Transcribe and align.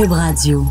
Cube 0.00 0.12
Radio. 0.12 0.64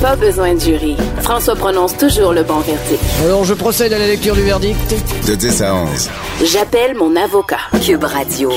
Pas 0.00 0.16
besoin 0.16 0.54
de 0.54 0.58
jury. 0.58 0.96
François 1.20 1.54
prononce 1.54 1.94
toujours 1.98 2.32
le 2.32 2.42
bon 2.42 2.60
verdict. 2.60 2.98
Alors, 3.22 3.44
je 3.44 3.52
procède 3.52 3.92
à 3.92 3.98
la 3.98 4.06
lecture 4.06 4.34
du 4.34 4.40
verdict. 4.40 4.94
De 5.26 5.34
10 5.34 5.62
à 5.62 5.74
11. 5.74 6.10
J'appelle 6.44 6.96
mon 6.96 7.14
avocat. 7.14 7.58
Cube 7.84 8.04
Radio. 8.04 8.50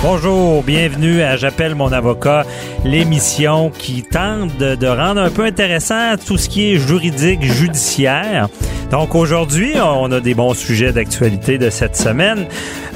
Bonjour, 0.00 0.62
bienvenue 0.62 1.22
à 1.22 1.36
J'appelle 1.36 1.74
mon 1.74 1.90
avocat, 1.90 2.46
l'émission 2.84 3.72
qui 3.76 4.04
tente 4.04 4.56
de, 4.58 4.76
de, 4.76 4.86
rendre 4.86 5.22
un 5.22 5.30
peu 5.30 5.42
intéressant 5.42 6.14
tout 6.24 6.36
ce 6.36 6.48
qui 6.48 6.72
est 6.72 6.78
juridique, 6.78 7.42
judiciaire. 7.42 8.48
Donc 8.90 9.16
aujourd'hui, 9.16 9.72
on 9.82 10.12
a 10.12 10.20
des 10.20 10.34
bons 10.34 10.54
sujets 10.54 10.92
d'actualité 10.92 11.58
de 11.58 11.70
cette 11.70 11.96
semaine. 11.96 12.46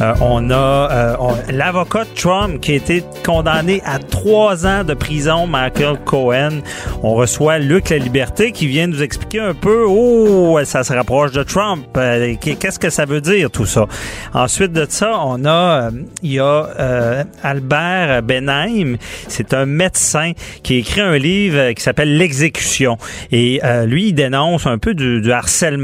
Euh, 0.01 0.15
on 0.21 0.51
a 0.51 0.55
euh, 0.55 1.17
l'avocat 1.51 2.05
Trump 2.15 2.61
qui 2.61 2.73
a 2.73 2.75
été 2.77 3.03
condamné 3.25 3.83
à 3.85 3.99
trois 3.99 4.67
ans 4.67 4.85
de 4.85 4.95
prison, 4.95 5.49
Michael 5.49 5.99
Cohen. 6.05 6.61
On 7.03 7.15
reçoit 7.15 7.59
Luc 7.59 7.91
La 7.91 7.99
Liberté 7.99 8.53
qui 8.53 8.69
vient 8.69 8.87
nous 8.87 9.03
expliquer 9.03 9.41
un 9.41 9.55
peu, 9.55 9.85
oh, 9.87 10.59
ça 10.65 10.85
se 10.85 10.93
rapproche 10.93 11.33
de 11.33 11.43
Trump. 11.43 11.85
Euh, 11.97 12.35
Qu'est-ce 12.41 12.79
que 12.79 12.91
ça 12.91 13.05
veut 13.05 13.21
dire 13.21 13.51
tout 13.51 13.67
ça? 13.67 13.87
Ensuite 14.33 14.73
de 14.73 14.87
ça, 14.89 15.19
on 15.25 15.45
a, 15.45 15.89
euh, 15.89 15.91
il 16.23 16.33
y 16.35 16.39
a 16.39 16.69
euh, 16.79 17.25
Albert 17.43 18.23
Benheim. 18.23 18.97
C'est 19.27 19.55
un 19.55 19.67
médecin 19.67 20.33
qui 20.63 20.75
a 20.75 20.79
écrit 20.79 21.01
un 21.01 21.19
livre 21.19 21.73
qui 21.73 21.83
s'appelle 21.83 22.17
L'exécution. 22.17 22.97
Et 23.33 23.61
lui, 23.87 24.09
il 24.09 24.13
dénonce 24.13 24.67
un 24.67 24.79
peu 24.79 24.95
du 24.95 25.33
harcèlement 25.33 25.80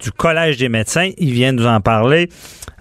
du 0.00 0.12
Collège 0.12 0.56
des 0.58 0.68
médecins. 0.68 1.10
Il 1.18 1.32
vient 1.32 1.52
nous 1.52 1.66
en 1.66 1.80
parler. 1.80 2.28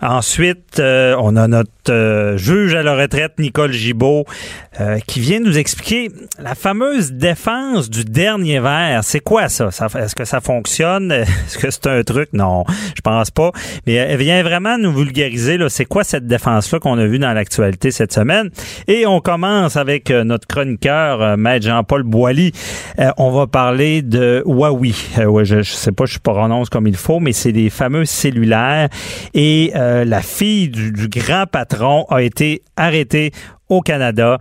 Ensuite, 0.01 0.79
euh, 0.79 1.15
on 1.19 1.35
a 1.35 1.47
notre 1.47 1.71
euh, 1.89 2.37
juge 2.37 2.75
à 2.75 2.83
la 2.83 2.95
retraite, 2.95 3.33
Nicole 3.39 3.71
Gibault, 3.71 4.25
euh, 4.79 4.99
qui 5.07 5.19
vient 5.19 5.39
nous 5.39 5.57
expliquer 5.57 6.11
la 6.39 6.53
fameuse 6.53 7.13
défense 7.13 7.89
du 7.89 8.05
dernier 8.05 8.59
verre. 8.59 9.03
C'est 9.03 9.21
quoi 9.21 9.49
ça? 9.49 9.69
Est-ce 9.69 10.13
que 10.13 10.25
ça 10.25 10.39
fonctionne? 10.39 11.11
Est-ce 11.11 11.57
que 11.57 11.71
c'est 11.71 11.87
un 11.87 12.03
truc? 12.03 12.29
Non, 12.33 12.63
je 12.95 13.01
pense 13.01 13.31
pas. 13.31 13.51
Mais 13.87 13.93
elle 13.93 14.19
vient 14.19 14.43
vraiment 14.43 14.77
nous 14.77 14.93
vulgariser, 14.93 15.57
c'est 15.69 15.85
quoi 15.85 16.03
cette 16.03 16.27
défense-là 16.27 16.79
qu'on 16.79 16.99
a 16.99 17.05
vue 17.05 17.19
dans 17.19 17.33
l'actualité 17.33 17.89
cette 17.89 18.13
semaine? 18.13 18.51
Et 18.87 19.07
on 19.07 19.19
commence 19.19 19.77
avec 19.77 20.11
notre 20.11 20.45
chroniqueur, 20.45 21.37
Maître 21.37 21.65
Jean-Paul 21.65 22.03
Boilly. 22.03 22.51
on 23.17 23.31
va 23.31 23.47
parler 23.47 24.03
de 24.03 24.43
Huawei. 24.45 24.93
ouais, 25.25 25.45
je, 25.45 25.63
je 25.63 25.71
sais 25.71 25.91
pas, 25.91 26.05
je 26.05 26.19
prononce 26.19 26.69
comme 26.69 26.87
il 26.87 26.97
faut, 26.97 27.19
mais 27.19 27.33
c'est 27.33 27.51
des 27.51 27.69
fameux 27.69 28.05
cellulaires. 28.05 28.89
Et 29.33 29.71
euh, 29.87 30.05
la 30.05 30.21
fille 30.21 30.67
du, 30.69 31.07
grand 31.07 31.45
patron 31.49 32.05
a 32.09 32.21
été 32.21 32.61
arrêtée 32.75 33.31
au 33.69 33.81
Canada 33.81 34.37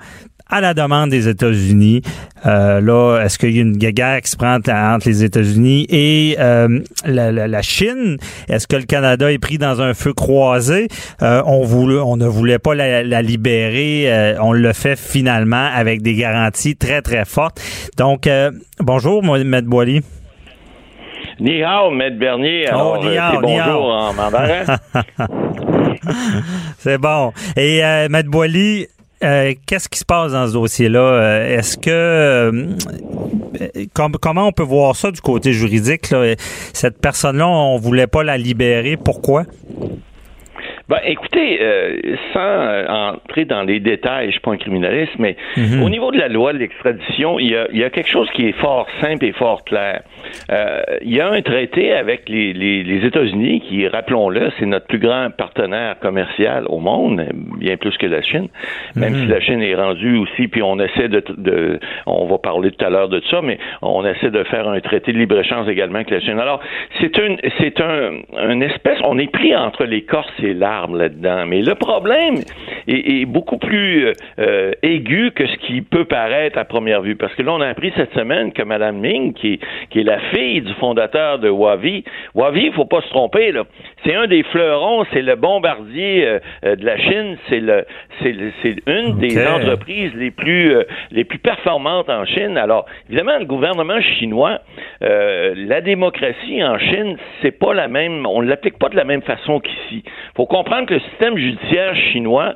à 0.48 0.60
la 0.60 0.74
demande 0.74 1.10
des 1.10 1.28
États-Unis. 1.28 2.02
Euh, 2.46 2.80
là, 2.80 3.20
est-ce 3.20 3.38
qu'il 3.38 3.54
y 3.54 3.58
a 3.58 3.62
une 3.62 3.76
guerre 3.76 4.20
qui 4.22 4.30
se 4.30 4.36
prend 4.36 4.56
entre 4.56 5.08
les 5.08 5.24
États-Unis 5.24 5.86
et 5.88 6.36
euh, 6.38 6.80
la, 7.04 7.62
Chine? 7.62 8.16
Est-ce 8.48 8.66
que 8.66 8.76
le 8.76 8.84
Canada 8.84 9.32
est 9.32 9.38
pris 9.38 9.58
dans 9.58 9.80
un 9.80 9.94
feu 9.94 10.12
croisé? 10.12 10.88
On, 11.20 12.16
ne 12.16 12.26
voulait 12.26 12.58
pas 12.58 12.74
la, 12.74 13.22
libérer. 13.22 14.36
On 14.40 14.52
le 14.52 14.72
fait 14.72 14.96
finalement 14.96 15.68
avec 15.74 16.02
des 16.02 16.14
garanties 16.14 16.76
très, 16.76 17.02
très 17.02 17.24
fortes. 17.24 17.60
Donc, 17.96 18.28
bonjour, 18.78 19.24
Maître 19.24 19.68
Boily. 19.68 20.02
Ni 21.40 21.62
hao, 21.62 21.90
Maître 21.90 22.18
Bernier. 22.18 22.66
Alors, 22.68 22.98
oh, 23.00 23.04
ni 23.04 23.16
hao, 23.16 23.40
bonjour 23.40 23.48
ni 23.48 23.58
hao. 23.58 23.90
en 23.90 24.12
mandarin. 24.14 24.64
C'est 26.78 26.98
bon. 26.98 27.32
Et 27.56 27.84
euh, 27.84 28.08
Maître 28.08 28.30
Boily, 28.30 28.86
euh, 29.24 29.54
qu'est-ce 29.66 29.88
qui 29.88 29.98
se 29.98 30.04
passe 30.04 30.32
dans 30.32 30.46
ce 30.46 30.52
dossier-là? 30.52 31.46
Est-ce 31.46 31.76
que 31.76 31.90
euh, 31.90 32.76
com 33.94 34.12
comment 34.20 34.48
on 34.48 34.52
peut 34.52 34.62
voir 34.62 34.94
ça 34.96 35.10
du 35.10 35.20
côté 35.20 35.52
juridique? 35.52 36.10
Là? 36.10 36.34
Cette 36.72 37.00
personne-là, 37.00 37.48
on 37.48 37.78
voulait 37.78 38.06
pas 38.06 38.22
la 38.22 38.36
libérer. 38.36 38.96
Pourquoi? 38.96 39.44
Ben, 40.88 40.98
écoutez, 41.04 41.58
euh, 41.60 41.96
sans 42.32 43.12
entrer 43.14 43.44
dans 43.44 43.62
les 43.64 43.80
détails, 43.80 44.26
je 44.26 44.32
suis 44.32 44.40
pas 44.40 44.52
un 44.52 44.56
criminaliste, 44.56 45.14
mais 45.18 45.36
Mhm. 45.56 45.82
au 45.82 45.88
niveau 45.90 46.12
de 46.12 46.16
la 46.18 46.28
loi 46.28 46.52
de 46.52 46.58
l'extradition, 46.58 47.40
il 47.40 47.50
y, 47.50 47.56
a, 47.56 47.66
y 47.72 47.82
a 47.82 47.90
quelque 47.90 48.08
chose 48.08 48.30
qui 48.30 48.46
est 48.48 48.52
fort 48.52 48.86
simple 49.00 49.24
et 49.24 49.32
fort 49.32 49.64
clair. 49.64 50.02
Euh, 50.52 50.82
il 51.02 51.12
y 51.12 51.20
a 51.20 51.28
un 51.28 51.42
traité 51.42 51.92
avec 51.92 52.28
les, 52.28 52.52
les, 52.52 52.84
les 52.84 53.04
États-Unis 53.04 53.62
qui, 53.68 53.88
rappelons-le, 53.88 54.52
c'est 54.60 54.66
notre 54.66 54.86
plus 54.86 55.00
grand 55.00 55.30
partenaire 55.36 55.98
commercial 55.98 56.66
au 56.68 56.78
monde, 56.78 57.24
bien 57.58 57.76
plus 57.76 57.96
que 57.98 58.06
la 58.06 58.22
Chine, 58.22 58.46
même 58.94 59.12
Mhm. 59.14 59.20
si 59.22 59.26
la 59.26 59.40
Chine 59.40 59.62
est 59.62 59.74
rendue 59.74 60.18
aussi, 60.18 60.46
puis 60.46 60.62
on 60.62 60.78
essaie 60.78 61.08
de, 61.08 61.20
de 61.36 61.80
on 62.06 62.26
va 62.26 62.38
parler 62.38 62.70
tout 62.70 62.84
à 62.84 62.90
l'heure 62.90 63.08
de 63.08 63.20
ça, 63.28 63.40
mais 63.42 63.58
on 63.82 64.06
essaie 64.06 64.30
de 64.30 64.44
faire 64.44 64.68
un 64.68 64.78
traité 64.78 65.12
de 65.12 65.18
libre-échange 65.18 65.68
également 65.68 65.96
avec 65.96 66.10
la 66.10 66.20
Chine. 66.20 66.38
Alors, 66.38 66.60
c'est 67.00 67.18
une, 67.18 67.38
c'est 67.58 67.80
un, 67.80 68.10
une 68.50 68.62
espèce, 68.62 68.98
on 69.02 69.18
est 69.18 69.32
pris 69.32 69.56
entre 69.56 69.82
l'écorce 69.84 70.30
et 70.44 70.54
l'arbre 70.54 70.75
là-dedans, 70.94 71.46
mais 71.46 71.62
le 71.62 71.74
problème 71.74 72.36
est, 72.86 73.20
est 73.20 73.24
beaucoup 73.24 73.58
plus 73.58 74.12
euh, 74.38 74.72
aigu 74.82 75.30
que 75.34 75.46
ce 75.46 75.56
qui 75.58 75.82
peut 75.82 76.04
paraître 76.04 76.58
à 76.58 76.64
première 76.64 77.02
vue, 77.02 77.16
parce 77.16 77.34
que 77.34 77.42
là, 77.42 77.52
on 77.52 77.60
a 77.60 77.68
appris 77.68 77.92
cette 77.96 78.12
semaine 78.12 78.52
que 78.52 78.62
Mme 78.62 78.98
Ming, 78.98 79.32
qui, 79.32 79.60
qui 79.90 80.00
est 80.00 80.04
la 80.04 80.18
fille 80.32 80.60
du 80.60 80.72
fondateur 80.74 81.38
de 81.38 81.48
Huawei, 81.48 82.04
Huawei, 82.34 82.66
il 82.66 82.72
faut 82.72 82.84
pas 82.84 83.00
se 83.00 83.08
tromper, 83.08 83.52
là, 83.52 83.64
c'est 84.04 84.14
un 84.14 84.26
des 84.26 84.42
fleurons, 84.44 85.04
c'est 85.12 85.22
le 85.22 85.34
bombardier 85.36 86.26
euh, 86.64 86.76
de 86.76 86.84
la 86.84 86.98
Chine, 86.98 87.36
c'est 87.48 87.60
le, 87.60 87.84
c'est, 88.22 88.34
c'est 88.62 88.76
une 88.86 89.14
okay. 89.14 89.28
des 89.28 89.46
entreprises 89.46 90.12
les 90.14 90.30
plus, 90.30 90.74
euh, 90.74 90.84
les 91.10 91.24
plus 91.24 91.38
performantes 91.38 92.10
en 92.10 92.24
Chine. 92.24 92.56
Alors, 92.58 92.86
évidemment, 93.08 93.38
le 93.38 93.46
gouvernement 93.46 94.00
chinois, 94.00 94.60
euh, 95.02 95.54
la 95.56 95.80
démocratie 95.80 96.62
en 96.62 96.78
Chine, 96.78 97.16
c'est 97.42 97.58
pas 97.58 97.74
la 97.74 97.88
même, 97.88 98.26
on 98.26 98.42
ne 98.42 98.48
l'applique 98.48 98.78
pas 98.78 98.88
de 98.88 98.96
la 98.96 99.04
même 99.04 99.22
façon 99.22 99.60
qu'ici. 99.60 100.04
Faut 100.36 100.46
comprendre 100.46 100.65
que 100.86 100.94
le 100.94 101.00
système 101.00 101.36
judiciaire 101.36 101.94
chinois 102.12 102.54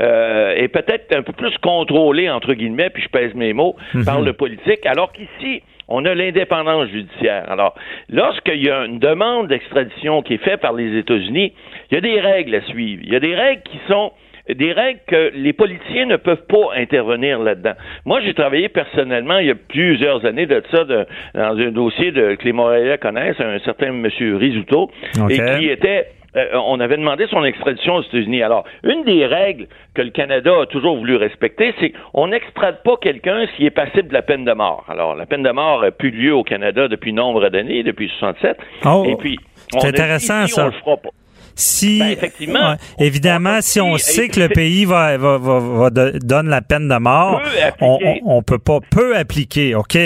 euh, 0.00 0.54
est 0.56 0.68
peut-être 0.68 1.14
un 1.16 1.22
peu 1.22 1.32
plus 1.32 1.56
contrôlé, 1.58 2.28
entre 2.28 2.54
guillemets, 2.54 2.90
puis 2.90 3.02
je 3.02 3.08
pèse 3.08 3.34
mes 3.34 3.52
mots, 3.52 3.76
mm 3.94 4.00
-hmm. 4.00 4.04
par 4.04 4.20
le 4.20 4.32
politique, 4.32 4.84
alors 4.86 5.12
qu'ici, 5.12 5.62
on 5.88 6.04
a 6.04 6.14
l'indépendance 6.14 6.88
judiciaire. 6.88 7.44
Alors, 7.50 7.74
lorsqu'il 8.08 8.62
y 8.62 8.70
a 8.70 8.84
une 8.84 8.98
demande 8.98 9.48
d'extradition 9.48 10.22
qui 10.22 10.34
est 10.34 10.44
faite 10.44 10.60
par 10.60 10.72
les 10.72 10.98
États-Unis, 10.98 11.52
il 11.90 11.94
y 11.94 11.98
a 11.98 12.00
des 12.00 12.20
règles 12.20 12.54
à 12.54 12.62
suivre. 12.62 13.02
Il 13.04 13.12
y 13.12 13.16
a 13.16 13.20
des 13.20 13.34
règles 13.34 13.62
qui 13.62 13.78
sont 13.88 14.12
des 14.48 14.72
règles 14.72 15.00
que 15.06 15.22
les 15.34 15.52
politiciens 15.52 16.06
ne 16.06 16.16
peuvent 16.16 16.46
pas 16.48 16.66
intervenir 16.76 17.38
là-dedans. 17.38 17.76
Moi, 18.04 18.20
j'ai 18.22 18.34
travaillé 18.34 18.68
personnellement 18.68 19.38
il 19.38 19.46
y 19.46 19.50
a 19.50 19.54
plusieurs 19.54 20.24
années 20.24 20.46
de 20.46 20.62
ça 20.70 20.84
de, 20.84 21.06
dans 21.34 21.56
un 21.58 21.70
dossier 21.70 22.10
de, 22.10 22.34
que 22.34 22.44
les 22.44 22.52
Montréalais 22.52 22.98
connaissent, 22.98 23.40
un 23.40 23.58
certain 23.60 23.92
monsieur 23.92 24.36
Risuto, 24.36 24.90
okay. 25.20 25.34
et 25.34 25.58
qui 25.58 25.68
était 25.68 26.06
euh, 26.34 26.46
on 26.54 26.80
avait 26.80 26.96
demandé 26.96 27.26
son 27.30 27.44
extradition 27.44 27.96
aux 27.96 28.02
États-Unis. 28.02 28.42
Alors, 28.42 28.64
une 28.84 29.04
des 29.04 29.26
règles 29.26 29.66
que 29.94 30.02
le 30.02 30.10
Canada 30.10 30.50
a 30.62 30.66
toujours 30.66 30.96
voulu 30.96 31.16
respecter, 31.16 31.74
c'est 31.78 31.92
qu'on 32.12 32.28
n'extrade 32.28 32.82
pas 32.82 32.96
quelqu'un 33.00 33.46
s'il 33.54 33.66
est 33.66 33.70
passible 33.70 34.08
de 34.08 34.14
la 34.14 34.22
peine 34.22 34.44
de 34.44 34.52
mort. 34.52 34.84
Alors, 34.88 35.14
la 35.14 35.26
peine 35.26 35.42
de 35.42 35.50
mort 35.50 35.84
a 35.84 35.90
plus 35.90 36.10
lieu 36.10 36.34
au 36.34 36.42
Canada 36.42 36.88
depuis 36.88 37.12
nombre 37.12 37.48
d'années, 37.50 37.82
depuis 37.82 38.10
67. 38.18 38.56
Oh, 38.86 39.04
et 39.06 39.16
puis, 39.16 39.38
c'est 39.78 39.88
intéressant 39.88 40.46
ça. 40.46 40.64
On 40.64 40.66
le 40.66 40.72
fera 40.72 40.96
pas. 40.96 41.10
Si, 41.54 41.98
ben, 41.98 42.08
effectivement, 42.08 42.70
ouais, 42.70 42.76
évidemment, 43.06 43.58
si 43.60 43.78
on 43.78 43.98
sait 43.98 44.28
que 44.28 44.40
le 44.40 44.48
pays 44.48 44.86
va, 44.86 45.18
va, 45.18 45.36
va, 45.36 45.58
va 45.58 45.90
donne 45.90 46.48
la 46.48 46.62
peine 46.62 46.88
de 46.88 46.96
mort, 46.96 47.42
on, 47.82 47.98
on, 48.02 48.36
on 48.36 48.42
peut 48.42 48.58
pas 48.58 48.78
peut 48.80 49.14
appliquer, 49.14 49.74
ok? 49.74 49.98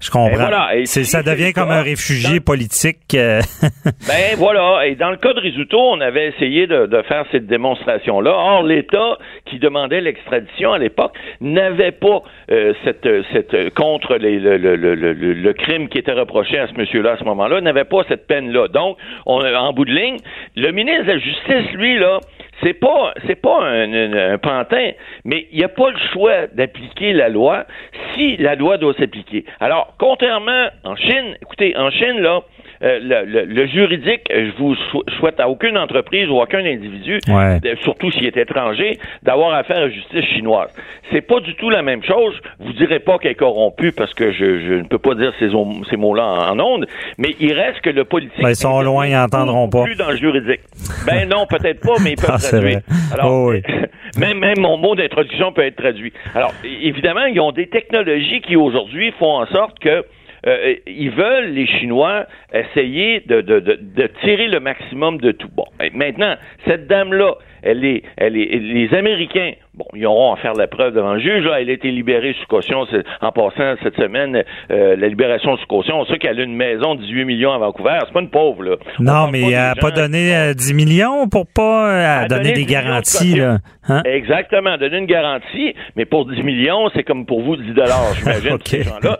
Je 0.00 0.10
comprends. 0.10 0.36
Voilà. 0.36 0.68
Si 0.84 1.04
ça 1.04 1.22
devient 1.22 1.52
comme 1.52 1.70
un 1.70 1.82
réfugié 1.82 2.38
dans... 2.38 2.44
politique. 2.44 3.14
Euh... 3.14 3.40
ben 4.06 4.36
voilà. 4.36 4.86
Et 4.86 4.94
dans 4.94 5.10
le 5.10 5.16
cas 5.16 5.32
de 5.32 5.40
Risuto, 5.40 5.78
on 5.78 6.00
avait 6.00 6.28
essayé 6.28 6.66
de, 6.66 6.86
de 6.86 7.02
faire 7.02 7.24
cette 7.32 7.46
démonstration-là. 7.46 8.30
Or, 8.30 8.62
l'État 8.62 9.18
qui 9.46 9.58
demandait 9.58 10.00
l'extradition 10.00 10.72
à 10.72 10.78
l'époque 10.78 11.16
n'avait 11.40 11.92
pas 11.92 12.22
euh, 12.50 12.74
cette, 12.84 13.08
cette 13.32 13.74
contre 13.74 14.16
les, 14.16 14.38
le, 14.38 14.56
le, 14.56 14.76
le, 14.94 15.12
le, 15.12 15.52
crime 15.52 15.88
qui 15.88 15.98
était 15.98 16.12
reproché 16.12 16.58
à 16.58 16.68
ce 16.68 16.74
monsieur-là 16.74 17.12
à 17.12 17.16
ce 17.18 17.24
moment-là, 17.24 17.60
n'avait 17.60 17.84
pas 17.84 18.02
cette 18.08 18.26
peine-là. 18.26 18.68
Donc, 18.68 18.98
on, 19.24 19.40
en 19.44 19.72
bout 19.72 19.84
de 19.84 19.92
ligne, 19.92 20.16
le 20.56 20.70
ministre 20.72 21.04
de 21.04 21.12
la 21.12 21.18
Justice, 21.18 21.72
lui, 21.74 21.98
là, 21.98 22.20
c'est 22.62 22.74
pas 22.74 23.14
c'est 23.26 23.40
pas 23.40 23.62
un, 23.62 23.92
un, 23.92 24.32
un, 24.32 24.38
pantin, 24.38 24.90
mais 25.24 25.46
il 25.52 25.58
n'y 25.58 25.64
a 25.64 25.68
pas 25.68 25.90
le 25.90 25.98
choix 26.12 26.46
d'appliquer 26.48 27.12
la 27.12 27.28
loi 27.28 27.64
si 28.14 28.36
la 28.36 28.54
loi 28.54 28.78
doit 28.78 28.94
s'appliquer. 28.94 29.44
Alors, 29.60 29.94
contrairement 29.98 30.68
en 30.84 30.96
Chine, 30.96 31.36
écoutez, 31.42 31.76
en 31.76 31.90
Chine, 31.90 32.20
là, 32.20 32.42
euh, 32.82 32.98
le, 33.02 33.44
le, 33.44 33.66
juridique, 33.66 34.22
je 34.30 34.50
vous 34.58 34.74
souhaite 35.18 35.40
à 35.40 35.48
aucune 35.48 35.78
entreprise 35.78 36.28
ou 36.28 36.40
à 36.40 36.44
aucun 36.44 36.64
individu, 36.64 37.20
surtout 37.82 38.10
s'il 38.10 38.26
est 38.26 38.36
étranger, 38.36 38.98
d'avoir 39.22 39.54
affaire 39.54 39.78
à 39.78 39.80
la 39.80 39.90
justice 39.90 40.24
chinoise. 40.24 40.70
C'est 41.12 41.22
pas 41.22 41.40
du 41.40 41.54
tout 41.54 41.70
la 41.70 41.82
même 41.82 42.02
chose. 42.02 42.34
Vous 42.58 42.72
direz 42.72 42.98
pas 42.98 43.18
qu'elle 43.18 43.32
est 43.32 43.36
corrompue 43.36 43.92
parce 43.92 44.12
que 44.14 44.32
je, 44.32 44.60
je, 44.60 44.72
ne 44.74 44.84
peux 44.84 44.98
pas 44.98 45.14
dire 45.14 45.32
ces, 45.38 45.50
ces 45.90 45.96
mots-là 45.96 46.50
en, 46.50 46.58
ondes, 46.58 46.86
mais 47.18 47.34
il 47.40 47.52
reste 47.52 47.80
que 47.80 47.90
le 47.90 48.04
politique. 48.04 48.42
Ben, 48.42 48.50
ils 48.50 48.56
sont 48.56 48.80
loin, 48.82 49.06
ils 49.06 49.12
n'entendront 49.12 49.68
pas. 49.68 49.84
Plus 49.84 49.96
dans 49.96 50.10
le 50.10 50.16
juridique. 50.16 50.60
Ben 51.06 51.28
non, 51.28 51.46
peut-être 51.46 51.80
pas, 51.80 51.94
mais 52.02 52.12
ils 52.12 52.16
peuvent 52.20 52.30
ah, 52.32 52.38
traduire. 52.38 52.80
Alors, 53.12 53.30
oh, 53.30 53.50
oui. 53.50 53.62
même, 54.18 54.38
même 54.38 54.60
mon 54.60 54.76
mot 54.76 54.94
d'introduction 54.94 55.52
peut 55.52 55.62
être 55.64 55.76
traduit. 55.76 56.12
Alors, 56.34 56.52
évidemment, 56.64 57.24
ils 57.26 57.40
ont 57.40 57.52
des 57.52 57.68
technologies 57.68 58.40
qui 58.40 58.56
aujourd'hui 58.56 59.12
font 59.18 59.40
en 59.40 59.46
sorte 59.46 59.78
que 59.78 60.04
euh, 60.46 60.74
ils 60.86 61.10
veulent, 61.10 61.50
les 61.50 61.66
Chinois, 61.66 62.26
essayer 62.52 63.20
de, 63.20 63.40
tirer 64.22 64.48
le 64.48 64.60
maximum 64.60 65.18
de 65.18 65.32
tout. 65.32 65.48
Bon, 65.54 65.64
maintenant, 65.92 66.36
cette 66.66 66.86
dame-là, 66.86 67.34
elle 67.62 67.84
est, 67.84 68.02
elle 68.16 68.36
est, 68.36 68.58
les 68.58 68.94
Américains 68.94 69.52
Bon, 69.76 69.84
ils 69.92 70.06
auront 70.06 70.32
à 70.32 70.36
faire 70.38 70.54
la 70.54 70.68
preuve 70.68 70.94
devant 70.94 71.12
le 71.12 71.20
juge. 71.20 71.44
Là, 71.44 71.60
elle 71.60 71.68
a 71.68 71.72
été 71.74 71.90
libérée 71.90 72.34
sous 72.40 72.46
caution 72.46 72.86
en 73.20 73.30
passant 73.30 73.74
cette 73.82 73.96
semaine. 73.96 74.42
Euh, 74.70 74.96
la 74.96 75.08
libération 75.08 75.54
sous 75.58 75.66
caution, 75.66 76.00
on 76.00 76.06
sait 76.06 76.16
qu'elle 76.16 76.40
a 76.40 76.44
une 76.44 76.56
maison 76.56 76.94
de 76.94 77.02
18 77.02 77.26
millions 77.26 77.52
à 77.52 77.58
Vancouver. 77.58 77.98
C'est 78.06 78.12
pas 78.14 78.20
une 78.20 78.30
pauvre, 78.30 78.62
là. 78.62 78.76
non, 79.00 79.28
mais 79.30 79.42
elle 79.42 79.50
n'a 79.50 79.74
pas 79.74 79.90
donné 79.90 80.54
10 80.54 80.72
euh, 80.72 80.74
millions 80.74 81.28
pour 81.28 81.46
pas 81.46 82.22
euh, 82.22 82.26
donner 82.26 82.52
des 82.52 82.64
garanties, 82.64 83.34
là. 83.34 83.58
Hein? 83.88 84.02
Exactement, 84.04 84.78
donner 84.78 84.98
une 84.98 85.06
garantie, 85.06 85.74
mais 85.94 86.06
pour 86.06 86.26
10 86.26 86.42
millions, 86.42 86.88
c'est 86.94 87.04
comme 87.04 87.26
pour 87.26 87.42
vous 87.42 87.56
10 87.56 87.72
dollars, 87.72 88.14
j'imagine, 88.18 88.54
okay. 88.54 88.78
ces 88.78 88.82
gens-là. 88.82 89.18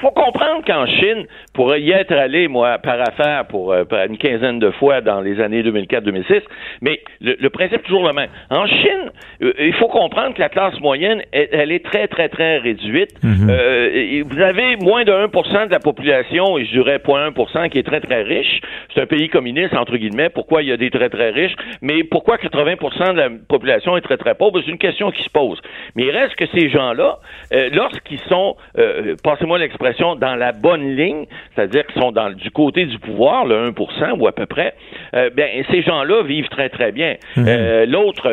faut 0.00 0.10
comprendre 0.10 0.64
qu'en 0.66 0.86
Chine, 0.86 1.26
pour 1.54 1.76
y 1.76 1.92
être 1.92 2.12
allé, 2.12 2.48
moi, 2.48 2.78
par 2.78 3.00
affaire, 3.00 3.46
pour, 3.46 3.72
une 3.74 4.18
quinzaine 4.18 4.58
de 4.58 4.70
fois 4.72 5.00
dans 5.00 5.20
les 5.20 5.40
années 5.40 5.62
2004-2006, 5.62 6.40
mais 6.80 7.00
le, 7.20 7.36
le 7.38 7.50
principe 7.50 7.80
est 7.80 7.82
toujours 7.82 8.04
le 8.04 8.14
même. 8.14 8.30
En 8.48 8.66
Chine, 8.66 9.12
il 9.40 9.74
faut 9.74 9.89
comprendre 9.90 10.34
que 10.34 10.40
la 10.40 10.48
classe 10.48 10.78
moyenne, 10.80 11.22
elle, 11.32 11.72
est 11.72 11.84
très, 11.84 12.08
très, 12.08 12.28
très 12.28 12.58
réduite. 12.58 13.10
Mhm. 13.22 13.48
Euh, 13.50 14.22
vous 14.26 14.40
avez 14.40 14.76
moins 14.76 15.04
de 15.04 15.12
1 15.12 15.66
de 15.66 15.70
la 15.70 15.78
population, 15.78 16.58
et 16.58 16.64
je 16.64 16.70
dirais 16.72 16.98
0.1 16.98 17.68
qui 17.68 17.78
est 17.78 17.82
très, 17.82 18.00
très 18.00 18.22
riche. 18.22 18.60
C'est 18.94 19.02
un 19.02 19.06
pays 19.06 19.28
communiste, 19.28 19.74
entre 19.74 19.96
guillemets. 19.96 20.28
Pourquoi 20.28 20.62
il 20.62 20.68
y 20.68 20.72
a 20.72 20.76
des 20.76 20.90
très, 20.90 21.08
très 21.08 21.30
riches? 21.30 21.54
Mais 21.82 22.04
pourquoi 22.04 22.36
80% 22.36 23.12
de 23.12 23.18
la 23.18 23.30
population 23.48 23.96
est 23.96 24.00
très, 24.00 24.16
très 24.16 24.34
pauvre? 24.34 24.60
C'est 24.64 24.70
une 24.70 24.78
question 24.78 25.10
qui 25.10 25.22
se 25.22 25.30
pose. 25.30 25.60
Mais 25.96 26.04
il 26.04 26.10
reste 26.10 26.34
que 26.36 26.46
ces 26.46 26.68
gens-là, 26.70 27.18
euh, 27.52 27.68
lorsqu'ils 27.72 28.20
sont, 28.20 28.56
euh, 28.78 29.14
passez-moi 29.22 29.58
l'expression, 29.58 30.16
dans 30.16 30.36
la 30.36 30.52
bonne 30.52 30.96
ligne, 30.96 31.26
c'est-à-dire 31.54 31.86
qu'ils 31.86 32.00
sont 32.00 32.12
dans, 32.12 32.30
du 32.30 32.50
côté 32.50 32.86
du 32.86 32.98
pouvoir, 32.98 33.44
le 33.44 33.70
1% 33.70 34.18
ou 34.18 34.26
à 34.26 34.32
peu 34.32 34.46
près, 34.46 34.74
bien, 35.12 35.46
ces 35.70 35.82
gens-là 35.82 36.22
vivent 36.22 36.48
très, 36.48 36.68
très 36.68 36.92
bien. 36.92 37.16
Mhm. 37.36 37.84
l'autre, 37.90 38.30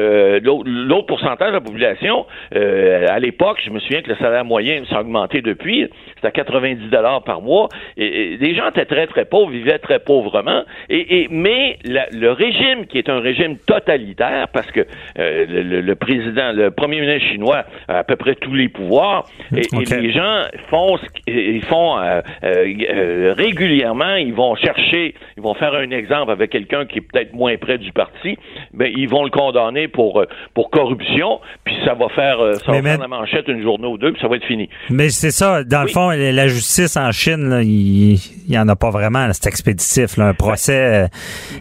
l'autre 0.65 1.05
pourcentage 1.07 1.49
de 1.49 1.53
la 1.53 1.61
population, 1.61 2.25
euh, 2.55 3.07
à 3.09 3.19
l'époque, 3.19 3.59
je 3.63 3.69
me 3.69 3.79
souviens 3.79 4.01
que 4.01 4.09
le 4.09 4.15
salaire 4.15 4.45
moyen 4.45 4.83
s'est 4.85 4.95
augmenté 4.95 5.41
depuis, 5.41 5.87
c'était 6.15 6.27
à 6.27 6.31
90 6.31 6.89
dollars 6.89 7.23
par 7.23 7.41
mois. 7.41 7.69
Et, 7.97 8.37
les 8.37 8.55
gens 8.55 8.69
étaient 8.69 8.85
très, 8.85 9.07
très 9.07 9.25
pauvres, 9.25 9.51
vivaient 9.51 9.79
très 9.79 9.99
pauvrement. 9.99 10.63
Et, 10.89 11.27
mais 11.29 11.77
le 11.85 12.29
régime, 12.31 12.85
qui 12.87 12.97
est 12.97 13.09
un 13.09 13.19
régime 13.19 13.57
totalitaire, 13.57 14.47
parce 14.53 14.69
que 14.71 14.81
euh, 15.19 15.45
le, 15.47 15.95
président, 15.95 16.51
le 16.53 16.71
premier 16.71 17.01
ministre 17.01 17.27
chinois 17.29 17.65
a 17.87 17.99
à 17.99 18.03
peu 18.03 18.15
près 18.15 18.35
tous 18.35 18.53
les 18.53 18.69
pouvoirs, 18.69 19.25
et, 19.55 19.61
les 19.95 20.11
gens 20.11 20.43
font, 20.69 20.97
ils 21.27 21.63
font 21.63 21.97
euh, 21.99 23.33
régulièrement, 23.37 24.15
ils 24.15 24.33
vont 24.33 24.55
chercher, 24.55 25.15
ils 25.37 25.43
vont 25.43 25.53
faire 25.53 25.73
un 25.73 25.91
exemple 25.91 26.31
avec 26.31 26.51
quelqu'un 26.51 26.66
qui 26.85 26.99
est 26.99 27.01
peut-être 27.01 27.33
moins 27.33 27.57
près 27.57 27.77
du 27.77 27.91
parti, 27.91 28.37
ben 28.73 28.91
ils 28.95 29.09
vont 29.09 29.23
le 29.23 29.29
condamner 29.29 29.87
pour 29.87 30.23
pour 30.53 30.69
corruption 30.69 31.39
puis 31.63 31.75
ça 31.85 31.93
va 31.93 32.09
faire, 32.09 32.39
euh, 32.39 32.53
ça 32.55 32.71
va 32.71 32.97
la 32.97 33.07
manchette 33.07 33.47
une 33.47 33.61
journée 33.61 33.87
ou 33.87 33.97
deux, 33.97 34.11
puis 34.11 34.21
ça 34.21 34.27
va 34.27 34.37
être 34.37 34.45
fini. 34.45 34.69
Mais 34.89 35.09
c'est 35.09 35.31
ça, 35.31 35.63
dans 35.63 35.81
le 35.81 35.89
fond, 35.89 36.09
la 36.09 36.47
justice 36.47 36.97
en 36.97 37.11
Chine, 37.11 37.61
il 37.63 38.19
n'y 38.47 38.57
en 38.57 38.67
a 38.67 38.75
pas 38.75 38.89
vraiment, 38.89 39.27
c'est 39.33 39.47
expéditif. 39.47 40.17
un 40.19 40.33
procès, 40.33 41.05
euh, 41.05 41.07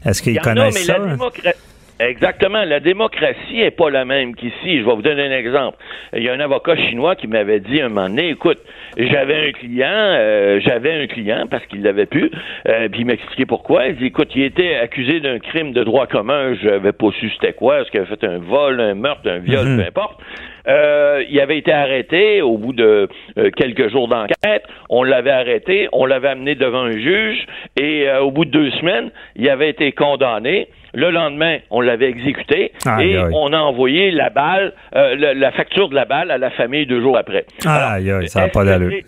est-ce 0.05 0.23
qu'ils 0.23 0.41
connaissent 0.41 0.87
ça? 0.87 0.97
Exactement. 1.99 2.65
La 2.65 2.81
démocratie 2.81 3.61
est 3.61 3.71
pas 3.71 3.91
la 3.91 4.05
même 4.05 4.35
qu'ici. 4.35 4.79
Je 4.79 4.85
vais 4.85 4.95
vous 4.95 5.03
donner 5.03 5.23
un 5.23 5.39
exemple. 5.39 5.79
Il 6.15 6.23
y 6.23 6.29
a 6.29 6.35
un 6.35 6.41
avocat 6.41 6.77
chinois 6.77 7.17
qui 7.17 7.27
m'avait 7.27 7.61
dit 7.61 7.81
un 7.81 7.89
moment 7.89 8.09
donné, 8.09 8.31
écoute, 8.31 8.59
j'avais 8.97 9.49
un 9.49 9.53
client, 9.53 9.89
euh, 9.91 10.61
j'avais 10.61 10.93
un 10.93 11.07
client 11.07 11.47
parce 11.51 11.65
qu'il 11.67 11.83
l'avait 11.83 12.07
pu, 12.07 12.31
euh, 12.69 12.89
puis 12.89 13.01
il 13.01 13.07
m'expliquait 13.07 13.47
pourquoi. 13.47 13.87
Il 13.87 13.97
dit, 13.97 14.07
écoute, 14.07 14.29
il 14.35 14.43
était 14.43 14.77
accusé 14.77 15.21
d'un 15.21 15.39
crime 15.39 15.73
de 15.73 15.83
droit 15.85 16.07
commun, 16.07 16.55
je 16.63 16.69
n'avais 16.69 16.93
pas 16.93 17.11
su 17.13 17.31
c'était 17.31 17.53
quoi, 17.53 17.81
est-ce 17.81 17.91
qu'il 17.91 18.01
avait 18.01 18.15
fait 18.15 18.25
un 18.25 18.39
vol, 18.39 18.81
un 18.81 18.95
meurtre, 18.95 19.29
un 19.29 19.39
viol, 19.39 19.67
mhm. 19.67 19.77
peu 19.79 19.87
importe. 19.87 20.21
Euh, 20.69 21.23
il 21.31 21.41
avait 21.41 21.59
été 21.59 21.73
arrêté 21.73 22.43
au 22.43 22.59
bout 22.59 22.73
de 22.73 23.09
euh, 23.39 23.51
quelques 23.57 23.89
jours 23.89 24.09
d'enquête. 24.09 24.65
On 24.91 25.05
l'avait 25.05 25.31
arrêté, 25.31 25.89
on 25.93 26.07
l'avait 26.07 26.29
amené 26.29 26.57
devant 26.57 26.83
un 26.83 26.99
juge 26.99 27.47
et 27.81 28.11
au 28.21 28.33
bout 28.33 28.45
de 28.45 28.51
deux 28.51 28.71
semaines, 28.73 29.11
il 29.37 29.49
avait 29.49 29.71
été 29.71 29.93
condamné. 29.93 30.69
Le 30.97 31.11
lendemain, 31.11 31.59
on 31.69 31.83
l'avait 31.83 32.09
exécuté 32.09 32.73
et 33.01 33.19
on 33.35 33.53
a 33.53 33.59
envoyé 33.59 34.11
la 34.11 34.31
balle, 34.31 34.73
euh, 34.95 35.35
la, 35.35 35.53
facture 35.53 35.91
de 35.91 35.95
la 35.95 36.07
balle 36.07 36.31
à 36.31 36.39
la 36.39 36.51
famille 36.51 36.87
deux 36.87 37.03
jours 37.03 37.19
après. 37.19 37.45
Aïe, 37.67 38.11
aïe, 38.11 38.29
ça 38.31 38.41
n'a 38.41 38.49
pas 38.49 38.65
d'allure. 38.65 39.03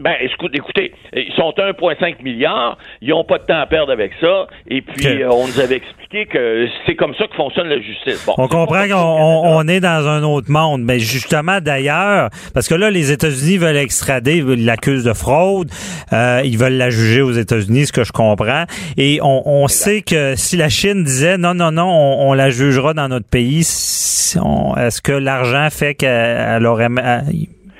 Ben, 0.00 0.14
écoutez, 0.22 0.92
ils 1.14 1.32
sont 1.34 1.52
1,5 1.56 2.22
milliard, 2.22 2.78
ils 3.02 3.10
n'ont 3.10 3.24
pas 3.24 3.38
de 3.38 3.44
temps 3.44 3.60
à 3.60 3.66
perdre 3.66 3.92
avec 3.92 4.12
ça, 4.20 4.46
et 4.66 4.80
puis 4.80 5.22
euh, 5.22 5.30
on 5.30 5.46
nous 5.46 5.60
avait 5.60 5.76
expliqué 5.76 6.26
que 6.26 6.66
c'est 6.86 6.94
comme 6.94 7.14
ça 7.16 7.26
que 7.26 7.34
fonctionne 7.34 7.68
la 7.68 7.80
justice. 7.80 8.26
on 8.26 8.48
comprend 8.48 8.88
qu'on 8.88 9.68
est 9.68 9.80
dans 9.80 10.08
un 10.08 10.22
autre 10.22 10.50
monde, 10.50 10.82
mais 10.82 10.98
justement 10.98 11.60
d'ailleurs, 11.60 12.30
parce 12.54 12.66
que 12.66 12.74
là, 12.74 12.90
les 12.90 13.12
États-Unis 13.12 13.58
veulent 13.58 13.76
extrader, 13.76 14.38
ils 14.38 14.64
l'accusent 14.64 15.04
de 15.04 15.12
fraude, 15.12 15.68
euh, 16.12 16.40
ils 16.44 16.56
veulent 16.56 16.78
la 16.78 16.88
juger 16.88 17.20
aux 17.20 17.32
États-Unis, 17.32 17.86
ce 17.86 17.92
que 17.92 18.04
je 18.04 18.12
comprends, 18.12 18.64
et 18.96 19.20
on, 19.22 19.68
sait 19.68 20.00
que 20.00 20.34
si 20.34 20.56
la 20.56 20.68
Chine 20.68 21.04
disait 21.04 21.36
non, 21.36 21.54
non, 21.54 21.72
non, 21.72 21.88
on, 21.88 22.32
la 22.32 22.48
jugera 22.48 22.94
dans 22.94 23.08
notre 23.08 23.28
pays, 23.28 23.60
est-ce 23.60 25.02
que 25.02 25.12
l'argent 25.12 25.68
fait 25.70 25.94
qu'elle 25.94 26.66
aurait 26.66 26.88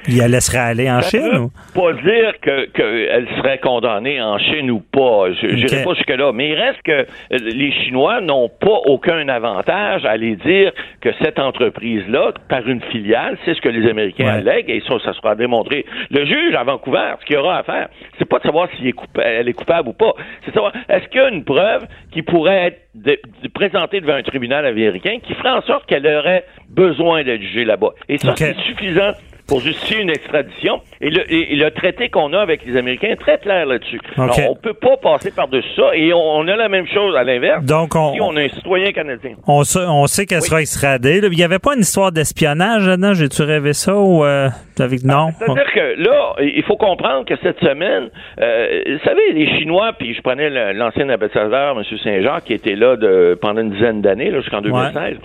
il 0.08 0.18
la 0.18 0.28
laisserait 0.28 0.58
aller 0.58 0.90
en 0.90 1.00
Chine? 1.02 1.36
Ou? 1.36 1.50
Pas 1.74 1.92
dire 1.92 2.32
qu'elle 2.40 3.28
serait 3.36 3.58
condamnée 3.58 4.20
en 4.20 4.38
Chine 4.38 4.70
ou 4.70 4.80
pas. 4.80 5.32
Je 5.40 5.46
n'irai 5.46 5.84
pas 5.84 5.94
jusque-là. 5.94 6.32
Mais 6.32 6.50
il 6.50 6.54
reste 6.54 6.82
que 6.82 7.06
les 7.30 7.72
Chinois 7.72 8.20
n'ont 8.20 8.48
pas 8.48 8.78
aucun 8.86 9.28
avantage 9.28 10.04
à 10.04 10.10
aller 10.10 10.36
dire 10.36 10.72
que 11.00 11.10
cette 11.22 11.38
entreprise-là, 11.38 12.32
par 12.48 12.66
une 12.66 12.80
filiale, 12.82 13.36
c'est 13.44 13.54
ce 13.54 13.60
que 13.60 13.68
les 13.68 13.88
Américains 13.88 14.28
allèguent 14.28 14.70
et 14.70 14.82
ça, 14.86 14.94
ça 15.04 15.12
sera 15.12 15.34
démontré. 15.34 15.84
Le 16.10 16.24
juge 16.24 16.54
à 16.54 16.64
Vancouver, 16.64 17.14
ce 17.20 17.26
qu'il 17.26 17.36
aura 17.36 17.58
à 17.58 17.62
faire, 17.62 17.88
c'est 18.18 18.28
pas 18.28 18.38
de 18.38 18.44
savoir 18.44 18.68
si 18.76 18.88
est 18.88 18.94
elle 19.22 19.48
est 19.48 19.52
coupable 19.52 19.88
ou 19.88 19.92
pas. 19.92 20.14
C'est 20.44 20.50
de 20.50 20.54
savoir 20.54 20.72
est-ce 20.88 21.08
qu'il 21.08 21.20
y 21.20 21.24
a 21.24 21.28
une 21.28 21.44
preuve 21.44 21.86
qui 22.10 22.22
pourrait 22.22 22.76
être 23.04 23.20
présentée 23.54 24.00
devant 24.00 24.14
un 24.14 24.22
tribunal 24.22 24.64
américain 24.66 25.18
qui 25.22 25.34
ferait 25.34 25.50
en 25.50 25.62
sorte 25.62 25.86
qu'elle 25.86 26.06
aurait 26.06 26.44
besoin 26.68 27.22
d'être 27.22 27.42
jugée 27.42 27.64
là-bas? 27.64 27.90
Et 28.08 28.18
ça, 28.18 28.34
c'est 28.36 28.56
suffisant 28.60 29.12
pour 29.50 29.60
justifier 29.60 30.00
une 30.00 30.10
extradition. 30.10 30.80
Et 31.00 31.10
le, 31.10 31.70
traité 31.70 32.08
qu'on 32.08 32.32
a 32.32 32.38
avec 32.38 32.64
les 32.64 32.76
Américains 32.76 33.08
est 33.08 33.16
très 33.16 33.38
clair 33.38 33.66
là-dessus. 33.66 34.00
Okay. 34.16 34.46
On 34.48 34.54
peut 34.54 34.74
pas 34.74 34.96
passer 34.96 35.32
par-dessus 35.32 35.68
ça. 35.74 35.90
Et 35.94 36.12
on, 36.12 36.46
a 36.46 36.56
la 36.56 36.68
même 36.68 36.86
chose 36.86 37.16
à 37.16 37.24
l'inverse. 37.24 37.64
Donc, 37.64 37.96
on, 37.96 38.12
si 38.12 38.20
on 38.20 38.36
a 38.36 38.42
un 38.42 38.48
citoyen 38.48 38.92
canadien. 38.92 39.32
On, 39.46 39.64
sait, 39.64 40.26
qu'elle 40.26 40.42
sera 40.42 40.60
extradée. 40.60 41.20
Il 41.22 41.36
n'y 41.36 41.42
avait 41.42 41.58
pas 41.58 41.74
une 41.74 41.80
histoire 41.80 42.12
d'espionnage 42.12 42.86
là-dedans? 42.86 43.14
J'ai-tu 43.14 43.42
rêvé 43.42 43.72
ça 43.72 43.96
ou 43.96 44.24
euh, 44.24 44.48
avec 44.78 45.02
non? 45.04 45.30
C'est-à-dire 45.38 45.72
que 45.72 46.02
là, 46.02 46.34
il 46.40 46.62
faut 46.62 46.76
comprendre 46.76 47.24
que 47.24 47.34
cette 47.42 47.58
semaine, 47.58 48.08
euh, 48.40 48.82
vous 48.86 49.04
savez, 49.04 49.32
les 49.32 49.58
Chinois, 49.58 49.92
puis 49.98 50.14
je 50.14 50.22
prenais 50.22 50.48
l'ancien 50.74 51.08
ambassadeur, 51.08 51.76
M. 51.76 51.84
Saint-Jean, 52.04 52.38
qui 52.44 52.54
était 52.54 52.76
là 52.76 52.96
de, 52.96 53.36
pendant 53.40 53.62
une 53.62 53.70
dizaine 53.70 54.00
d'années, 54.00 54.30
jusqu'en 54.32 54.60
2016. 54.60 55.16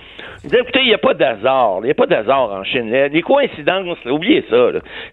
Il 0.43 0.50
disait, 0.50 0.61
écoutez, 0.61 0.81
il 0.81 0.88
n'y 0.88 0.93
a 0.93 1.00
pas 1.00 1.13
d'hasard. 1.13 1.79
Il 1.81 1.85
n'y 1.85 1.91
a 1.91 1.95
pas 1.95 2.05
d'hasard 2.05 2.51
en 2.51 2.63
Chine. 2.63 2.91
Les 2.91 3.21
coïncidences, 3.21 3.97
oubliez 4.15 4.43
ça. 4.50 4.67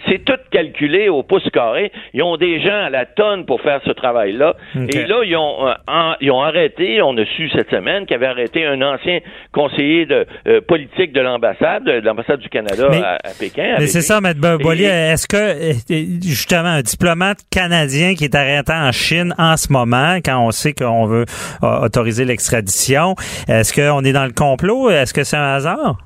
C'est 0.09 0.25
tout 0.25 0.39
calculé 0.51 1.09
au 1.09 1.23
pouce 1.23 1.49
carré. 1.53 1.93
Ils 2.15 2.23
ont 2.23 2.37
des 2.37 2.61
gens 2.61 2.85
à 2.85 2.91
la 2.91 3.07
tonne 3.07 3.45
pour 3.47 3.61
faire 3.61 3.81
ce 3.85 3.91
travail-là. 3.91 4.55
Et 4.75 5.05
là, 5.05 5.23
ils 5.25 5.37
ont, 5.37 5.69
euh, 5.69 6.13
ils 6.21 6.31
ont 6.31 6.43
arrêté, 6.43 7.03
on 7.03 7.17
a 7.17 7.25
su 7.25 7.49
cette 7.51 7.71
semaine, 7.71 8.07
qu'ils 8.07 8.17
avaient 8.17 8.27
arrêté 8.27 8.65
un 8.65 8.81
ancien 8.83 9.21
conseiller 9.53 10.07
de, 10.07 10.27
euh, 10.47 10.61
politique 10.61 11.13
de 11.13 11.21
l'ambassade, 11.21 11.85
de 11.85 12.01
l'ambassade 12.01 12.41
du 12.41 12.49
Canada 12.49 12.89
à, 13.25 13.31
Pékin. 13.39 13.77
Mais 13.79 13.87
c'est 13.87 14.01
ça, 14.01 14.19
M. 14.19 14.33
Bollier. 14.35 14.85
Est-ce 14.85 15.27
que, 15.27 15.37
euh, 15.37 16.19
justement, 16.23 16.69
un 16.69 16.83
diplomate 16.83 17.39
canadien 17.51 18.15
qui 18.15 18.25
est 18.25 18.35
arrêté 18.35 18.73
en 18.73 18.93
Chine 18.93 19.35
en 19.39 19.57
ce 19.57 19.73
moment, 19.73 20.17
quand 20.25 20.39
on 20.39 20.51
sait 20.51 20.73
qu'on 20.73 21.07
veut 21.07 21.25
autoriser 21.63 22.25
l'extradition, 22.25 23.15
est-ce 23.49 23.73
qu'on 23.73 24.05
est 24.05 24.13
dans 24.13 24.25
le 24.25 24.33
complot? 24.33 24.91
Est-ce 24.91 25.13
que 25.13 25.25
c'est 25.25 25.37
un 25.37 25.55
hasard? 25.55 25.97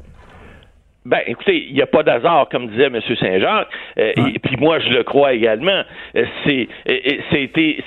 Ben, 1.07 1.21
écoutez, 1.27 1.67
il 1.69 1.75
n'y 1.75 1.83
a 1.83 1.87
pas 1.87 2.03
d'hasard, 2.03 2.49
comme 2.51 2.67
disait 2.67 2.87
M. 2.87 3.01
Saint-Jacques, 3.01 3.69
euh, 3.97 4.13
et 4.17 4.39
puis 4.41 4.57
moi, 4.57 4.81
je 4.81 4.89
le 4.89 5.05
crois 5.05 5.35
également. 5.35 5.83
Euh, 6.17 6.25
c'est, 6.45 6.69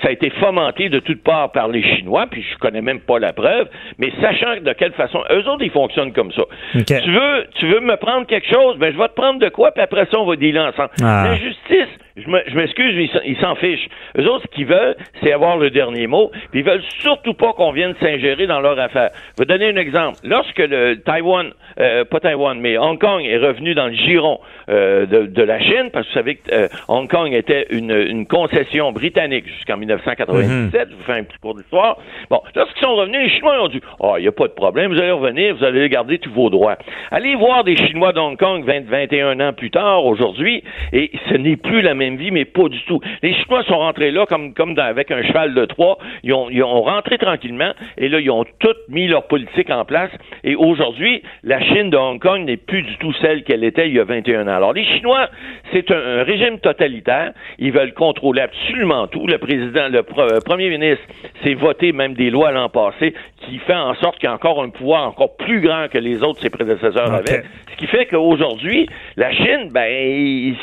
ça 0.02 0.08
a 0.08 0.10
été 0.10 0.30
fomenté 0.40 0.88
de 0.88 1.00
toutes 1.00 1.22
parts 1.22 1.52
par 1.52 1.68
les 1.68 1.82
Chinois, 1.82 2.26
puis 2.30 2.42
je 2.50 2.56
connais 2.56 2.80
même 2.80 3.00
pas 3.00 3.18
la 3.18 3.34
preuve, 3.34 3.68
mais 3.98 4.10
sachant 4.22 4.56
de 4.62 4.72
quelle 4.72 4.92
façon, 4.92 5.22
eux 5.30 5.46
autres, 5.48 5.62
ils 5.62 5.70
fonctionnent 5.70 6.12
comme 6.12 6.32
ça. 6.32 6.44
Tu 6.72 7.10
veux, 7.10 7.46
tu 7.56 7.66
veux 7.66 7.80
me 7.80 7.96
prendre 7.96 8.26
quelque 8.26 8.48
chose, 8.48 8.78
ben 8.78 8.90
je 8.90 8.98
vais 8.98 9.08
te 9.08 9.14
prendre 9.14 9.38
de 9.38 9.50
quoi, 9.50 9.72
puis 9.72 9.82
après 9.82 10.06
ça, 10.10 10.18
on 10.18 10.24
va 10.24 10.36
dealer 10.36 10.60
ensemble. 10.60 10.90
Ah. 11.02 11.24
La 11.28 11.34
justice, 11.36 11.88
je 12.16 12.54
m'excuse, 12.56 13.10
ils 13.24 13.36
s'en 13.38 13.54
fichent. 13.54 13.88
Eux 14.18 14.28
autres, 14.28 14.44
ce 14.50 14.54
qu'ils 14.54 14.66
veulent, 14.66 14.96
c'est 15.22 15.32
avoir 15.32 15.56
le 15.56 15.70
dernier 15.70 16.06
mot. 16.06 16.30
Puis 16.50 16.60
ils 16.60 16.64
veulent 16.64 16.82
surtout 16.98 17.34
pas 17.34 17.52
qu'on 17.52 17.72
vienne 17.72 17.94
s'ingérer 18.00 18.46
dans 18.46 18.60
leur 18.60 18.78
affaire. 18.78 19.10
Je 19.36 19.42
vais 19.42 19.46
donner 19.46 19.68
un 19.70 19.76
exemple. 19.76 20.18
Lorsque 20.24 20.58
le 20.58 20.96
Taïwan, 20.96 21.52
euh, 21.78 22.04
pas 22.04 22.20
Taïwan, 22.20 22.58
mais 22.60 22.76
Hong 22.78 22.98
Kong 22.98 23.24
est 23.24 23.38
revenu 23.38 23.74
dans 23.74 23.86
le 23.86 23.94
giron 23.94 24.40
euh, 24.70 25.06
de, 25.06 25.42
la 25.42 25.58
Chine, 25.58 25.90
parce 25.92 26.06
que 26.06 26.12
vous 26.12 26.18
savez 26.18 26.34
que 26.36 26.52
euh, 26.52 26.68
Hong 26.86 27.08
Kong 27.08 27.32
était 27.32 27.66
une, 27.70 28.26
concession 28.26 28.92
britannique 28.92 29.46
jusqu'en 29.48 29.76
1997. 29.76 30.88
Je 30.90 30.94
vous 30.94 31.02
fais 31.02 31.12
un 31.12 31.24
petit 31.24 31.38
cours 31.38 31.56
d'histoire. 31.56 31.96
Bon, 32.28 32.40
lorsqu'ils 32.54 32.82
sont 32.82 32.94
revenus, 32.94 33.20
les 33.20 33.30
Chinois 33.30 33.62
ont 33.62 33.68
dit 33.68 33.80
Oh, 33.98 34.14
il 34.18 34.22
n'y 34.22 34.28
a 34.28 34.32
pas 34.32 34.46
de 34.46 34.52
problème, 34.52 34.92
vous 34.92 35.00
allez 35.00 35.10
revenir, 35.10 35.56
vous 35.56 35.64
allez 35.64 35.88
garder 35.88 36.18
tous 36.18 36.30
vos 36.30 36.50
droits. 36.50 36.76
Allez 37.10 37.34
voir 37.34 37.64
des 37.64 37.74
Chinois 37.74 38.12
d'Hong 38.12 38.36
Kong 38.36 38.64
20, 38.64 38.86
21 38.86 39.40
ans 39.40 39.52
plus 39.52 39.70
tard, 39.70 40.04
aujourd'hui, 40.04 40.62
et 40.92 41.10
ce 41.28 41.34
n'est 41.34 41.56
plus 41.56 41.82
la 41.82 41.94
même 41.94 42.16
vie, 42.16 42.30
mais 42.30 42.44
pas 42.44 42.68
du 42.68 42.80
tout. 42.84 43.00
Les 43.22 43.34
Chinois 43.34 43.64
sont 43.64 43.78
rentrés 43.78 44.12
là 44.12 44.26
comme, 44.26 44.54
comme 44.54 44.78
avec 44.78 45.10
un 45.10 45.22
cheval 45.24 45.54
de 45.54 45.64
Troie. 45.64 45.98
Ils 46.22 46.32
ont, 46.32 46.48
ils 46.48 46.62
ont 46.62 46.82
rentré 46.82 47.18
tranquillement, 47.18 47.72
et 47.98 48.08
là, 48.08 48.20
ils 48.20 48.30
ont 48.30 48.44
toutes 48.60 48.88
mis 48.88 49.08
leur 49.08 49.26
politique 49.26 49.70
en 49.70 49.84
place. 49.84 50.10
Et 50.44 50.54
aujourd'hui, 50.54 51.22
la 51.42 51.60
Chine 51.60 51.90
de 51.90 51.96
Hong 51.96 52.20
Kong 52.20 52.44
n'est 52.44 52.56
plus 52.56 52.82
du 52.82 52.96
tout 52.98 53.12
celle 53.14 53.42
qu'elle 53.42 53.64
était 53.64 53.88
il 53.88 53.94
y 53.94 53.98
a 53.98 54.04
21 54.04 54.46
ans. 54.46 54.59
Alors, 54.60 54.74
les 54.74 54.84
Chinois, 54.84 55.30
c'est 55.72 55.90
un, 55.90 56.22
régime 56.22 56.58
totalitaire. 56.58 57.32
Ils 57.58 57.72
veulent 57.72 57.94
contrôler 57.94 58.42
absolument 58.42 59.06
tout. 59.06 59.26
Le 59.26 59.38
président, 59.38 59.88
le 59.88 60.04
euh, 60.18 60.40
premier 60.44 60.68
ministre 60.68 61.02
s'est 61.42 61.54
voté 61.54 61.92
même 61.92 62.12
des 62.12 62.28
lois 62.28 62.52
l'an 62.52 62.68
passé 62.68 63.14
qui 63.38 63.56
fait 63.56 63.74
en 63.74 63.94
sorte 63.94 64.18
qu'il 64.18 64.24
y 64.24 64.30
a 64.30 64.34
encore 64.34 64.62
un 64.62 64.68
pouvoir 64.68 65.08
encore 65.08 65.34
plus 65.36 65.62
grand 65.62 65.88
que 65.88 65.96
les 65.96 66.22
autres 66.22 66.40
ses 66.40 66.50
prédécesseurs 66.50 67.10
avaient. 67.10 67.42
Ce 67.72 67.76
qui 67.78 67.86
fait 67.86 68.04
qu'aujourd'hui, 68.04 68.86
la 69.16 69.32
Chine, 69.32 69.70
ben, 69.72 70.54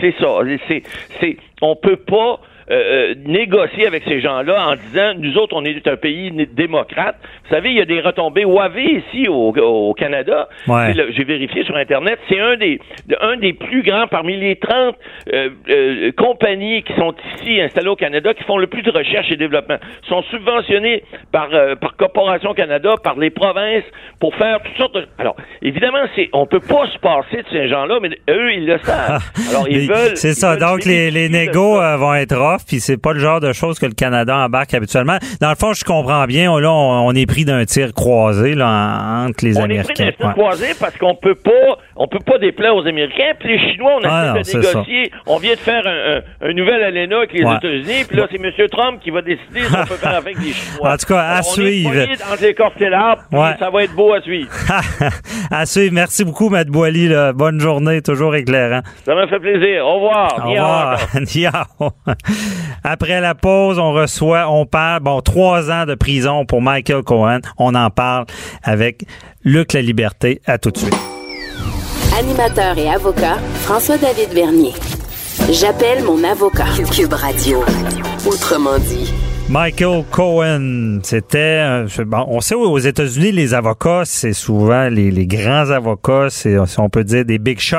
c'est 0.00 0.14
ça. 0.20 0.38
C'est, 0.68 0.82
c'est, 1.18 1.36
on 1.60 1.74
peut 1.74 1.96
pas 1.96 2.38
euh, 2.70 2.74
euh, 2.74 3.14
négocier 3.26 3.84
avec 3.88 4.04
ces 4.06 4.20
gens-là 4.20 4.68
en 4.68 4.76
disant 4.76 5.14
nous 5.18 5.36
autres 5.38 5.56
on 5.56 5.64
est 5.64 5.88
un 5.88 5.96
pays 5.96 6.30
démocrate. 6.52 7.16
Vous 7.44 7.56
savez, 7.56 7.70
il 7.70 7.76
y 7.76 7.80
a 7.80 7.84
des 7.84 8.00
retombées 8.00 8.44
Huawei 8.44 9.02
ici 9.08 9.26
au, 9.26 9.92
Canada. 9.94 10.48
J'ai 10.66 11.24
vérifié 11.24 11.64
sur 11.64 11.76
internet, 11.76 12.20
c'est 12.28 12.38
un 12.38 12.56
des 12.56 12.78
un 13.20 13.36
des 13.38 13.54
plus 13.54 13.82
grands 13.82 14.06
parmi 14.06 14.36
les 14.36 14.54
30 14.54 14.94
euh, 15.32 16.12
compagnies 16.16 16.84
qui 16.84 16.92
sont 16.94 17.12
ici 17.34 17.60
installées 17.60 17.88
au 17.88 17.96
Canada 17.96 18.34
qui 18.34 18.44
font 18.44 18.56
le 18.56 18.68
plus 18.68 18.82
de 18.82 18.90
recherche 18.92 19.32
et 19.32 19.36
développement. 19.36 19.78
sont 20.08 20.22
subventionnés 20.30 21.02
par 21.32 21.48
par 21.80 21.96
Corporation 21.96 22.54
Canada, 22.54 22.94
par 23.02 23.18
les 23.18 23.30
provinces 23.30 23.84
pour 24.20 24.32
faire 24.36 24.60
toutes 24.62 24.76
sortes 24.76 24.94
de 24.94 25.08
Alors, 25.18 25.34
évidemment, 25.60 26.04
c'est 26.14 26.28
on 26.32 26.46
peut 26.46 26.60
pas 26.60 26.86
se 26.86 26.98
passer 26.98 27.42
de 27.42 27.48
ces 27.50 27.68
gens-là, 27.68 27.98
mais 28.00 28.10
eux 28.30 28.52
ils 28.52 28.66
le 28.66 28.78
savent. 28.78 29.22
Alors 29.50 29.66
ils 29.68 29.88
veulent 29.88 30.16
C'est 30.16 30.34
ça. 30.34 30.56
Donc 30.56 30.84
les 30.84 31.10
les 31.10 31.28
négos 31.28 31.80
vont 31.98 32.14
être 32.14 32.38
off 32.38 32.59
puis 32.66 32.80
c'est 32.80 32.96
pas 32.96 33.12
le 33.12 33.20
genre 33.20 33.40
de 33.40 33.52
choses 33.52 33.78
que 33.78 33.86
le 33.86 33.92
Canada 33.92 34.36
embarque 34.36 34.74
habituellement. 34.74 35.18
Dans 35.40 35.50
le 35.50 35.56
fond, 35.56 35.72
je 35.72 35.84
comprends 35.84 36.24
bien, 36.26 36.58
là, 36.60 36.72
on, 36.72 37.12
est 37.12 37.26
pris 37.26 37.44
d'un 37.44 37.64
tir 37.64 37.92
croisé 37.92 38.54
là, 38.54 39.24
entre 39.26 39.44
les 39.44 39.58
Américains. 39.58 39.84
On 39.88 40.08
est 40.08 40.12
pris 40.12 40.24
d'un 40.24 40.28
tir 40.28 40.32
croisé 40.32 40.66
parce 40.78 40.96
qu'on 40.96 41.14
peut 41.14 41.34
pas, 41.34 41.78
on 41.96 42.06
peut 42.08 42.20
pas 42.24 42.38
déplaire 42.38 42.74
aux 42.74 42.86
Américains. 42.86 43.32
Puis 43.38 43.50
les 43.50 43.72
Chinois, 43.72 43.98
on 44.00 44.04
a 44.04 44.08
ah, 44.10 44.32
de 44.32 44.58
négocier. 44.58 45.10
On 45.26 45.38
vient 45.38 45.54
de 45.54 45.58
faire 45.58 45.86
un, 45.86 46.48
un, 46.48 46.52
nouvel 46.52 46.82
ALENA 46.82 47.18
avec 47.18 47.32
les 47.32 47.40
États-Unis. 47.40 48.04
Puis 48.08 48.16
là, 48.16 48.26
c'est 48.30 48.40
M. 48.40 48.68
Trump 48.70 49.00
qui 49.02 49.10
va 49.10 49.22
décider 49.22 49.62
ce 49.62 49.72
qu'on 49.72 49.86
peut 49.86 49.94
faire 49.94 50.16
avec 50.16 50.36
les 50.38 50.52
Chinois. 50.52 50.92
En 50.92 50.96
tout 50.96 51.06
cas, 51.06 51.20
à 51.20 51.42
suivre. 51.42 51.90
On 52.30 52.36
ça 53.58 53.70
va 53.70 53.84
être 53.84 53.94
beau 53.94 54.12
à 54.12 54.20
suivre. 54.20 54.50
à 55.50 55.66
suivre. 55.66 55.94
Merci 55.94 56.24
beaucoup, 56.24 56.48
Matt 56.48 56.68
Boily. 56.68 57.10
Bonne 57.34 57.60
journée, 57.60 58.02
toujours 58.02 58.34
éclairant. 58.34 58.80
Ça 59.04 59.14
m'a 59.14 59.26
fait 59.26 59.38
plaisir. 59.38 59.86
Au 59.86 59.94
revoir. 59.94 60.44
Au 60.44 60.50
revoir. 60.50 60.98
Après 62.84 63.20
la 63.20 63.34
pause, 63.34 63.78
on 63.78 63.92
reçoit, 63.92 64.50
on 64.50 64.66
parle, 64.66 65.02
bon, 65.02 65.20
trois 65.20 65.70
ans 65.70 65.86
de 65.86 65.94
prison 65.94 66.44
pour 66.44 66.62
Michael 66.62 67.02
Cohen. 67.02 67.40
On 67.58 67.74
en 67.74 67.90
parle 67.90 68.26
avec 68.62 69.04
Luc 69.44 69.72
La 69.72 69.82
Liberté. 69.82 70.40
À 70.46 70.58
tout 70.58 70.70
de 70.70 70.78
suite. 70.78 70.96
Animateur 72.18 72.76
et 72.78 72.90
avocat, 72.90 73.36
François-David 73.62 74.30
Vernier. 74.30 74.72
J'appelle 75.50 76.04
mon 76.04 76.22
avocat. 76.24 76.66
Cube 76.92 77.12
Radio. 77.12 77.62
Autrement 78.26 78.78
dit. 78.78 79.12
Michael 79.50 80.04
Cohen, 80.12 81.00
c'était, 81.02 81.84
bon, 82.06 82.24
on 82.28 82.40
sait 82.40 82.54
aux 82.54 82.78
États-Unis, 82.78 83.32
les 83.32 83.52
avocats, 83.52 84.02
c'est 84.04 84.32
souvent 84.32 84.88
les, 84.88 85.10
les, 85.10 85.26
grands 85.26 85.70
avocats, 85.70 86.28
c'est, 86.30 86.56
si 86.66 86.78
on 86.78 86.88
peut 86.88 87.02
dire, 87.02 87.24
des 87.24 87.40
big 87.40 87.58
shots. 87.58 87.78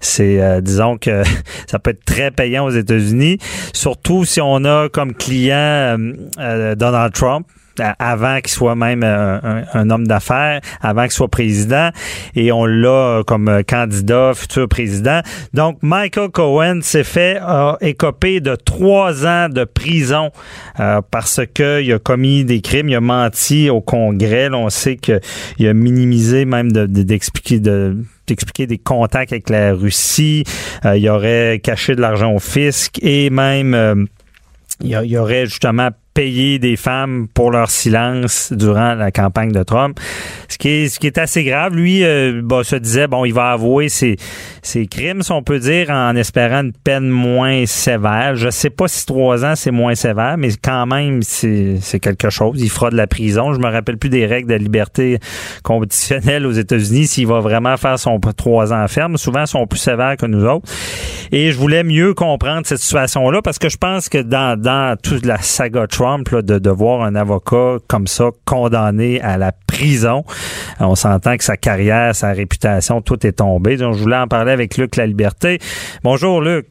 C'est, 0.00 0.40
euh, 0.40 0.62
disons 0.62 0.96
que 0.96 1.22
ça 1.66 1.78
peut 1.78 1.90
être 1.90 2.06
très 2.06 2.30
payant 2.30 2.64
aux 2.64 2.70
États-Unis, 2.70 3.36
surtout 3.74 4.24
si 4.24 4.40
on 4.40 4.64
a 4.64 4.88
comme 4.88 5.12
client 5.12 5.54
euh, 5.56 6.12
euh, 6.38 6.74
Donald 6.74 7.12
Trump 7.12 7.46
avant 7.80 8.40
qu'il 8.40 8.50
soit 8.50 8.74
même 8.74 9.02
euh, 9.04 9.62
un, 9.72 9.90
homme 9.90 10.06
d'affaires, 10.06 10.60
avant 10.80 11.02
qu'il 11.02 11.12
soit 11.12 11.28
président, 11.28 11.90
et 12.34 12.52
on 12.52 12.66
l'a 12.66 13.22
comme 13.26 13.62
candidat, 13.66 14.32
futur 14.34 14.68
président. 14.68 15.20
Donc, 15.52 15.78
Michael 15.82 16.30
Cohen 16.30 16.80
s'est 16.82 17.04
fait 17.04 17.38
a 17.40 17.76
écopé 17.80 18.40
de 18.40 18.56
trois 18.56 19.26
ans 19.26 19.48
de 19.48 19.64
prison 19.64 20.30
euh, 20.80 21.00
parce 21.10 21.40
qu'il 21.54 21.92
a 21.92 21.98
commis 21.98 22.44
des 22.44 22.60
crimes, 22.60 22.88
il 22.88 22.94
a 22.94 23.00
menti 23.00 23.70
au 23.70 23.80
Congrès. 23.80 24.48
on 24.52 24.70
sait 24.70 24.96
qu'il 24.96 25.20
a 25.66 25.74
minimisé 25.74 26.44
même 26.44 26.72
d'expliquer 26.72 27.60
de, 27.60 27.96
d'expliquer 28.26 28.66
des 28.66 28.78
contacts 28.78 29.32
avec 29.32 29.50
la 29.50 29.72
Russie. 29.72 30.44
Euh, 30.84 30.96
il 30.96 31.08
aurait 31.08 31.60
caché 31.62 31.94
de 31.94 32.00
l'argent 32.00 32.32
au 32.32 32.38
fisc 32.38 32.98
et 33.02 33.30
même 33.30 34.06
il 34.80 34.90
y 34.90 35.18
aurait 35.18 35.46
justement 35.46 35.90
payer 36.14 36.58
des 36.58 36.76
femmes 36.76 37.26
pour 37.34 37.50
leur 37.50 37.70
silence 37.70 38.52
durant 38.52 38.94
la 38.94 39.10
campagne 39.10 39.52
de 39.52 39.62
Trump. 39.62 39.98
Ce 40.48 40.56
qui 40.56 40.68
est, 40.68 40.88
ce 40.88 41.00
qui 41.00 41.08
est 41.08 41.18
assez 41.18 41.44
grave. 41.44 41.74
Lui 41.74 42.04
euh, 42.04 42.40
bah, 42.42 42.62
se 42.62 42.76
disait, 42.76 43.08
bon, 43.08 43.24
il 43.24 43.34
va 43.34 43.50
avouer 43.50 43.88
ses, 43.88 44.16
ses 44.62 44.86
crimes, 44.86 45.22
si 45.22 45.32
on 45.32 45.42
peut 45.42 45.58
dire, 45.58 45.90
en 45.90 46.14
espérant 46.14 46.62
une 46.62 46.72
peine 46.72 47.08
moins 47.08 47.66
sévère. 47.66 48.36
Je 48.36 48.50
sais 48.50 48.70
pas 48.70 48.86
si 48.88 49.04
trois 49.04 49.44
ans, 49.44 49.56
c'est 49.56 49.72
moins 49.72 49.94
sévère, 49.94 50.36
mais 50.38 50.50
quand 50.62 50.86
même, 50.86 51.22
c'est 51.22 52.00
quelque 52.00 52.30
chose. 52.30 52.60
Il 52.62 52.70
fera 52.70 52.90
de 52.90 52.96
la 52.96 53.06
prison. 53.06 53.52
Je 53.52 53.58
me 53.58 53.68
rappelle 53.68 53.98
plus 53.98 54.10
des 54.10 54.26
règles 54.26 54.48
de 54.48 54.54
liberté 54.54 55.18
conditionnelle 55.64 56.46
aux 56.46 56.52
États-Unis. 56.52 57.08
S'il 57.08 57.26
va 57.26 57.40
vraiment 57.40 57.76
faire 57.76 57.98
son 57.98 58.20
trois 58.36 58.72
ans 58.72 58.86
ferme, 58.88 59.16
souvent, 59.16 59.46
sont 59.46 59.66
plus 59.66 59.78
sévères 59.78 60.16
que 60.16 60.26
nous 60.26 60.44
autres. 60.44 60.68
Et 61.32 61.50
je 61.50 61.58
voulais 61.58 61.82
mieux 61.82 62.14
comprendre 62.14 62.62
cette 62.64 62.78
situation-là 62.78 63.42
parce 63.42 63.58
que 63.58 63.68
je 63.68 63.76
pense 63.76 64.08
que 64.08 64.18
dans, 64.18 64.58
dans 64.60 64.96
toute 64.96 65.26
la 65.26 65.38
saga 65.38 65.86
Trump, 65.86 66.03
de, 66.04 66.58
de 66.58 66.70
voir 66.70 67.02
un 67.02 67.14
avocat 67.14 67.78
comme 67.88 68.06
ça 68.06 68.30
condamné 68.44 69.20
à 69.22 69.38
la 69.38 69.52
prison. 69.52 70.24
Euh, 70.80 70.84
on 70.84 70.94
s'entend 70.94 71.36
que 71.36 71.44
sa 71.44 71.56
carrière, 71.56 72.14
sa 72.14 72.32
réputation, 72.32 73.00
tout 73.00 73.26
est 73.26 73.32
tombé. 73.32 73.76
Donc, 73.76 73.94
je 73.94 74.02
voulais 74.02 74.16
en 74.16 74.28
parler 74.28 74.52
avec 74.52 74.76
Luc 74.76 74.96
La 74.96 75.06
Liberté. 75.06 75.58
Bonjour, 76.02 76.40
Luc. 76.42 76.66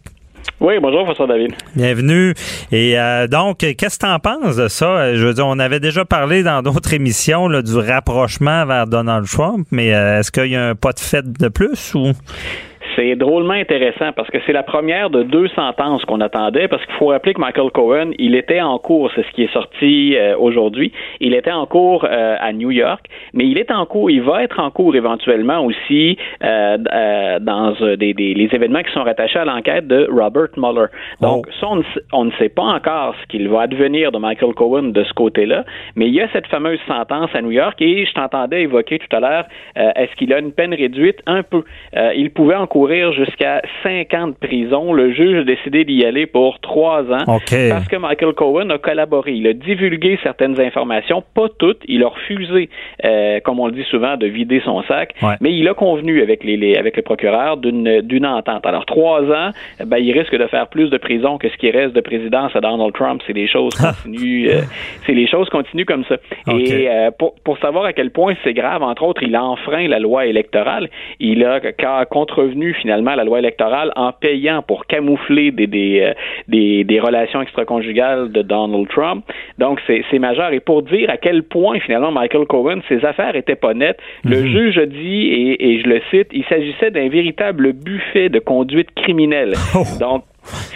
Oui, 0.59 0.73
bonjour, 0.81 1.05
François 1.05 1.25
David. 1.25 1.53
Bienvenue. 1.75 2.33
Et 2.71 2.99
euh, 2.99 3.27
donc, 3.27 3.59
qu'est-ce 3.59 3.97
que 3.97 4.05
tu 4.05 4.11
en 4.11 4.19
penses 4.19 4.57
de 4.57 4.67
ça? 4.67 5.15
Je 5.15 5.25
veux 5.25 5.33
dire, 5.33 5.47
on 5.47 5.57
avait 5.57 5.79
déjà 5.79 6.05
parlé 6.05 6.43
dans 6.43 6.61
d'autres 6.61 6.93
émissions 6.93 7.49
du 7.61 7.77
rapprochement 7.77 8.65
vers 8.65 8.85
Donald 8.85 9.25
Trump, 9.25 9.67
mais 9.71 9.93
euh, 9.93 10.19
est-ce 10.19 10.31
qu'il 10.31 10.51
y 10.51 10.55
a 10.55 10.69
un 10.69 10.75
pas 10.75 10.91
de 10.91 10.99
fait 10.99 11.25
de 11.25 11.47
plus 11.47 11.95
ou? 11.95 12.11
C'est 12.95 13.15
drôlement 13.15 13.53
intéressant 13.53 14.11
parce 14.15 14.29
que 14.29 14.37
c'est 14.45 14.53
la 14.53 14.63
première 14.63 15.09
de 15.09 15.23
deux 15.23 15.47
sentences 15.49 16.03
qu'on 16.05 16.21
attendait 16.21 16.67
parce 16.67 16.85
qu'il 16.85 16.95
faut 16.95 17.07
rappeler 17.07 17.33
que 17.33 17.41
Michael 17.41 17.71
Cohen, 17.71 18.11
il 18.19 18.35
était 18.35 18.61
en 18.61 18.77
cours, 18.77 19.11
c'est 19.15 19.25
ce 19.25 19.31
qui 19.31 19.43
est 19.43 19.53
sorti 19.53 20.15
euh, 20.15 20.35
aujourd'hui, 20.37 20.91
il 21.19 21.33
était 21.33 21.51
en 21.51 21.65
cours 21.65 22.05
euh, 22.05 22.35
à 22.39 22.53
New 22.53 22.71
York, 22.71 23.05
mais 23.33 23.45
il 23.45 23.57
est 23.57 23.71
en 23.71 23.85
cours, 23.85 24.11
il 24.11 24.21
va 24.21 24.43
être 24.43 24.59
en 24.59 24.69
cours 24.69 24.95
éventuellement 24.95 25.65
aussi 25.65 26.17
euh, 26.43 26.77
dans 27.39 27.73
des, 27.97 28.13
des, 28.13 28.33
les 28.33 28.49
événements 28.53 28.83
qui 28.83 28.91
sont 28.91 29.03
rattachés 29.03 29.39
à 29.39 29.45
l'enquête 29.45 29.87
de 29.87 30.07
Robert 30.11 30.49
Mueller. 30.57 30.87
Donc, 31.21 31.45
oh. 31.47 31.51
ça, 31.59 31.67
on 31.69 31.75
ne, 31.77 31.83
on 32.11 32.25
ne, 32.25 32.31
sait 32.33 32.49
pas 32.49 32.63
encore 32.63 33.15
ce 33.21 33.27
qu'il 33.27 33.47
va 33.49 33.61
advenir 33.61 34.11
de 34.11 34.17
Michael 34.17 34.53
Cohen 34.53 34.83
de 34.83 35.03
ce 35.03 35.13
côté-là, 35.13 35.65
mais 35.95 36.07
il 36.07 36.13
y 36.13 36.21
a 36.21 36.27
cette 36.31 36.47
fameuse 36.47 36.79
sentence 36.87 37.29
à 37.33 37.41
New 37.41 37.51
York 37.51 37.81
et 37.81 38.05
je 38.05 38.13
t'entendais 38.13 38.63
évoquer 38.63 38.99
tout 38.99 39.15
à 39.15 39.19
l'heure, 39.19 39.45
est-ce 39.75 40.13
qu'il 40.15 40.33
a 40.33 40.39
une 40.39 40.51
peine 40.51 40.73
réduite? 40.73 41.19
Un 41.25 41.43
peu. 41.43 41.63
il 42.15 42.31
pouvait 42.31 42.55
en 42.55 42.67
cours 42.67 42.82
encourir 42.83 43.13
jusqu'à 43.13 43.61
cinq 43.81 44.13
ans 44.13 44.27
de 44.27 44.33
prison. 44.33 44.93
Le 44.93 45.13
juge 45.13 45.39
a 45.39 45.43
décidé 45.43 45.85
d'y 45.85 46.05
aller 46.05 46.25
pour 46.25 46.59
trois 46.59 47.03
ans 47.03 47.23
parce 47.25 47.87
que 47.87 47.95
Michael 47.95 48.33
Cohen 48.33 48.69
a 48.69 48.77
collaboré. 48.77 49.33
Il 49.33 49.47
a 49.47 49.53
divulgué 49.53 50.19
certaines 50.21 50.59
informations, 50.59 51.23
pas 51.33 51.47
toutes. 51.57 51.81
Il 51.87 52.03
a 52.03 52.09
refusé, 52.09 52.69
euh, 53.05 53.39
comme 53.41 53.59
on 53.59 53.67
le 53.67 53.73
dit 53.73 53.85
souvent, 53.89 54.17
de 54.17 54.27
vider 54.27 54.61
son 54.65 54.83
sac, 54.83 55.15
mais 55.39 55.53
il 55.53 55.67
a 55.67 55.73
convenu 55.73 56.21
avec 56.21 56.43
les, 56.43 56.75
avec 56.75 56.97
le 56.97 57.03
procureur 57.03 57.57
d'une 57.57 58.01
d'une 58.01 58.25
entente. 58.25 58.65
Alors 58.65 58.85
trois 58.85 59.21
ans, 59.21 59.51
ben, 59.85 59.97
il 59.97 60.11
risque 60.11 60.35
de 60.35 60.47
faire 60.47 60.67
plus 60.67 60.89
de 60.89 60.97
prison 60.97 61.37
que 61.37 61.49
ce 61.49 61.57
qui 61.57 61.71
reste 61.71 61.93
de 61.93 62.01
présidence 62.01 62.55
à 62.55 62.59
Donald 62.59 62.93
Trump. 62.93 63.21
C'est 63.25 63.33
des 63.33 63.47
choses 63.47 63.73
continuent, 63.75 64.49
euh, 64.49 64.61
c'est 65.05 65.13
les 65.13 65.27
choses 65.27 65.49
continuent 65.49 65.85
comme 65.85 66.03
ça. 66.05 66.15
Et 66.51 66.89
euh, 66.89 67.11
pour, 67.17 67.35
pour 67.45 67.57
savoir 67.59 67.85
à 67.85 67.93
quel 67.93 68.11
point 68.11 68.33
c'est 68.43 68.53
grave, 68.53 68.83
entre 68.83 69.03
autres, 69.03 69.23
il 69.23 69.35
a 69.35 69.43
enfreint 69.43 69.87
la 69.87 69.99
loi 69.99 70.25
électorale. 70.25 70.89
Il 71.19 71.45
a 71.45 71.61
contrevenu 72.05 72.72
finalement 72.73 73.15
la 73.15 73.23
loi 73.23 73.39
électorale 73.39 73.91
en 73.95 74.11
payant 74.11 74.61
pour 74.61 74.85
camoufler 74.85 75.51
des, 75.51 75.67
des, 75.67 76.01
euh, 76.01 76.13
des, 76.47 76.83
des 76.83 76.99
relations 76.99 77.41
extra-conjugales 77.41 78.31
de 78.31 78.41
Donald 78.41 78.87
Trump. 78.89 79.25
Donc, 79.57 79.79
c'est 79.87 80.19
majeur. 80.19 80.51
Et 80.53 80.59
pour 80.59 80.83
dire 80.83 81.09
à 81.09 81.17
quel 81.17 81.43
point, 81.43 81.79
finalement, 81.79 82.11
Michael 82.11 82.45
Cohen, 82.45 82.79
ses 82.89 83.03
affaires 83.05 83.35
étaient 83.35 83.55
pas 83.55 83.73
nettes, 83.73 83.99
le 84.23 84.41
mhm. 84.41 84.47
juge 84.47 84.77
a 84.77 84.85
dit, 84.85 85.27
et, 85.27 85.71
et 85.71 85.81
je 85.81 85.87
le 85.87 86.01
cite, 86.11 86.27
il 86.31 86.43
s'agissait 86.45 86.91
d'un 86.91 87.09
véritable 87.09 87.73
buffet 87.73 88.29
de 88.29 88.39
conduite 88.39 88.93
criminelle. 88.95 89.53
Oh. 89.75 89.83
Donc, 89.99 90.23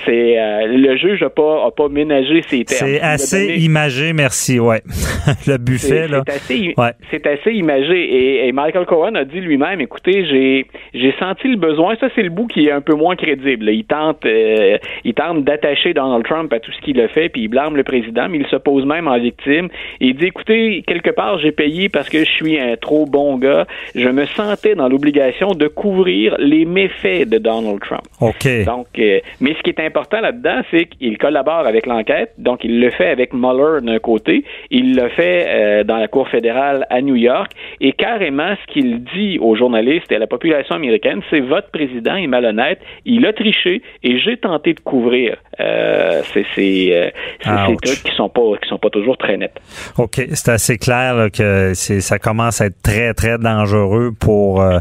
c'est 0.06 0.40
euh, 0.40 0.68
le 0.68 0.96
juge 0.98 1.22
n'a 1.22 1.30
pas 1.30 1.66
a 1.66 1.72
pas 1.72 1.90
ménagé 1.90 2.42
ses 2.48 2.64
termes. 2.64 2.90
C'est 2.90 3.02
assez 3.02 3.56
imagé, 3.58 4.14
merci. 4.14 4.60
Ouais, 4.60 4.82
le 5.48 5.58
buffet 5.58 6.08
là. 6.08 6.24
C'est 6.28 6.34
assez, 6.34 6.76
c'est 7.12 7.28
assez 7.28 7.52
imagé 7.52 8.48
et, 8.48 8.52
Michael 8.52 8.86
Cohen 8.86 9.16
a 9.16 9.24
dit 9.24 9.40
lui-même, 9.40 9.82
écoutez, 9.82 10.26
j'ai 10.26 10.66
j'ai 10.94 11.14
senti 11.20 11.48
le 11.48 11.58
besoin. 11.58 11.96
Ça 12.00 12.08
c'est 12.16 12.24
le 12.24 12.30
bout 12.30 12.48
qui 12.48 12.68
est 12.68 12.72
un 12.72 12.82
peu 12.82 12.94
moins 12.94 13.16
crédible. 13.16 13.70
Il 13.70 13.86
tente 13.86 14.26
euh, 14.26 14.78
il 15.04 15.14
tente 15.14 15.44
d'attacher 15.44 15.94
Donald 15.94 16.26
Trump 16.26 16.52
à 16.54 16.60
tout 16.60 16.72
ce 16.72 16.82
qu'il 16.82 17.00
a 17.02 17.08
fait, 17.08 17.30
puis 17.30 17.44
il 17.44 17.48
blâme 17.48 17.76
le 17.76 17.84
président, 17.84 18.30
mais 18.30 18.40
il 18.40 18.48
se 18.48 18.56
pose 18.56 18.86
même 18.86 19.08
en 19.08 19.20
victime. 19.20 19.70
il 20.00 20.16
dit, 20.16 20.28
écoutez, 20.28 20.84
quelque 20.88 21.12
part 21.12 21.40
j'ai 21.40 21.52
payé 21.52 21.90
parce 21.90 22.10
que 22.10 22.20
je 22.20 22.32
suis 22.32 22.60
un 22.60 22.76
trop 22.78 23.06
bon 23.06 23.38
gars. 23.38 23.66
Je 23.96 24.10
me 24.10 24.26
sentais 24.26 24.76
dans 24.76 24.88
l'obligation 24.88 25.52
de 25.52 25.68
couvrir 25.68 26.36
les 26.40 26.66
méfaits 26.66 27.28
de 27.28 27.38
Donald 27.38 27.80
Trump. 27.82 28.04
Ok. 28.22 28.66
Donc, 28.66 28.88
euh, 29.00 29.20
mais 29.42 29.56
ce 29.58 29.64
qui 29.64 29.70
est 29.70 29.86
important 29.86 30.22
là-dedans, 30.22 30.62
c'est 30.72 30.86
qu'il 30.86 31.18
collabore 31.18 31.66
avec 31.68 31.86
l'enquête. 31.86 32.34
Donc, 32.38 32.64
il 32.64 32.80
le 32.80 32.90
fait 32.92 33.10
avec 33.10 33.34
Mueller 33.34 33.82
d'un 33.82 34.00
côté, 34.00 34.44
il 34.72 34.96
le 34.96 35.10
fait 35.10 35.46
euh, 35.48 35.84
dans 35.84 35.98
la 35.98 36.08
Cour 36.08 36.28
fédérale 36.30 36.86
à 36.90 37.02
New 37.02 37.16
York, 37.16 37.52
et 37.82 37.94
carrément, 37.94 38.54
ce 38.56 38.74
qu'il 38.74 39.04
dit 39.04 39.40
aux 39.40 39.56
journalistes 39.56 40.12
et 40.12 40.16
à 40.16 40.20
la 40.20 40.28
population 40.28 40.76
américaine, 40.76 41.22
c'est 41.30 41.40
votre 41.40 41.70
président 41.70 42.16
est 42.16 42.28
malhonnête, 42.28 42.80
il 43.06 43.26
a 43.26 43.34
triché, 43.34 43.82
et 44.04 44.20
j'ai 44.20 44.38
tenté 44.38 44.74
de 44.74 44.80
couvrir. 44.80 45.38
Euh, 45.60 46.22
c'est 46.34 46.46
ces 46.56 47.12
trucs 47.42 48.04
qui 48.04 48.16
sont 48.16 48.30
pas 48.30 48.42
qui 48.62 48.70
sont 48.70 48.78
pas 48.78 48.90
toujours 48.90 49.18
très 49.18 49.38
nets. 49.38 49.60
Ok, 49.98 50.22
c'est 50.34 50.50
assez 50.50 50.78
clair 50.78 51.30
que 51.36 51.74
c'est 51.74 52.02
ça 52.02 52.20
commence 52.20 52.62
à 52.62 52.68
être 52.68 52.82
très 52.84 53.14
très 53.14 53.38
dangereux 53.38 54.12
pour 54.20 54.62
euh, 54.62 54.78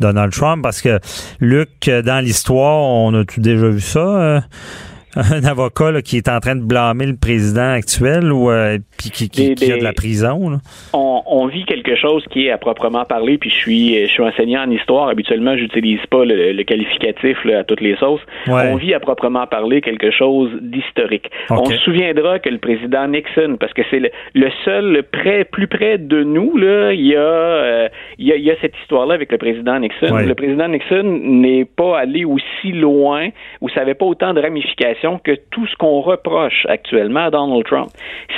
Donald 0.00 0.32
Trump 0.32 0.62
parce 0.62 0.80
que 0.80 0.98
Luc, 1.40 1.88
dans 1.88 2.24
l'histoire, 2.24 2.80
on 2.80 3.14
a 3.14 3.24
tout 3.24 3.40
déjà 3.40 3.68
vu 3.68 3.80
ça? 3.80 4.00
uh, 4.20 4.42
un 5.16 5.44
avocat 5.44 6.02
qui 6.02 6.16
est 6.16 6.28
en 6.28 6.38
train 6.40 6.56
de 6.56 6.62
blâmer 6.62 7.06
le 7.06 7.16
président 7.16 7.72
actuel 7.72 8.32
ou 8.32 8.50
euh, 8.50 8.78
puis 8.98 9.10
qui, 9.10 9.28
qui, 9.28 9.72
a 9.72 9.76
de 9.76 9.82
la 9.82 9.92
prison. 9.92 10.60
On, 10.92 11.46
vit 11.46 11.64
quelque 11.64 11.96
chose 11.96 12.24
qui 12.30 12.46
est 12.46 12.50
à 12.50 12.58
proprement 12.58 13.04
parler, 13.04 13.38
puis 13.38 13.50
je 13.50 13.54
suis 13.54 14.06
je 14.06 14.10
suis 14.10 14.22
enseignant 14.22 14.62
en 14.62 14.70
histoire. 14.70 15.08
Habituellement, 15.08 15.56
j'utilise 15.56 16.00
pas 16.10 16.24
le, 16.24 16.62
qualificatif 16.62 17.38
à 17.46 17.64
toutes 17.64 17.80
les 17.80 17.96
sauces. 17.96 18.20
On 18.46 18.76
vit 18.76 18.94
à 18.94 19.00
proprement 19.00 19.46
parler 19.46 19.80
quelque 19.80 20.10
chose 20.10 20.50
d'historique. 20.60 21.30
On 21.50 21.64
se 21.64 21.76
souviendra 21.78 22.38
que 22.38 22.48
le 22.48 22.58
président 22.58 23.08
Nixon, 23.08 23.56
parce 23.58 23.72
que 23.72 23.82
c'est 23.90 24.00
le, 24.34 24.50
seul 24.64 25.02
près 25.10 25.44
plus 25.44 25.66
près 25.66 25.98
de 25.98 26.22
nous 26.22 26.56
là, 26.56 26.92
il 26.92 27.06
y 27.06 27.16
a 27.16 27.20
euh, 27.20 27.88
il, 28.18 28.26
y 28.26 28.32
a, 28.32 28.36
il 28.36 28.44
y 28.44 28.50
a 28.50 28.54
cette 28.60 28.76
histoire-là 28.82 29.14
avec 29.14 29.32
le 29.32 29.38
président 29.38 29.78
Nixon. 29.78 30.14
Le 30.14 30.34
président 30.34 30.68
Nixon 30.68 31.02
n'est 31.02 31.64
pas 31.64 31.98
allé 31.98 32.24
aussi 32.24 32.72
loin 32.72 33.28
ou 33.60 33.68
ça 33.68 33.80
n'avait 33.80 33.94
pas 33.94 34.06
autant 34.06 34.34
de 34.34 34.40
ramifications 34.40 34.99
que 35.22 35.32
tout 35.50 35.66
ce 35.66 35.76
qu'on 35.76 36.00
reproche 36.00 36.66
actuellement 36.68 37.26
à 37.26 37.30
Donald 37.30 37.64
Trump. 37.64 37.88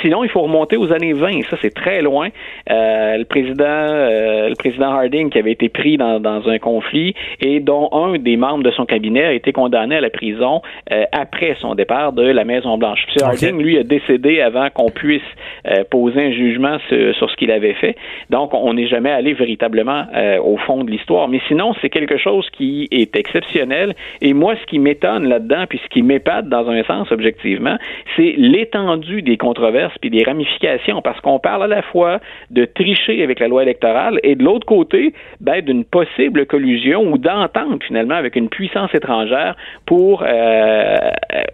Sinon, 0.01 0.23
il 0.23 0.29
faut 0.29 0.41
remonter 0.41 0.77
aux 0.77 0.91
années 0.91 1.13
20. 1.13 1.43
Ça, 1.49 1.57
c'est 1.61 1.73
très 1.73 2.01
loin. 2.01 2.29
Euh, 2.69 3.17
le 3.17 3.25
président, 3.25 3.63
euh, 3.65 4.49
le 4.49 4.55
président 4.55 4.91
Harding, 4.91 5.29
qui 5.29 5.39
avait 5.39 5.51
été 5.51 5.69
pris 5.69 5.97
dans, 5.97 6.19
dans, 6.19 6.47
un 6.47 6.59
conflit 6.59 7.13
et 7.39 7.59
dont 7.59 7.89
un 7.91 8.17
des 8.17 8.37
membres 8.37 8.63
de 8.63 8.71
son 8.71 8.85
cabinet 8.85 9.23
a 9.25 9.33
été 9.33 9.51
condamné 9.51 9.95
à 9.95 10.01
la 10.01 10.09
prison 10.09 10.61
euh, 10.91 11.03
après 11.11 11.55
son 11.59 11.75
départ 11.75 12.13
de 12.13 12.23
la 12.23 12.43
Maison 12.43 12.77
Blanche. 12.77 13.05
M. 13.15 13.27
Harding, 13.27 13.61
lui, 13.61 13.77
a 13.77 13.83
décédé 13.83 14.41
avant 14.41 14.69
qu'on 14.69 14.89
puisse 14.89 15.21
euh, 15.67 15.83
poser 15.89 16.21
un 16.21 16.31
jugement 16.31 16.77
sur, 16.89 17.15
sur 17.15 17.29
ce 17.29 17.35
qu'il 17.35 17.51
avait 17.51 17.73
fait. 17.73 17.95
Donc, 18.29 18.53
on 18.53 18.73
n'est 18.73 18.87
jamais 18.87 19.11
allé 19.11 19.33
véritablement 19.33 20.05
euh, 20.15 20.39
au 20.39 20.57
fond 20.57 20.83
de 20.83 20.91
l'histoire. 20.91 21.27
Mais 21.27 21.39
sinon, 21.47 21.73
c'est 21.81 21.89
quelque 21.89 22.17
chose 22.17 22.49
qui 22.51 22.87
est 22.91 23.15
exceptionnel. 23.15 23.95
Et 24.21 24.33
moi, 24.33 24.55
ce 24.61 24.65
qui 24.65 24.79
m'étonne 24.79 25.27
là-dedans, 25.27 25.65
puis 25.69 25.79
ce 25.83 25.89
qui 25.89 26.01
m'épate 26.01 26.47
dans 26.53 26.69
un 26.69 26.83
sens, 26.83 27.11
objectivement, 27.11 27.77
c'est 28.15 28.35
l'étendue 28.37 29.21
des 29.21 29.37
controverses 29.37 29.93
puis 29.99 30.09
des 30.09 30.23
ramifications, 30.23 31.01
parce 31.01 31.19
qu'on 31.21 31.39
parle 31.39 31.63
à 31.63 31.67
la 31.67 31.81
fois 31.81 32.19
de 32.51 32.65
tricher 32.65 33.23
avec 33.23 33.39
la 33.39 33.47
loi 33.47 33.63
électorale 33.63 34.19
et 34.23 34.35
de 34.35 34.43
l'autre 34.43 34.65
côté, 34.65 35.13
ben, 35.41 35.61
d'une 35.61 35.83
possible 35.83 36.45
collusion 36.45 37.11
ou 37.11 37.17
d'entente 37.17 37.83
finalement 37.83 38.15
avec 38.15 38.35
une 38.35 38.49
puissance 38.49 38.93
étrangère 38.93 39.55
pour 39.85 40.23
euh, 40.23 40.97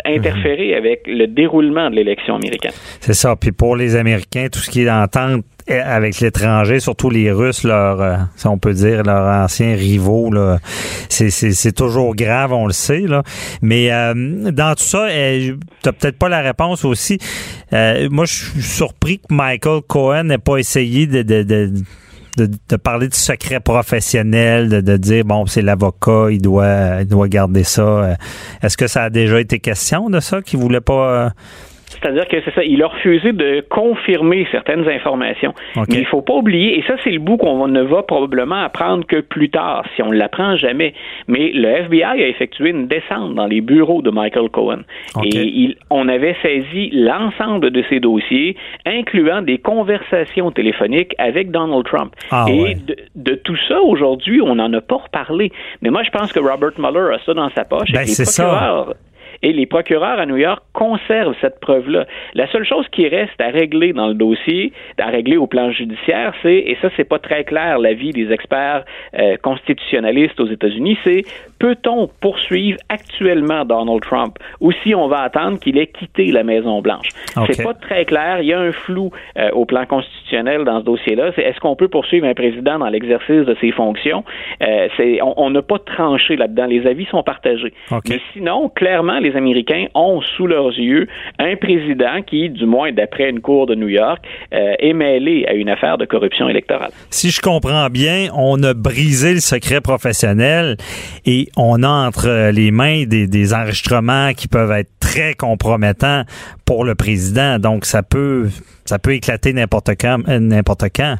interférer 0.05 0.71
mhm. 0.71 0.77
avec 0.77 1.07
le 1.07 1.27
déroulement 1.27 1.89
de 1.89 1.95
l'élection 1.95 2.35
américaine. 2.35 2.73
C'est 2.99 3.13
ça. 3.13 3.35
Puis 3.35 3.51
pour 3.51 3.75
les 3.75 3.95
Américains, 3.95 4.47
tout 4.51 4.59
ce 4.59 4.69
qui 4.69 4.81
est 4.81 4.85
d'entente 4.85 5.43
avec 5.69 6.19
l'étranger, 6.19 6.79
surtout 6.79 7.09
les 7.09 7.31
Russes, 7.31 7.63
leur, 7.63 8.01
euh, 8.01 8.17
si 8.35 8.47
on 8.47 8.57
peut 8.57 8.73
dire, 8.73 9.03
leurs 9.03 9.43
anciens 9.43 9.75
rivaux, 9.75 10.31
c'est, 11.09 11.71
toujours 11.75 12.15
grave, 12.15 12.53
on 12.53 12.67
le 12.67 12.73
sait. 12.73 13.01
Là. 13.01 13.23
Mais 13.61 13.91
euh, 13.91 14.51
dans 14.51 14.75
tout 14.75 14.83
ça, 14.83 15.05
euh, 15.05 15.55
tu 15.83 15.91
peut-être 15.93 16.17
pas 16.17 16.29
la 16.29 16.41
réponse 16.41 16.85
aussi. 16.85 17.19
moi, 17.71 18.25
je 18.25 18.33
suis 18.33 18.61
surpris 18.61 19.19
que 19.19 19.33
Michael 19.33 19.81
Cohen 19.87 20.23
n'ait 20.25 20.37
pas 20.37 20.57
essayé 20.57 21.07
de, 21.07 21.21
de, 21.21 21.43
de 21.43 21.73
de, 22.37 22.77
parler 22.77 23.09
de 23.09 23.15
secret 23.15 23.59
professionnel, 23.59 24.69
de, 24.69 24.79
de 24.79 24.95
dire 24.95 25.25
bon 25.25 25.45
c'est 25.45 25.61
l'avocat, 25.61 26.27
il 26.31 26.41
doit 26.41 27.01
il 27.01 27.05
doit 27.05 27.27
garder 27.27 27.65
ça. 27.65 28.15
Est-ce 28.61 28.77
que 28.77 28.87
ça 28.87 29.03
a 29.03 29.09
déjà 29.09 29.41
été 29.41 29.59
question 29.59 30.09
de 30.09 30.21
ça, 30.21 30.41
qu'il 30.41 30.57
voulait 30.57 30.79
pas 30.79 31.33
c'est-à-dire 31.89 32.27
que 32.27 32.37
c'est 32.45 32.53
ça, 32.53 32.63
il 32.63 32.81
a 32.83 32.87
refusé 32.87 33.31
de 33.31 33.65
confirmer 33.69 34.47
certaines 34.51 34.87
informations. 34.87 35.53
Mais 35.75 35.99
il 35.99 36.05
faut 36.05 36.21
pas 36.21 36.33
oublier, 36.33 36.77
et 36.77 36.83
ça 36.83 36.95
c'est 37.03 37.11
le 37.11 37.19
bout 37.19 37.37
qu'on 37.37 37.67
ne 37.67 37.81
va 37.81 38.03
probablement 38.03 38.61
apprendre 38.63 39.05
que 39.05 39.21
plus 39.21 39.49
tard, 39.49 39.83
si 39.95 40.03
on 40.03 40.09
ne 40.09 40.15
l'apprend 40.15 40.55
jamais. 40.55 40.93
Mais 41.27 41.51
le 41.53 41.67
FBI 41.67 42.03
a 42.03 42.27
effectué 42.27 42.69
une 42.69 42.87
descente 42.87 43.35
dans 43.35 43.47
les 43.47 43.61
bureaux 43.61 44.01
de 44.01 44.11
Michael 44.11 44.49
Cohen. 44.49 44.81
Et 45.23 45.29
il, 45.29 45.75
on 45.89 46.07
avait 46.07 46.35
saisi 46.41 46.89
l'ensemble 46.91 47.71
de 47.71 47.83
ses 47.89 47.99
dossiers, 47.99 48.55
incluant 48.85 49.41
des 49.41 49.57
conversations 49.57 50.51
téléphoniques 50.51 51.13
avec 51.17 51.51
Donald 51.51 51.85
Trump. 51.85 52.13
Ah, 52.31 52.45
et 52.49 52.77
de, 53.15 53.35
tout 53.35 53.57
ça, 53.67 53.81
aujourd'hui, 53.81 54.41
on 54.41 54.55
n'en 54.55 54.71
a 54.73 54.81
pas 54.81 54.97
reparlé. 54.97 55.51
Mais 55.81 55.89
moi, 55.89 56.03
je 56.03 56.11
pense 56.11 56.31
que 56.31 56.39
Robert 56.39 56.71
Mueller 56.77 57.15
a 57.15 57.19
ça 57.25 57.33
dans 57.33 57.49
sa 57.51 57.65
poche. 57.65 57.91
Ben, 57.91 58.05
c'est 58.05 58.25
ça. 58.25 58.85
Et 59.41 59.53
les 59.53 59.65
procureurs 59.65 60.19
à 60.19 60.25
New 60.25 60.35
York 60.35 60.61
conservent 60.79 61.35
cette 61.41 61.59
preuve-là. 61.59 62.05
La 62.35 62.49
seule 62.51 62.65
chose 62.65 62.87
qui 62.89 63.05
reste 63.05 63.39
à 63.41 63.49
régler 63.49 63.91
dans 63.91 64.07
le 64.07 64.13
dossier, 64.13 64.71
à 64.97 65.07
régler 65.07 65.35
au 65.35 65.45
plan 65.45 65.71
judiciaire, 65.71 66.33
c'est, 66.41 66.55
et 66.55 66.77
ça 66.81 66.87
c'est 66.95 67.03
pas 67.03 67.19
très 67.19 67.43
clair 67.43 67.79
l'avis 67.79 68.11
des 68.11 68.31
experts 68.31 68.85
euh, 69.19 69.35
constitutionnalistes 69.41 70.39
aux 70.39 70.47
États-Unis, 70.47 70.97
c'est 71.03 71.23
peut-on 71.59 72.07
poursuivre 72.21 72.79
actuellement 72.87 73.65
Donald 73.65 74.01
Trump 74.01 74.37
ou 74.61 74.71
si 74.71 74.95
on 74.95 75.09
va 75.09 75.23
attendre 75.23 75.59
qu'il 75.59 75.77
ait 75.77 75.87
quitté 75.87 76.31
la 76.31 76.43
Maison 76.43 76.81
Blanche. 76.81 77.09
C'est 77.51 77.61
pas 77.61 77.73
très 77.73 78.05
clair. 78.05 78.39
Il 78.39 78.47
y 78.47 78.53
a 78.53 78.59
un 78.59 78.71
flou 78.71 79.11
euh, 79.37 79.49
au 79.51 79.65
plan 79.65 79.85
constitutionnel 79.85 80.63
dans 80.63 80.79
ce 80.79 80.85
dossier-là. 80.85 81.31
C'est 81.35 81.41
est-ce 81.41 81.59
qu'on 81.59 81.75
peut 81.75 81.89
poursuivre 81.89 82.25
un 82.25 82.33
président 82.33 82.79
dans 82.79 82.87
l'exercice 82.87 83.45
de 83.45 83.55
ses 83.59 83.71
fonctions? 83.71 84.23
Euh, 84.61 84.87
C'est 84.95 85.19
on 85.21 85.49
n'a 85.49 85.61
pas 85.61 85.79
tranché 85.79 86.37
là-dedans. 86.37 86.67
Les 86.67 86.87
avis 86.87 87.05
sont 87.05 87.23
partagés. 87.23 87.73
Mais 87.91 88.21
sinon, 88.31 88.69
clairement, 88.69 89.19
les 89.19 89.35
Américains 89.35 89.87
ont 89.93 90.21
sous 90.21 90.47
un 91.39 91.55
président 91.55 92.21
qui, 92.25 92.49
du 92.49 92.65
moins 92.65 92.91
d'après 92.91 93.29
une 93.29 93.41
cour 93.41 93.65
de 93.65 93.75
New 93.75 93.87
York, 93.87 94.23
euh, 94.53 94.73
est 94.79 94.93
mêlé 94.93 95.45
à 95.47 95.53
une 95.53 95.69
affaire 95.69 95.97
de 95.97 96.05
corruption 96.05 96.49
électorale. 96.49 96.91
Si 97.09 97.29
je 97.29 97.41
comprends 97.41 97.89
bien, 97.89 98.27
on 98.35 98.61
a 98.63 98.73
brisé 98.73 99.33
le 99.33 99.39
secret 99.39 99.81
professionnel 99.81 100.77
et 101.25 101.47
on 101.57 101.83
a 101.83 101.89
entre 102.07 102.51
les 102.51 102.71
mains 102.71 103.05
des, 103.05 103.53
enregistrements 103.53 104.33
qui 104.33 104.47
peuvent 104.47 104.71
être 104.71 104.91
très 104.99 105.33
compromettants 105.33 106.23
pour 106.65 106.83
le 106.83 106.95
président. 106.95 107.57
Donc, 107.57 107.85
ça 107.85 108.03
peut, 108.03 108.49
ça 108.85 108.99
peut 108.99 109.13
éclater 109.13 109.53
n'importe 109.53 109.91
quand, 109.99 110.27
n'importe 110.27 110.85
quand. 110.95 111.15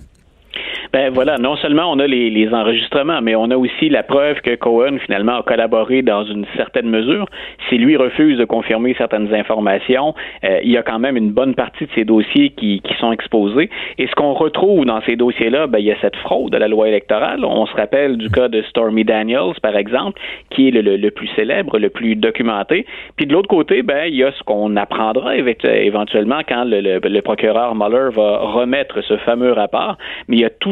Ben 0.92 1.12
voilà, 1.14 1.38
non 1.38 1.56
seulement 1.58 1.92
on 1.92 2.00
a 2.00 2.08
les, 2.08 2.32
les, 2.32 2.52
enregistrements, 2.52 3.22
mais 3.22 3.36
on 3.36 3.52
a 3.52 3.58
aussi 3.58 3.90
la 3.90 4.02
preuve 4.02 4.42
que 4.42 4.56
Cohen 4.56 4.98
finalement 5.06 5.38
a 5.38 5.44
collaboré 5.44 6.02
dans 6.02 6.24
une 6.24 6.48
certaine 6.56 6.90
mesure. 6.90 7.28
Si 7.70 7.78
lui 7.78 7.96
refuse 7.96 8.40
de 8.40 8.46
confirmer 8.46 8.96
certaines 8.98 9.32
informations, 9.32 10.16
euh, 10.44 10.60
il 10.64 10.72
y 10.72 10.78
a 10.78 10.82
quand 10.82 10.98
même 10.98 11.16
une 11.16 11.30
bonne 11.30 11.54
partie 11.54 11.86
de 11.86 11.92
ces 11.94 12.06
dossiers 12.06 12.50
qui, 12.50 12.82
qui 12.82 12.96
sont 12.96 13.12
exposés. 13.12 13.70
Et 14.00 14.08
ce 14.08 14.16
qu'on 14.16 14.34
retrouve 14.34 14.86
dans 14.86 15.00
ces 15.02 15.16
dossiers-là, 15.16 15.68
ben, 15.68 15.78
il 15.78 15.86
y 15.86 15.92
a 15.92 16.00
cette 16.02 16.16
fraude 16.16 16.56
à 16.56 16.60
la 16.60 16.68
loi 16.68 16.88
électorale. 16.88 17.46
On 17.46 17.68
se 17.68 17.76
rappelle 17.76 18.18
du 18.18 18.32
cas 18.32 18.48
de 18.48 18.64
Stormy 18.64 19.04
Daniels, 19.04 19.54
par 19.62 19.78
exemple, 19.78 20.20
qui 20.50 20.70
est 20.70 20.72
le, 20.72 20.98
le, 20.98 21.12
plus 21.12 21.30
célèbre, 21.36 21.78
le 21.78 21.92
plus 21.92 22.16
documenté. 22.16 22.88
Puis 23.16 23.28
de 23.28 23.34
l'autre 23.34 23.48
côté, 23.48 23.84
ben, 23.84 24.06
il 24.08 24.16
y 24.16 24.24
a 24.24 24.32
ce 24.32 24.42
qu'on 24.42 24.76
apprendra 24.76 25.36
éventuellement 25.38 26.40
quand 26.48 26.64
le, 26.64 26.82
le, 26.98 27.22
procureur 27.22 27.76
Mueller 27.76 28.10
va 28.12 28.40
remettre 28.40 29.02
ce 29.02 29.18
fameux 29.18 29.52
rapport. 29.52 29.98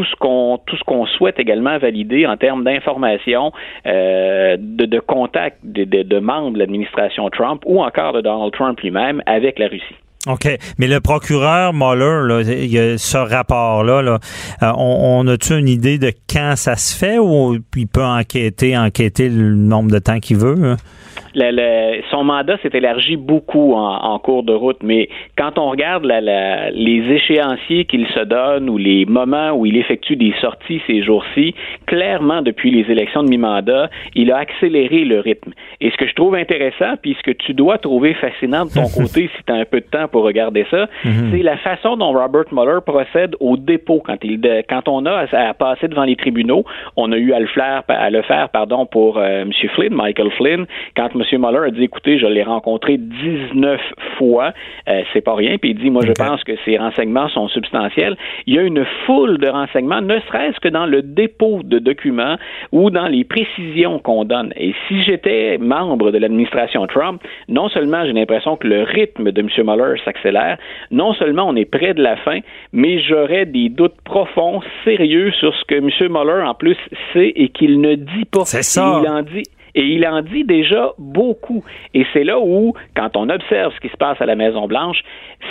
Ce 0.07 0.15
qu'on 0.15 0.59
tout 0.65 0.75
ce 0.75 0.83
qu'on 0.83 1.05
souhaite 1.05 1.39
également 1.39 1.77
valider 1.77 2.25
en 2.25 2.37
termes 2.37 2.63
d'informations, 2.63 3.51
euh, 3.85 4.57
de, 4.59 4.85
de 4.85 4.99
contact 4.99 5.57
de, 5.63 5.83
de, 5.83 6.03
de 6.03 6.19
membres 6.19 6.53
de 6.53 6.59
l'administration 6.59 7.29
Trump 7.29 7.63
ou 7.65 7.81
encore 7.83 8.13
de 8.13 8.21
Donald 8.21 8.53
Trump 8.53 8.79
lui-même 8.81 9.21
avec 9.25 9.59
la 9.59 9.67
Russie. 9.67 9.95
OK. 10.25 10.47
Mais 10.77 10.87
le 10.87 10.99
procureur 10.99 11.73
Mueller, 11.73 12.27
là, 12.27 12.41
il 12.41 12.71
y 12.71 12.79
a 12.79 12.97
ce 12.97 13.17
rapport-là, 13.17 14.01
là, 14.01 14.19
euh, 14.63 14.71
on, 14.77 15.25
on 15.25 15.27
a-tu 15.27 15.57
une 15.57 15.69
idée 15.69 15.97
de 15.99 16.11
quand 16.29 16.53
ça 16.55 16.75
se 16.75 16.95
fait 16.95 17.17
ou 17.19 17.57
il 17.75 17.87
peut 17.87 18.03
enquêter, 18.03 18.77
enquêter 18.77 19.29
le 19.29 19.55
nombre 19.55 19.91
de 19.91 19.99
temps 19.99 20.19
qu'il 20.19 20.37
veut? 20.37 20.55
Hein? 20.61 20.77
Le, 21.35 21.51
le, 21.51 22.01
son 22.09 22.23
mandat 22.23 22.57
s'est 22.63 22.71
élargi 22.73 23.15
beaucoup 23.15 23.73
en, 23.73 23.95
en, 23.95 24.17
cours 24.17 24.43
de 24.43 24.53
route, 24.53 24.77
mais 24.81 25.07
quand 25.37 25.59
on 25.59 25.69
regarde 25.69 26.03
la, 26.03 26.19
la, 26.19 26.71
les 26.71 27.03
échéanciers 27.13 27.85
qu'il 27.85 28.07
se 28.07 28.21
donne 28.21 28.69
ou 28.69 28.77
les 28.77 29.05
moments 29.05 29.51
où 29.51 29.65
il 29.65 29.77
effectue 29.77 30.15
des 30.15 30.33
sorties 30.41 30.81
ces 30.87 31.03
jours-ci, 31.03 31.53
clairement 31.85 32.41
depuis 32.41 32.71
les 32.71 32.91
élections 32.91 33.23
de 33.23 33.29
mi-mandat, 33.29 33.91
il 34.15 34.31
a 34.31 34.37
accéléré 34.37 35.05
le 35.05 35.19
rythme. 35.19 35.53
Et 35.79 35.91
ce 35.91 35.97
que 35.97 36.07
je 36.07 36.13
trouve 36.15 36.33
intéressant, 36.33 36.95
puis 36.99 37.15
ce 37.17 37.23
que 37.23 37.35
tu 37.37 37.53
dois 37.53 37.77
trouver 37.77 38.15
fascinant 38.15 38.65
de 38.65 38.71
ton 38.71 38.87
côté 38.95 39.29
si 39.35 39.43
tu 39.45 39.53
as 39.53 39.57
un 39.57 39.65
peu 39.65 39.81
de 39.81 39.85
temps 39.85 40.07
pour 40.07 40.16
regarder 40.23 40.65
ça, 40.69 40.87
mm-hmm. 41.03 41.31
c'est 41.31 41.43
la 41.43 41.57
façon 41.57 41.97
dont 41.97 42.11
Robert 42.11 42.45
Mueller 42.51 42.79
procède 42.85 43.35
au 43.39 43.57
dépôt 43.57 44.01
quand 44.05 44.17
il 44.23 44.39
quand 44.69 44.87
on 44.87 45.05
a 45.05 45.25
à, 45.31 45.49
à 45.49 45.53
passer 45.53 45.87
devant 45.87 46.03
les 46.03 46.15
tribunaux. 46.15 46.63
On 46.95 47.11
a 47.11 47.17
eu 47.17 47.33
à 47.33 47.39
le 47.39 47.47
faire 47.47 47.83
à 47.87 48.09
le 48.09 48.21
faire 48.23 48.49
pardon 48.49 48.85
pour 48.85 49.17
euh, 49.17 49.41
M. 49.41 49.51
Flynn, 49.75 49.93
Michael 49.93 50.31
Flynn, 50.31 50.65
quand 50.95 51.09
M. 51.15 51.23
Mueller 51.39 51.67
a 51.67 51.71
dit 51.71 51.83
écoutez, 51.83 52.19
je 52.19 52.27
l'ai 52.27 52.43
rencontré 52.43 52.97
19 52.97 53.79
fois, 54.17 54.53
euh, 54.89 55.01
c'est 55.13 55.21
pas 55.21 55.35
rien, 55.35 55.57
puis 55.57 55.71
il 55.71 55.77
dit 55.77 55.89
moi 55.89 56.03
je 56.05 56.13
pense 56.13 56.43
que 56.43 56.53
ces 56.65 56.77
renseignements 56.77 57.29
sont 57.29 57.47
substantiels. 57.47 58.15
Il 58.45 58.55
y 58.55 58.59
a 58.59 58.63
une 58.63 58.85
foule 59.05 59.37
de 59.37 59.47
renseignements, 59.47 60.01
ne 60.01 60.19
serait-ce 60.21 60.59
que 60.59 60.69
dans 60.69 60.85
le 60.85 61.01
dépôt 61.01 61.61
de 61.63 61.79
documents 61.79 62.37
ou 62.71 62.89
dans 62.89 63.07
les 63.07 63.23
précisions 63.23 63.99
qu'on 63.99 64.23
donne. 64.23 64.53
Et 64.55 64.73
si 64.87 65.01
j'étais 65.01 65.57
membre 65.57 66.11
de 66.11 66.17
l'administration 66.17 66.85
Trump, 66.87 67.21
non 67.47 67.69
seulement 67.69 68.05
j'ai 68.05 68.13
l'impression 68.13 68.57
que 68.57 68.67
le 68.67 68.83
rythme 68.83 69.31
de 69.31 69.41
M. 69.41 69.49
Mueller 69.65 69.96
s'accélère, 70.03 70.57
non 70.91 71.13
seulement 71.13 71.47
on 71.47 71.55
est 71.55 71.65
près 71.65 71.93
de 71.93 72.01
la 72.01 72.17
fin, 72.17 72.39
mais 72.73 72.99
j'aurais 73.01 73.45
des 73.45 73.69
doutes 73.69 73.99
profonds, 74.03 74.61
sérieux 74.83 75.31
sur 75.31 75.55
ce 75.55 75.63
que 75.65 75.75
M. 75.75 75.89
Mueller 76.11 76.43
en 76.43 76.53
plus 76.53 76.77
sait 77.13 77.33
et 77.35 77.49
qu'il 77.49 77.81
ne 77.81 77.95
dit 77.95 78.25
pas. 78.25 78.45
C'est 78.45 78.63
ça. 78.63 79.01
Il 79.03 79.09
en 79.09 79.21
dit 79.21 79.43
et 79.77 79.85
il 79.85 80.05
en 80.07 80.23
dit 80.23 80.43
déjà 80.43 80.91
beaucoup. 80.97 81.63
Et 81.93 82.03
c'est 82.11 82.23
là 82.23 82.39
où, 82.39 82.73
quand 82.95 83.15
on 83.15 83.29
observe 83.29 83.71
ce 83.75 83.79
qui 83.79 83.89
se 83.89 83.97
passe 83.97 84.19
à 84.19 84.25
la 84.25 84.35
Maison-Blanche, 84.35 85.03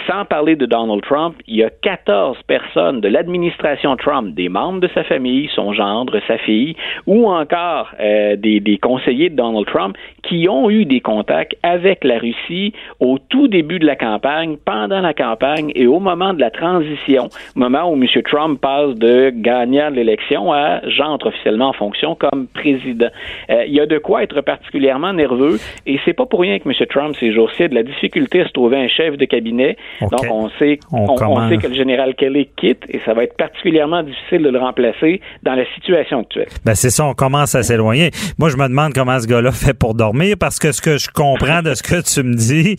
sans 0.08 0.24
parler 0.24 0.56
de 0.56 0.66
Donald 0.66 1.00
Trump, 1.02 1.36
il 1.46 1.56
y 1.56 1.62
a 1.62 1.70
14 1.70 2.36
personnes 2.48 3.00
de 3.00 3.08
l'administration 3.08 3.94
Trump, 3.96 4.34
des 4.34 4.48
membres 4.48 4.80
de 4.80 4.88
sa 4.94 5.04
famille, 5.04 5.48
son 5.54 5.72
gendre, 5.72 6.18
sa 6.26 6.38
fille, 6.38 6.74
ou 7.06 7.28
encore 7.28 7.90
euh, 8.00 8.34
des, 8.34 8.58
des, 8.58 8.78
conseillers 8.78 9.30
de 9.30 9.36
Donald 9.36 9.66
Trump, 9.66 9.96
qui 10.28 10.48
ont 10.48 10.70
eu 10.70 10.84
des 10.84 11.00
contacts 11.00 11.56
avec 11.62 12.04
la 12.04 12.18
Russie 12.18 12.72
au 13.00 13.18
tout 13.18 13.48
début 13.48 13.78
de 13.78 13.86
la 13.86 13.96
campagne, 13.96 14.56
pendant 14.64 15.00
la 15.00 15.14
campagne 15.14 15.72
et 15.74 15.86
au 15.86 16.00
moment 16.00 16.34
de 16.34 16.40
la 16.40 16.50
transition, 16.50 17.28
moment 17.54 17.90
où 17.90 17.94
M. 17.94 18.06
Trump 18.24 18.60
passe 18.60 18.94
de 18.94 19.30
gagnant 19.30 19.90
l'élection 19.90 20.52
à 20.52 20.80
j'entre 20.88 21.28
officiellement 21.28 21.68
en 21.68 21.72
fonction 21.72 22.14
comme 22.14 22.46
président. 22.48 23.08
Euh, 23.50 23.64
il 23.66 23.74
y 23.74 23.80
a 23.80 23.86
de 23.86 23.98
quoi 23.98 24.22
être 24.22 24.40
particulièrement 24.40 25.12
nerveux. 25.12 25.58
Et 25.86 25.98
c'est 26.04 26.12
pas 26.12 26.26
pour 26.26 26.40
rien 26.40 26.58
que 26.58 26.68
M. 26.68 26.74
Trump, 26.88 27.14
ces 27.18 27.32
jours-ci, 27.32 27.64
a 27.64 27.68
de 27.68 27.74
la 27.74 27.82
difficulté 27.82 28.40
à 28.40 28.48
se 28.48 28.52
trouver 28.52 28.78
un 28.78 28.88
chef 28.88 29.16
de 29.16 29.24
cabinet. 29.24 29.76
Okay. 30.00 30.10
Donc, 30.10 30.32
on 30.32 30.48
sait, 30.58 30.78
on, 30.92 31.06
on, 31.08 31.38
on, 31.38 31.48
sait 31.48 31.58
que 31.58 31.68
le 31.68 31.74
général 31.74 32.14
Kelly 32.14 32.48
quitte 32.56 32.84
et 32.88 33.00
ça 33.04 33.14
va 33.14 33.24
être 33.24 33.36
particulièrement 33.36 34.02
difficile 34.02 34.42
de 34.42 34.50
le 34.50 34.58
remplacer 34.58 35.20
dans 35.42 35.54
la 35.54 35.64
situation 35.74 36.20
actuelle. 36.20 36.48
Ben, 36.64 36.74
c'est 36.74 36.90
ça, 36.90 37.04
on 37.04 37.14
commence 37.14 37.54
à 37.54 37.62
s'éloigner. 37.62 38.10
Moi, 38.38 38.48
je 38.48 38.56
me 38.56 38.68
demande 38.68 38.92
comment 38.92 39.18
ce 39.20 39.26
gars-là 39.26 39.52
fait 39.52 39.74
pour 39.74 39.94
dormir 39.94 40.15
parce 40.38 40.58
que 40.58 40.72
ce 40.72 40.80
que 40.80 40.98
je 40.98 41.08
comprends 41.10 41.62
de 41.62 41.74
ce 41.74 41.82
que 41.82 42.00
tu 42.00 42.22
me 42.22 42.34
dis, 42.34 42.76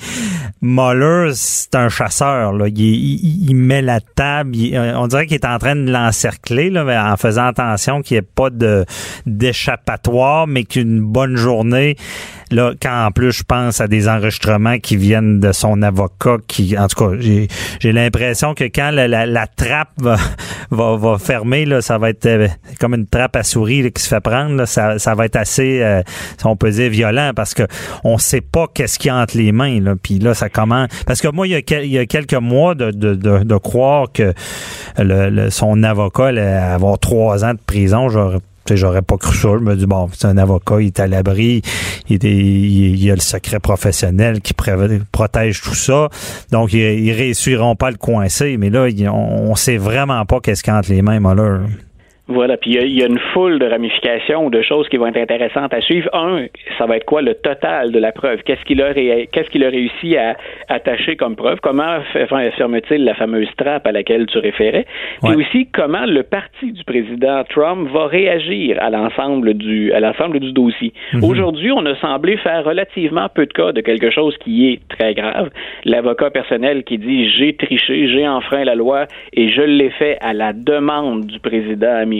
Mueller, 0.62 1.32
c'est 1.34 1.76
un 1.76 1.89
chasseur. 1.89 2.54
Là. 2.54 2.67
Il, 2.67 2.80
il, 2.80 3.50
il, 3.50 3.56
met 3.56 3.82
la 3.82 4.00
table. 4.00 4.56
Il, 4.56 4.78
on 4.78 5.08
dirait 5.08 5.28
qu'il 5.28 5.36
est 5.36 5.45
en 5.45 5.58
train 5.60 5.76
de 5.76 5.91
l'encercler 5.91 6.71
en 6.78 7.17
faisant 7.17 7.47
attention 7.47 8.02
qu'il 8.02 8.15
n'y 8.15 8.19
ait 8.19 8.30
pas 8.36 8.50
d'échappatoire, 9.26 10.47
mais 10.47 10.63
qu'une 10.63 11.02
bonne 11.02 11.36
journée. 11.36 11.95
Là, 12.50 12.71
quand 12.82 13.06
en 13.06 13.12
plus 13.12 13.32
je 13.34 13.43
pense 13.43 13.82
à 13.82 13.88
des 13.88 14.08
enregistrements 14.08 14.80
qui 14.80 14.95
viennent 14.95 15.41
de 15.41 15.52
son 15.52 15.82
avocat, 15.82 16.38
qui, 16.47 16.78
en 16.78 16.88
tout 16.88 17.10
cas, 17.10 17.15
j'ai, 17.19 17.91
l'impression 17.91 18.54
que 18.54 18.63
quand 18.63 18.91
la, 18.91 19.08
la, 19.08 19.26
la 19.26 19.47
trappe 19.47 19.91
va, 20.71 20.95
va, 20.95 21.17
fermer, 21.17 21.65
là, 21.65 21.82
ça 21.82 21.97
va 21.97 22.10
être 22.10 22.26
euh, 22.26 22.47
comme 22.80 22.93
une 22.93 23.08
trappe 23.08 23.36
à 23.36 23.43
souris 23.43 23.91
qui 23.91 24.02
se 24.02 24.08
fait 24.08 24.21
prendre. 24.21 24.56
Là, 24.56 24.65
ça, 24.65 24.97
ça 24.97 25.13
va 25.13 25.26
être 25.26 25.36
assez, 25.36 25.82
euh, 25.82 26.02
on 26.45 26.56
peut 26.56 26.71
dire, 26.71 26.89
violent 26.89 27.27
parce 27.34 27.54
que 27.54 27.63
on 28.04 28.18
sait 28.18 28.42
pas 28.42 28.68
qu'est-ce 28.74 29.00
qu'il 29.00 29.10
y 29.10 29.12
a 29.12 29.18
entre 29.18 29.38
les 29.38 29.52
mains. 29.52 29.80
Là, 29.82 29.96
puis 30.02 30.20
là, 30.20 30.34
ça 30.34 30.50
commence. 30.50 30.90
Parce 31.06 31.22
que 31.22 31.28
moi, 31.28 31.48
il 31.48 31.52
y 31.52 31.98
a, 31.98 32.06
quelques 32.06 32.34
mois 32.34 32.76
de, 32.76 32.92
de, 32.92 33.16
de, 33.16 33.58
croire 33.58 34.12
que 34.12 34.34
le, 34.98 35.50
son 35.50 35.84
avocat 35.84 36.28
allait 36.28 36.42
avoir 36.42 37.00
trois 37.00 37.44
ans 37.44 37.54
de 37.54 37.60
prison, 37.66 38.10
j'aurais 38.10 38.40
j'aurais 38.76 39.02
pas 39.02 39.18
cru 39.18 39.36
ça. 39.36 39.50
Je 39.54 39.63
me 39.63 39.76
dis, 39.76 39.86
bon, 39.86 40.10
c'est 40.13 40.28
un 40.28 40.38
avocat, 40.38 40.82
il 40.82 40.88
est 40.88 41.00
à 41.00 41.08
l'abri, 41.08 41.62
il, 42.10 42.24
il, 42.24 42.96
il, 43.02 43.12
a 43.12 43.16
le 43.16 43.22
secret 43.22 43.60
professionnel 43.60 44.42
qui 44.42 44.54
protège 44.54 45.62
tout 45.62 45.76
ça. 45.76 46.10
Donc, 46.52 46.74
ils, 46.74 46.80
ils 46.80 47.13
réussiront 47.13 47.76
pas 47.76 47.88
à 47.88 47.92
le 47.92 47.98
coincer. 47.98 48.58
Mais 48.58 48.70
là, 48.70 48.88
on, 49.13 49.56
sait 49.56 49.78
vraiment 49.78 50.26
pas 50.26 50.40
qu'est-ce 50.40 50.63
qu'il 50.63 50.74
entre 50.74 50.90
les 50.92 51.02
mains, 51.02 51.20
Muller. 51.20 51.66
Voilà, 52.30 52.58
puis 52.58 52.72
il 52.72 52.88
y, 52.88 53.00
y, 53.00 53.04
a 53.04 53.08
une 53.08 53.20
foule 53.34 53.58
de 53.58 53.66
ramifications 53.66 54.46
ou 54.46 54.50
de 54.50 54.62
choses 54.62 54.90
qui 54.90 54.98
vont 54.98 55.08
être 55.08 55.18
intéressantes 55.18 55.74
à 55.74 55.80
suivre. 55.80 56.10
Un, 56.13 56.48
ça 56.78 56.86
va 56.86 56.98
être 56.98 57.06
quoi 57.06 57.22
le 57.22 57.36
total 57.36 57.94
de 57.94 58.00
la 58.00 58.12
preuve? 58.12 58.44
Qu'est-ce 58.44 58.66
qu'il 58.66 58.82
a 58.82 58.94
qu'est-ce 58.94 59.50
qu'il 59.50 59.63
a 59.63 59.70
réussi 59.70 60.18
à 60.18 60.36
attacher 60.68 61.16
comme 61.16 61.38
preuve? 61.38 61.60
Comment 61.62 62.02
ferme-t-il 62.12 63.06
la 63.06 63.13
fameuse 63.13 63.48
trappe 63.56 63.88
à 63.88 63.94
laquelle 63.94 64.26
tu 64.26 64.40
référais? 64.40 64.86
Ouais. 65.24 65.32
Et 65.32 65.36
aussi 65.38 65.68
comment 65.68 66.06
le 66.06 66.24
parti 66.24 66.74
du 66.74 66.84
président 66.84 67.46
Trump 67.46 67.90
va 67.94 68.08
réagir 68.08 68.78
à 68.82 68.90
l'ensemble 68.90 69.54
du 69.54 69.94
à 69.94 70.02
l'ensemble 70.02 70.42
du 70.42 70.52
dossier? 70.52 70.92
Mm 71.13 71.20
-hmm. 71.20 71.30
Aujourd'hui, 71.30 71.72
on 71.72 71.86
a 71.86 71.96
semblé 71.96 72.36
faire 72.38 72.66
relativement 72.66 73.28
peu 73.34 73.46
de 73.46 73.54
cas 73.54 73.72
de 73.72 73.82
quelque 73.82 74.10
chose 74.12 74.36
qui 74.44 74.54
est 74.70 74.80
très 74.90 75.13
grave. 75.13 75.50
L'avocat 75.86 76.30
personnel 76.30 76.84
qui 76.84 76.98
dit 76.98 77.30
j'ai 77.38 77.54
triché, 77.56 78.10
j'ai 78.12 78.28
enfreint 78.28 78.66
la 78.66 78.76
loi 78.76 79.00
et 79.40 79.48
je 79.48 79.62
l'ai 79.78 79.92
fait 79.92 80.18
à 80.30 80.34
la 80.34 80.52
demande 80.52 81.26
du 81.34 81.40
président 81.40 81.96
américain 81.96 82.16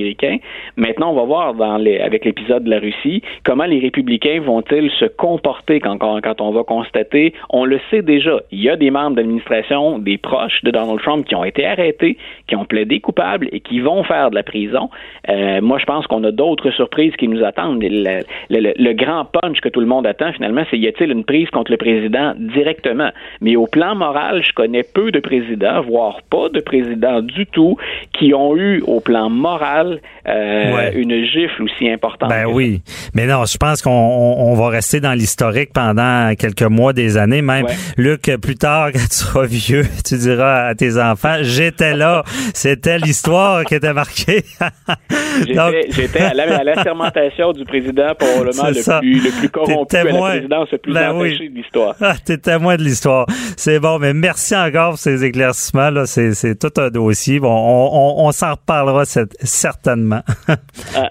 Maintenant, 0.76 1.12
on 1.12 1.16
va 1.16 1.24
voir 1.24 1.56
avec 1.62 2.26
l'épisode 2.26 2.64
de 2.64 2.70
la 2.70 2.80
Russie 2.80 3.22
comment 3.44 3.66
les 3.66 3.80
républicains 3.80 4.42
vont-ils 4.42 4.92
se 4.92 5.06
comporter 5.06 5.80
quand, 5.80 5.98
quand, 5.98 6.42
on 6.42 6.52
va 6.52 6.64
constater, 6.64 7.34
on 7.50 7.66
le 7.66 7.80
sait 7.90 8.02
déjà, 8.02 8.40
il 8.52 8.62
y 8.62 8.70
a 8.70 8.76
des 8.76 8.92
membres 8.92 9.16
d'administration, 9.16 10.00
des 10.00 10.18
proches 10.18 10.64
de 10.64 10.72
Donald 10.72 11.00
Trump 11.00 11.26
qui 11.26 11.36
ont 11.36 11.44
été 11.44 11.66
arrêtés, 11.66 12.18
qui 12.48 12.56
ont 12.56 12.66
plaidé 12.66 13.00
coupables 13.00 13.48
et 13.52 13.60
qui 13.60 13.80
vont 13.80 14.04
faire 14.04 14.30
de 14.30 14.36
la 14.36 14.44
prison. 14.44 14.90
Euh, 15.30 15.62
moi, 15.62 15.78
je 15.78 15.86
pense 15.86 16.08
qu'on 16.08 16.24
a 16.24 16.32
d'autres 16.32 16.72
surprises 16.72 17.16
qui 17.18 17.28
nous 17.28 17.44
attendent. 17.44 17.84
Le, 17.84 18.24
le, 18.50 18.94
grand 18.94 19.26
punch 19.26 19.62
que 19.62 19.70
tout 19.70 19.80
le 19.80 19.86
monde 19.86 20.08
attend, 20.08 20.32
finalement, 20.34 20.64
c'est 20.70 20.78
y 20.78 20.88
a-t-il 20.88 21.12
une 21.12 21.24
prise 21.24 21.50
contre 21.50 21.72
le 21.72 21.78
président 21.78 22.34
directement? 22.38 23.10
Mais 23.42 23.56
au 23.56 23.68
plan 23.68 23.96
moral, 23.96 24.44
je 24.44 24.52
connais 24.54 24.84
peu 24.84 25.12
de 25.12 25.20
présidents, 25.20 25.82
voire 25.82 26.22
pas 26.30 26.50
de 26.50 26.60
présidents 26.60 27.22
du 27.22 27.46
tout, 27.46 27.78
qui 28.14 28.34
ont 28.34 28.56
eu 28.56 28.82
au 28.82 29.00
plan 29.00 29.30
moral 29.30 29.87
euh, 30.28 30.92
une 30.94 31.26
gifle 31.26 31.64
aussi 31.64 31.90
importante. 31.90 32.30
Ben 32.30 32.46
oui. 32.46 32.82
Mais 33.14 33.26
non, 33.26 33.46
je 33.46 33.58
pense 33.58 33.82
qu'on 33.82 33.92
on, 33.92 34.54
va 34.56 34.70
rester 34.70 35.00
dans 35.00 35.14
l'historique 35.14 35.72
pendant 35.74 36.34
quelques 36.36 36.64
mois, 36.64 36.94
des 36.94 37.18
années 37.18 37.42
même. 37.42 37.66
Luc, 37.98 38.32
plus 38.42 38.56
tard, 38.56 38.92
quand 38.94 39.00
tu 39.00 39.16
seras 39.16 39.46
vieux, 39.46 39.86
tu 40.06 40.18
diras 40.18 40.68
à 40.68 40.76
tes 40.76 41.00
enfants, 41.00 41.38
j'étais 41.42 41.96
là. 41.96 42.24
C'était 42.54 42.98
l'histoire 42.98 43.64
qui 43.66 43.76
était 43.76 43.94
marquée. 43.94 44.44
j'étais 45.48 46.22
à 46.22 46.34
l'assermentation 46.34 47.54
du 47.54 47.66
président 47.66 48.14
probablement 48.18 48.68
le 48.68 49.00
plus, 49.00 49.24
le 49.24 49.40
plus 49.40 49.50
corrompu 49.50 49.96
à 49.96 50.04
la 50.04 50.14
présidence 50.14 50.72
le 50.72 50.78
plus 50.78 50.94
ben 50.94 51.12
empêché 51.12 51.50
de 51.50 51.56
l'histoire. 51.56 51.96
Ah, 52.02 52.16
t'es 52.24 52.38
témoin 52.38 52.78
de 52.78 52.84
l'histoire. 52.84 53.26
C'est 53.56 53.80
bon, 53.80 54.00
mais 54.00 54.14
merci 54.14 54.56
encore 54.56 54.92
pour 54.92 55.00
ces 55.00 55.24
éclaircissements. 55.24 55.92
C'est 56.06 56.60
tout 56.60 56.82
un 56.82 56.90
dossier. 56.90 57.40
Bon, 57.40 57.54
on, 57.54 58.26
on, 58.26 58.32
s'en 58.32 58.52
reparlera 58.52 59.06
certainement. 59.06 59.77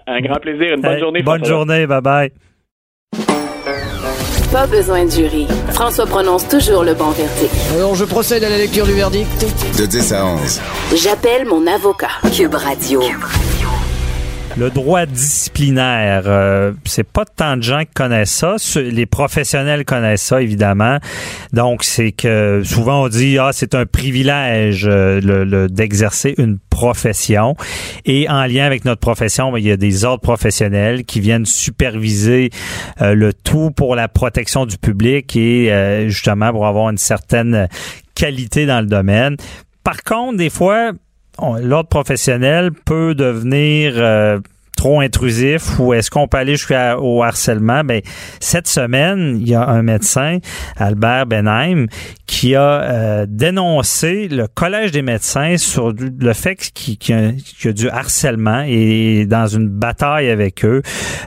Un 0.07 0.21
grand 0.21 0.41
plaisir. 0.41 0.75
Une 0.75 0.83
bonne 0.83 0.99
journée. 0.99 1.23
Bonne 1.23 1.45
journée. 1.45 1.87
Bye-bye. 1.87 2.31
Pas 4.53 4.67
besoin 4.67 5.05
de 5.05 5.11
jury. 5.11 5.47
François 5.71 6.07
prononce 6.07 6.49
toujours 6.49 6.85
le 6.85 6.95
bon 6.95 7.11
verdict. 7.11 7.53
Alors, 7.75 7.95
je 7.95 8.05
procède 8.05 8.45
à 8.45 8.49
la 8.49 8.59
lecture 8.59 8.87
du 8.87 8.93
verdict. 8.93 9.47
De 9.79 9.87
10 9.87 10.13
à 10.13 10.25
11. 10.25 10.61
J'appelle 11.03 11.47
mon 11.47 11.67
avocat. 11.67 12.09
Cube 12.35 12.55
Radio. 12.55 13.03
Le 14.59 14.71
droit 14.71 15.05
disciplinaire, 15.05 16.23
euh, 16.25 16.73
c'est 16.87 17.07
pas 17.07 17.27
tant 17.27 17.59
de 17.59 17.63
gens 17.63 17.81
qui 17.81 17.93
connaissent 17.93 18.33
ça. 18.33 18.57
Les 18.81 19.05
professionnels 19.05 19.85
connaissent 19.85 20.23
ça, 20.23 20.41
évidemment. 20.41 20.97
Donc, 21.53 21.85
c'est 21.85 22.13
que 22.13 22.63
souvent 22.65 23.05
on 23.05 23.09
dit 23.09 23.37
ah 23.39 23.51
c'est 23.53 23.75
un 23.75 23.85
privilège 23.85 24.87
euh, 24.89 25.21
le, 25.21 25.69
d'exercer 25.69 26.35
une 26.39 26.59
profession. 26.71 27.55
Et 28.07 28.31
en 28.31 28.47
lien 28.47 28.65
avec 28.65 28.87
notre 28.87 29.01
profession, 29.01 29.53
ben, 29.53 29.59
il 29.59 29.67
y 29.67 29.71
a 29.71 29.77
des 29.77 30.07
ordres 30.07 30.23
professionnels 30.23 31.05
qui 31.05 31.21
viennent 31.21 31.45
superviser 31.45 32.49
euh, 33.03 33.15
le 33.15 33.35
tout 33.35 33.71
pour 33.73 33.95
la 33.95 34.09
protection 34.09 34.65
du 34.65 34.79
public 34.79 35.37
et 35.37 36.07
justement 36.09 36.51
pour 36.53 36.67
avoir 36.67 36.89
une 36.89 36.97
certaine 36.97 37.69
qualité 38.15 38.65
dans 38.65 38.81
le 38.81 38.87
domaine. 38.87 39.37
Par 39.85 40.03
contre, 40.03 40.39
des 40.39 40.51
fois, 40.51 40.93
l'ordre 41.61 41.89
professionnel 41.89 42.71
peut 42.73 43.15
devenir 43.15 43.95
euh, 43.97 44.39
trop 44.77 45.01
intrusif 45.01 45.81
ou 45.81 45.95
est-ce 45.95 46.11
qu'on 46.11 46.29
peut 46.29 46.37
aller 46.37 46.55
jusqu'au 46.55 47.23
harcèlement? 47.23 47.83
Ben, 47.83 48.03
cette 48.39 48.69
semaine, 48.69 49.39
il 49.41 49.49
y 49.49 49.55
a 49.55 49.67
un 49.67 49.83
médecin, 49.83 50.39
Albert 50.77 51.27
Benheim, 51.27 51.87
qui 52.27 52.55
a 52.55 52.83
euh, 52.83 53.27
dénoncé 53.29 54.29
le 54.29 54.47
Collège 54.47 54.93
des 54.93 55.03
médecins 55.03 55.57
sur 55.57 55.93
le 55.93 56.33
fait 56.35 56.57
qu'il 56.75 56.99
y, 57.09 57.69
a 57.69 57.73
du 57.73 57.89
harcèlement 57.89 58.63
et 58.67 59.27
dans 59.27 59.47
une 59.47 59.69
bataille 59.69 60.29
avec 60.31 60.65
eux, 60.65 60.83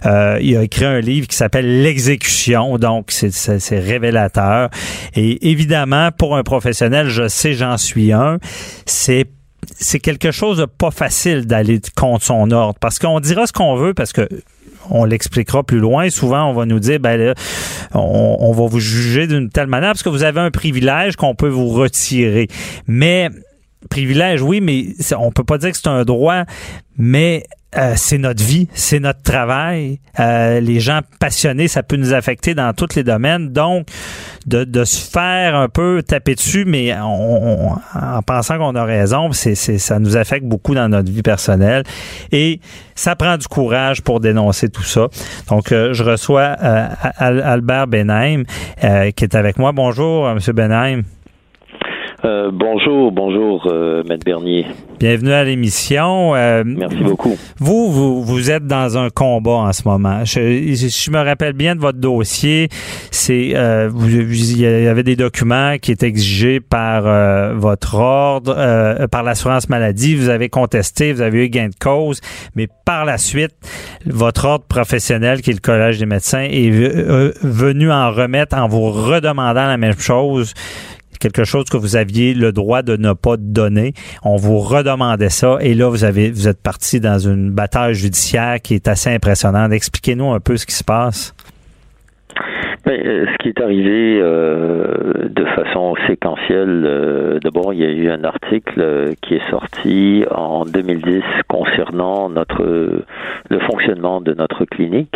euh, 0.05 0.37
il 0.41 0.55
a 0.55 0.63
écrit 0.63 0.85
un 0.85 0.99
livre 0.99 1.27
qui 1.27 1.35
s'appelle 1.35 1.81
L'exécution, 1.81 2.77
donc 2.77 3.11
c'est 3.11 3.79
révélateur. 3.79 4.69
Et 5.15 5.49
évidemment, 5.49 6.09
pour 6.15 6.37
un 6.37 6.43
professionnel, 6.43 7.07
je 7.07 7.27
sais, 7.27 7.53
j'en 7.53 7.77
suis 7.77 8.13
un, 8.13 8.37
c'est 8.85 9.25
c'est 9.79 9.99
quelque 9.99 10.31
chose 10.31 10.57
de 10.57 10.65
pas 10.65 10.91
facile 10.91 11.47
d'aller 11.47 11.79
contre 11.95 12.25
son 12.25 12.51
ordre 12.51 12.77
parce 12.79 12.99
qu'on 12.99 13.19
dira 13.19 13.47
ce 13.47 13.53
qu'on 13.53 13.75
veut 13.75 13.93
parce 13.93 14.13
que 14.13 14.27
on 14.91 15.05
l'expliquera 15.05 15.63
plus 15.63 15.79
loin. 15.79 16.09
Souvent, 16.09 16.49
on 16.49 16.53
va 16.53 16.65
nous 16.65 16.79
dire, 16.79 16.99
ben 16.99 17.33
on, 17.93 18.51
va 18.51 18.65
vous 18.65 18.79
juger 18.79 19.27
d'une 19.27 19.49
telle 19.49 19.67
manière 19.67 19.89
parce 19.91 20.03
que 20.03 20.09
vous 20.09 20.23
avez 20.23 20.39
un 20.39 20.51
privilège 20.51 21.15
qu'on 21.15 21.35
peut 21.35 21.49
vous 21.49 21.69
retirer. 21.69 22.47
Mais 22.87 23.29
privilège, 23.89 24.41
oui, 24.41 24.61
mais 24.61 24.87
on 25.17 25.31
peut 25.31 25.43
pas 25.43 25.57
dire 25.57 25.71
que 25.71 25.77
c'est 25.77 25.87
un 25.87 26.03
droit, 26.05 26.43
mais 26.97 27.45
euh, 27.77 27.93
c'est 27.95 28.17
notre 28.17 28.43
vie, 28.43 28.67
c'est 28.73 28.99
notre 28.99 29.21
travail. 29.21 29.99
Euh, 30.19 30.59
les 30.59 30.79
gens 30.79 31.01
passionnés, 31.19 31.67
ça 31.67 31.83
peut 31.83 31.97
nous 31.97 32.13
affecter 32.13 32.55
dans 32.55 32.73
tous 32.73 32.95
les 32.95 33.03
domaines. 33.03 33.49
Donc, 33.49 33.87
de, 34.45 34.83
se 34.83 35.09
faire 35.09 35.55
un 35.55 35.69
peu 35.69 36.01
taper 36.05 36.35
dessus, 36.35 36.65
mais 36.65 36.93
on, 37.01 37.73
en 37.93 38.21
pensant 38.25 38.57
qu'on 38.57 38.75
a 38.75 38.83
raison, 38.83 39.31
c'est, 39.31 39.55
ça 39.55 39.99
nous 39.99 40.17
affecte 40.17 40.45
beaucoup 40.45 40.75
dans 40.75 40.89
notre 40.89 41.11
vie 41.11 41.21
personnelle. 41.21 41.83
Et 42.31 42.59
ça 42.95 43.15
prend 43.15 43.37
du 43.37 43.47
courage 43.47 44.01
pour 44.01 44.19
dénoncer 44.19 44.69
tout 44.69 44.83
ça. 44.83 45.07
Donc, 45.49 45.71
euh, 45.71 45.93
je 45.93 46.03
reçois 46.03 46.43
Albert 47.17 47.87
Benheim 47.87 48.43
qui 49.15 49.23
est 49.23 49.35
avec 49.35 49.57
moi. 49.57 49.71
Bonjour, 49.71 50.33
Monsieur 50.33 50.53
Benheim. 50.53 51.03
Euh, 52.25 52.51
bonjour, 52.53 53.13
bonjour, 53.13 53.65
euh, 53.67 54.03
Maître 54.09 54.25
Bernier. 54.25 54.65
Bienvenue 54.99 55.31
à 55.31 55.45
l'émission. 55.45 56.35
Euh, 56.35 56.63
Merci 56.65 56.97
beaucoup. 56.97 57.37
Vous, 57.59 57.89
vous, 57.89 58.21
vous 58.23 58.51
êtes 58.51 58.67
dans 58.67 58.97
un 58.97 59.09
combat 59.09 59.51
en 59.51 59.71
ce 59.71 59.87
moment. 59.87 60.25
Je, 60.25 60.65
je 60.73 61.11
me 61.11 61.23
rappelle 61.23 61.53
bien 61.53 61.75
de 61.75 61.79
votre 61.79 61.97
dossier. 61.97 62.67
C'est, 63.11 63.51
euh, 63.55 63.89
vous, 63.89 64.09
il 64.09 64.59
y 64.59 64.65
avait 64.65 65.03
des 65.03 65.15
documents 65.15 65.77
qui 65.81 65.93
étaient 65.93 66.07
exigés 66.07 66.59
par 66.59 67.03
votre 67.55 67.95
ordre, 67.95 69.07
par 69.07 69.23
l'assurance 69.23 69.69
maladie. 69.69 70.15
Vous 70.15 70.27
avez 70.27 70.49
contesté, 70.49 71.13
vous 71.13 71.21
avez 71.21 71.45
eu 71.45 71.49
gain 71.49 71.69
de 71.69 71.75
cause, 71.79 72.19
mais 72.55 72.67
par 72.85 73.05
la 73.05 73.17
suite, 73.17 73.55
votre 74.05 74.45
ordre 74.45 74.65
professionnel, 74.65 75.41
qui 75.41 75.51
est 75.51 75.53
le 75.53 75.59
Collège 75.59 75.99
des 75.99 76.05
médecins, 76.05 76.41
est 76.49 76.69
venu 76.69 77.91
en 77.91 78.11
remettre 78.11 78.57
en 78.57 78.67
vous 78.67 78.91
redemandant 78.91 79.67
la 79.67 79.77
même 79.77 79.97
chose 79.97 80.53
quelque 81.19 81.43
chose 81.43 81.65
que 81.65 81.77
vous 81.77 81.95
aviez 81.95 82.33
le 82.33 82.51
droit 82.51 82.81
de 82.81 82.95
ne 82.95 83.13
pas 83.13 83.37
donner. 83.37 83.93
On 84.23 84.37
vous 84.37 84.59
redemandait 84.59 85.29
ça 85.29 85.57
et 85.61 85.73
là 85.73 85.89
vous 85.89 86.03
avez 86.03 86.31
vous 86.31 86.47
êtes 86.47 86.61
parti 86.61 86.99
dans 86.99 87.19
une 87.19 87.51
bataille 87.51 87.93
judiciaire 87.93 88.61
qui 88.61 88.75
est 88.75 88.87
assez 88.87 89.09
impressionnante. 89.09 89.71
Expliquez-nous 89.71 90.31
un 90.31 90.39
peu 90.39 90.57
ce 90.57 90.65
qui 90.65 90.75
se 90.75 90.83
passe. 90.83 91.33
Euh, 92.87 93.25
ce 93.31 93.37
qui 93.43 93.49
est 93.49 93.61
arrivé 93.61 94.19
euh, 94.21 95.27
de 95.29 95.45
façon 95.45 95.95
séquentielle, 96.07 96.83
euh, 96.85 97.39
d'abord 97.39 97.73
il 97.73 97.79
y 97.79 97.85
a 97.85 97.89
eu 97.89 98.09
un 98.09 98.23
article 98.23 99.13
qui 99.21 99.35
est 99.35 99.49
sorti 99.49 100.23
en 100.31 100.65
2010 100.65 101.21
concernant 101.47 102.29
notre 102.29 102.63
le 102.63 103.59
fonctionnement 103.59 104.21
de 104.21 104.33
notre 104.33 104.65
clinique 104.65 105.15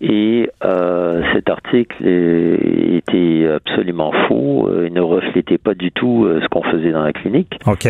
et 0.00 0.48
euh, 0.64 1.22
cet 1.34 1.50
article 1.50 2.06
était 2.06 3.46
absolument 3.54 4.12
faux. 4.28 4.68
Euh, 4.68 4.86
il 4.86 4.94
ne 4.94 5.00
reflétait 5.00 5.58
pas 5.58 5.74
du 5.74 5.92
tout 5.92 6.24
euh, 6.24 6.40
ce 6.42 6.48
qu'on 6.48 6.62
faisait 6.62 6.90
dans 6.90 7.02
la 7.02 7.12
clinique. 7.12 7.58
OK. 7.66 7.86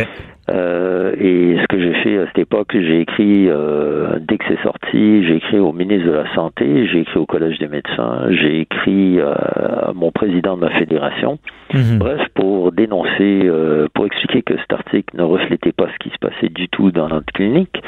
Euh, 0.51 1.15
et 1.19 1.59
ce 1.61 1.67
que 1.69 1.81
j'ai 1.81 1.95
fait 2.03 2.19
à 2.19 2.27
cette 2.27 2.39
époque, 2.39 2.71
j'ai 2.73 3.01
écrit, 3.01 3.49
euh, 3.49 4.19
dès 4.21 4.39
que 4.39 4.45
c'est 4.49 4.63
sorti, 4.63 5.25
j'ai 5.25 5.37
écrit 5.37 5.59
au 5.59 5.73
ministre 5.73 6.07
de 6.07 6.13
la 6.13 6.35
Santé, 6.35 6.87
j'ai 6.89 7.01
écrit 7.01 7.19
au 7.21 7.27
Collège 7.27 7.59
des 7.59 7.69
médecins, 7.69 8.27
j'ai 8.31 8.61
écrit 8.61 9.21
euh, 9.21 9.33
à 9.35 9.93
mon 9.95 10.11
président 10.11 10.57
de 10.57 10.63
ma 10.63 10.71
fédération. 10.71 11.39
Mhm. 11.73 11.99
Bref, 11.99 12.21
pour 12.35 12.73
dénoncer, 12.73 13.49
pour 13.95 14.07
expliquer 14.07 14.43
que 14.43 14.57
cet 14.59 14.73
article 14.73 15.17
ne 15.17 15.23
reflétait 15.23 15.73
pas 15.73 15.87
ce 15.93 15.99
qui 15.99 16.11
se 16.11 16.19
passait 16.19 16.49
du 16.49 16.69
tout 16.69 16.91
dans 16.91 17.09
notre 17.09 17.33
clinique. 17.33 17.81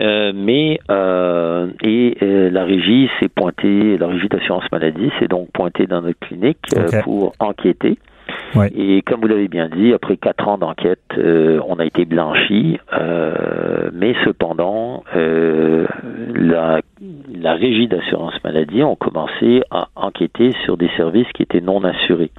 Euh, 0.00 0.32
mais 0.34 0.80
euh, 0.90 1.68
et 1.82 2.16
euh, 2.20 2.50
la 2.50 2.64
régie 2.64 3.08
s'est 3.20 3.28
pointée, 3.28 3.96
la 3.96 4.08
régie 4.08 4.28
d'assurance 4.28 4.64
maladie 4.72 5.10
s'est 5.20 5.28
donc 5.28 5.50
pointée 5.52 5.86
dans 5.86 6.02
notre 6.02 6.18
clinique 6.18 6.58
pour 7.04 7.32
enquêter. 7.38 7.96
Et 8.74 9.02
comme 9.02 9.20
vous 9.20 9.26
l'avez 9.26 9.48
bien 9.48 9.68
dit, 9.68 9.92
après 9.92 10.16
quatre 10.16 10.46
ans 10.48 10.58
d'enquête, 10.58 11.00
on 11.16 11.78
a 11.78 11.84
été 11.84 12.04
blanchi, 12.04 12.78
mais 13.92 14.14
cependant, 14.24 15.04
la, 15.14 16.80
la 17.34 17.54
régie 17.54 17.88
d'assurance 17.88 18.42
maladie 18.44 18.82
ont 18.82 18.96
commencé 18.96 19.62
à 19.70 19.88
enquêter 19.96 20.52
sur 20.64 20.76
des 20.76 20.90
services 20.96 21.30
qui 21.34 21.42
étaient 21.42 21.60
non 21.60 21.84
assurés. 21.84 22.30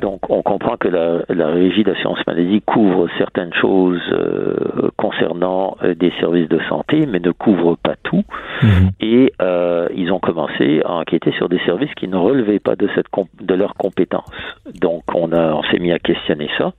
Donc, 0.00 0.30
on 0.30 0.42
comprend 0.42 0.76
que 0.76 0.88
la, 0.88 1.22
la 1.28 1.48
régie 1.48 1.84
d'assurance 1.84 2.18
maladie 2.26 2.62
couvre 2.62 3.08
certaines 3.18 3.52
choses 3.54 4.00
euh, 4.12 4.90
concernant 4.96 5.76
euh, 5.82 5.94
des 5.94 6.12
services 6.20 6.48
de 6.48 6.60
santé, 6.68 7.06
mais 7.06 7.18
ne 7.18 7.30
couvre 7.32 7.76
pas 7.76 7.94
tout. 8.02 8.22
Mhm. 8.62 8.90
Et 9.00 9.32
euh, 9.42 9.88
ils 9.94 10.12
ont 10.12 10.18
commencé 10.18 10.82
à 10.84 10.92
enquêter 10.92 11.32
sur 11.32 11.48
des 11.48 11.58
services 11.60 11.92
qui 11.94 12.08
ne 12.08 12.16
relevaient 12.16 12.58
pas 12.58 12.76
de 12.76 12.88
cette 12.94 13.06
de 13.40 13.54
leurs 13.54 13.74
compétences. 13.74 14.30
Donc, 14.80 15.02
on 15.14 15.32
a, 15.32 15.52
on 15.54 15.62
s'est 15.64 15.78
mis 15.78 15.92
à 15.92 15.98
questionner 15.98 16.48
ça. 16.58 16.72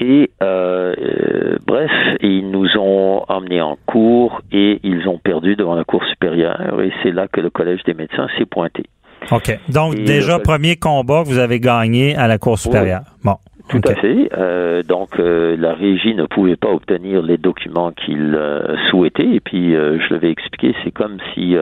Et 0.00 0.30
bref, 0.40 1.90
ils 2.20 2.50
nous 2.50 2.76
ont 2.78 3.24
emmenés 3.28 3.60
en 3.60 3.76
cours 3.86 4.40
et 4.50 4.80
ils 4.82 5.06
ont 5.08 5.18
perdu 5.18 5.54
devant 5.54 5.74
la 5.74 5.84
Cour 5.84 6.04
supérieure. 6.04 6.80
Et 6.80 6.92
c'est 7.02 7.12
là 7.12 7.28
que 7.28 7.40
le 7.40 7.50
Collège 7.50 7.82
des 7.84 7.94
médecins 7.94 8.26
s'est 8.38 8.46
pointé. 8.46 8.84
OK. 9.30 9.58
Donc, 9.68 9.94
déjà, 9.94 10.38
premier 10.38 10.76
combat 10.76 11.22
que 11.22 11.28
vous 11.28 11.38
avez 11.38 11.60
gagné 11.60 12.16
à 12.16 12.26
la 12.26 12.38
Cour 12.38 12.58
supérieure. 12.58 13.02
Bon. 13.22 13.36
Tout 13.68 13.80
à 13.88 13.94
fait. 13.94 14.28
Euh, 14.36 14.82
donc 14.82 15.18
euh, 15.18 15.56
la 15.58 15.72
régie 15.72 16.14
ne 16.14 16.26
pouvait 16.26 16.56
pas 16.56 16.68
obtenir 16.68 17.22
les 17.22 17.38
documents 17.38 17.92
qu'il 17.92 18.34
euh, 18.34 18.76
souhaitait. 18.90 19.26
Et 19.26 19.40
puis 19.40 19.72
je 19.72 20.12
l'avais 20.12 20.30
expliqué, 20.30 20.74
c'est 20.84 20.90
comme 20.90 21.16
si 21.32 21.56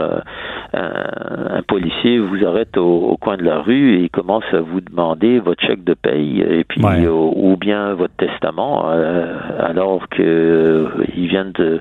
un, 0.75 1.62
policier 1.68 2.18
vous 2.18 2.44
arrête 2.44 2.77
au, 2.77 3.16
coin 3.20 3.37
de 3.37 3.44
la 3.44 3.61
rue 3.61 4.03
et 4.03 4.09
commence 4.09 4.44
à 4.53 4.61
vous 4.61 4.81
demander 4.81 5.38
votre 5.38 5.64
chèque 5.64 5.85
de 5.85 5.94
paye 5.94 6.40
et 6.40 6.64
puis 6.64 6.83
ou 7.07 7.57
bien 7.57 7.94
votre 7.94 8.14
testament, 8.16 8.88
alors 9.59 10.09
que 10.09 10.90
il 11.16 11.29
vient 11.29 11.46
de 11.55 11.81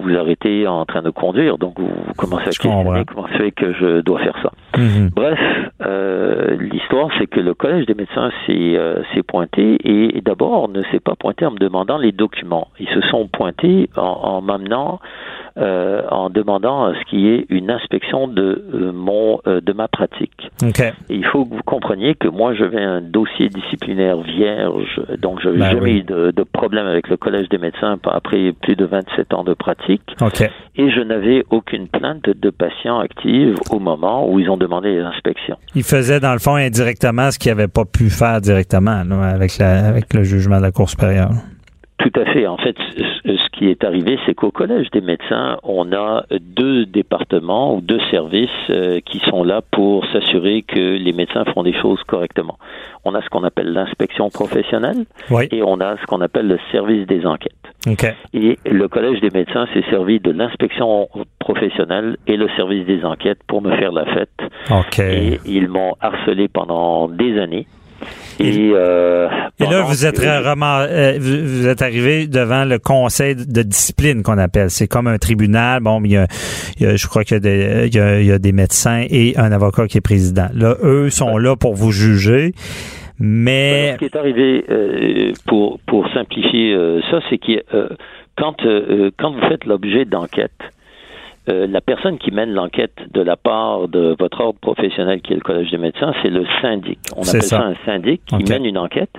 vous 0.00 0.16
arrêtez 0.16 0.66
en 0.66 0.84
train 0.84 1.02
de 1.02 1.10
conduire, 1.10 1.58
donc 1.58 1.78
vous, 1.78 1.90
commencez 2.16 2.44
à 2.44 2.50
questionner 2.50 3.04
comment 3.06 3.28
fait 3.28 3.50
que 3.52 3.72
je 3.74 4.00
dois 4.00 4.20
faire 4.20 4.36
ça. 4.42 4.52
Mhm. 4.76 5.10
Bref, 5.14 5.38
euh, 5.82 6.56
l'histoire, 6.60 7.08
c'est 7.18 7.26
que 7.26 7.40
le 7.40 7.54
Collège 7.54 7.86
des 7.86 7.94
médecins 7.94 8.30
s'est 8.46 8.76
euh, 8.76 9.02
pointé 9.26 9.78
et, 9.84 10.20
d'abord 10.20 10.68
ne 10.68 10.82
s'est 10.90 11.00
pas 11.00 11.14
pointé 11.14 11.44
en 11.46 11.50
me 11.50 11.58
demandant 11.58 11.98
les 11.98 12.12
documents. 12.12 12.68
Ils 12.78 12.88
se 12.88 13.00
sont 13.08 13.28
pointés 13.28 13.88
en, 13.96 14.02
en 14.02 14.40
m'amenant 14.40 15.00
euh, 15.58 16.02
en 16.10 16.30
demandant 16.30 16.92
ce 16.94 17.04
qui 17.10 17.28
est 17.28 17.46
une 17.48 17.70
inspection 17.70 18.28
de 18.28 18.92
mon 18.94 19.40
de 19.44 19.72
ma 19.72 19.88
pratique. 19.88 20.50
il 21.08 21.24
faut 21.24 21.44
que 21.44 21.54
vous 21.54 21.62
compreniez 21.64 22.14
que 22.14 22.28
moi 22.28 22.54
j'avais 22.54 22.80
un 22.80 23.00
dossier 23.00 23.48
disciplinaire 23.48 24.20
vierge, 24.20 25.00
donc 25.18 25.40
je 25.42 25.48
n'avais 25.48 25.58
ben 25.58 25.70
jamais 25.72 25.92
eu 25.98 26.02
de, 26.02 26.30
de, 26.30 26.42
problème 26.44 26.86
avec 26.86 27.08
le 27.08 27.16
collège 27.16 27.48
des 27.48 27.58
médecins 27.58 27.98
après 28.04 28.52
plus 28.52 28.76
de 28.76 28.84
27 28.84 29.34
ans 29.34 29.42
de 29.42 29.54
pratique. 29.54 29.87
Et 30.76 30.90
je 30.90 31.00
n'avais 31.00 31.44
aucune 31.50 31.88
plainte 31.88 32.28
de 32.28 32.50
patients 32.50 32.98
active 33.00 33.54
au 33.70 33.78
moment 33.78 34.30
où 34.30 34.38
ils 34.38 34.50
ont 34.50 34.56
demandé 34.56 34.94
les 34.94 35.00
inspections. 35.00 35.56
Ils 35.74 35.82
faisaient 35.82 36.20
dans 36.20 36.32
le 36.32 36.38
fond 36.38 36.54
indirectement 36.54 37.30
ce 37.30 37.38
qu'ils 37.38 37.52
n'avaient 37.52 37.68
pas 37.68 37.84
pu 37.84 38.10
faire 38.10 38.40
directement 38.40 39.02
avec, 39.22 39.58
la, 39.58 39.86
avec 39.86 40.12
le 40.14 40.22
jugement 40.22 40.58
de 40.58 40.62
la 40.62 40.72
Cour 40.72 40.88
supérieure. 40.88 41.30
Tout 41.98 42.12
à 42.14 42.32
fait. 42.32 42.46
En 42.46 42.56
fait, 42.56 42.76
ce 43.24 43.48
qui 43.58 43.68
est 43.68 43.82
arrivé, 43.82 44.18
c'est 44.24 44.34
qu'au 44.34 44.52
Collège 44.52 44.88
des 44.92 45.00
médecins, 45.00 45.58
on 45.64 45.92
a 45.92 46.24
deux 46.30 46.86
départements 46.86 47.74
ou 47.74 47.80
deux 47.80 47.98
services 48.12 48.48
euh, 48.70 49.00
qui 49.04 49.18
sont 49.18 49.42
là 49.42 49.62
pour 49.72 50.06
s'assurer 50.12 50.62
que 50.62 50.78
les 50.78 51.12
médecins 51.12 51.44
font 51.52 51.64
des 51.64 51.74
choses 51.74 52.00
correctement. 52.06 52.56
On 53.04 53.14
a 53.14 53.22
ce 53.22 53.28
qu'on 53.28 53.42
appelle 53.42 53.72
l'inspection 53.72 54.30
professionnelle 54.30 55.06
et 55.50 55.62
on 55.64 55.80
a 55.80 55.96
ce 55.96 56.06
qu'on 56.06 56.20
appelle 56.20 56.46
le 56.46 56.58
service 56.70 57.04
des 57.08 57.26
enquêtes. 57.26 57.67
Et 58.34 58.58
le 58.66 58.88
Collège 58.88 59.20
des 59.20 59.30
médecins 59.30 59.66
s'est 59.72 59.84
servi 59.90 60.20
de 60.20 60.30
l'inspection 60.30 61.08
professionnelle 61.38 62.16
et 62.26 62.36
le 62.36 62.48
service 62.56 62.84
des 62.86 63.04
enquêtes 63.04 63.38
pour 63.46 63.62
me 63.62 63.76
faire 63.76 63.92
la 63.92 64.04
fête. 64.06 64.30
Et 65.12 65.40
ils 65.46 65.68
m'ont 65.68 65.94
harcelé 66.00 66.48
pendant 66.48 67.08
des 67.08 67.38
années. 67.38 67.66
Et, 68.40 68.70
euh, 68.72 69.28
là, 69.58 69.82
vous 69.82 70.06
êtes, 70.06 70.20
euh, 70.20 71.18
vous 71.18 71.66
êtes 71.66 71.82
arrivé 71.82 72.28
devant 72.28 72.64
le 72.64 72.78
conseil 72.78 73.34
de 73.34 73.62
discipline 73.62 74.22
qu'on 74.22 74.38
appelle. 74.38 74.70
C'est 74.70 74.86
comme 74.86 75.08
un 75.08 75.18
tribunal. 75.18 75.80
Bon, 75.80 76.00
il 76.04 76.12
y 76.12 76.16
a, 76.16 76.26
je 76.78 77.06
crois 77.08 77.24
qu'il 77.24 77.34
y, 77.34 77.38
a 77.38 77.40
des, 77.40 77.88
il 77.92 78.26
y 78.26 78.32
a 78.32 78.38
des 78.38 78.52
médecins 78.52 79.04
et 79.10 79.36
un 79.36 79.50
avocat 79.50 79.88
qui 79.88 79.98
est 79.98 80.02
président. 80.02 80.48
Là, 80.54 80.76
eux 80.84 81.10
sont 81.10 81.36
là 81.38 81.56
pour 81.56 81.74
vous 81.74 81.90
juger. 81.90 82.52
Mais 83.20 83.92
ce 83.92 83.98
qui 83.98 84.04
est 84.04 84.16
arrivé 84.16 84.64
euh, 84.70 85.32
pour 85.46 85.80
pour 85.86 86.08
simplifier 86.12 86.72
euh, 86.72 87.00
ça, 87.10 87.20
c'est 87.28 87.38
que 87.38 87.62
quand 88.36 88.56
quand 89.18 89.30
vous 89.32 89.48
faites 89.48 89.64
l'objet 89.64 90.04
d'enquête, 90.04 90.52
euh, 91.48 91.66
la 91.66 91.80
personne 91.80 92.18
qui 92.18 92.30
mène 92.30 92.52
l'enquête 92.52 92.96
de 93.10 93.22
la 93.22 93.36
part 93.36 93.88
de 93.88 94.14
votre 94.18 94.40
ordre 94.40 94.58
professionnel 94.60 95.22
qui 95.22 95.32
est 95.32 95.36
le 95.36 95.42
Collège 95.42 95.70
des 95.70 95.78
médecins, 95.78 96.12
c'est 96.22 96.28
le 96.28 96.44
syndic. 96.60 96.98
On 97.16 97.22
appelle 97.22 97.42
ça. 97.42 97.62
un 97.62 97.74
syndic 97.86 98.22
qui 98.26 98.44
mène 98.50 98.66
une 98.66 98.76
enquête. 98.76 99.10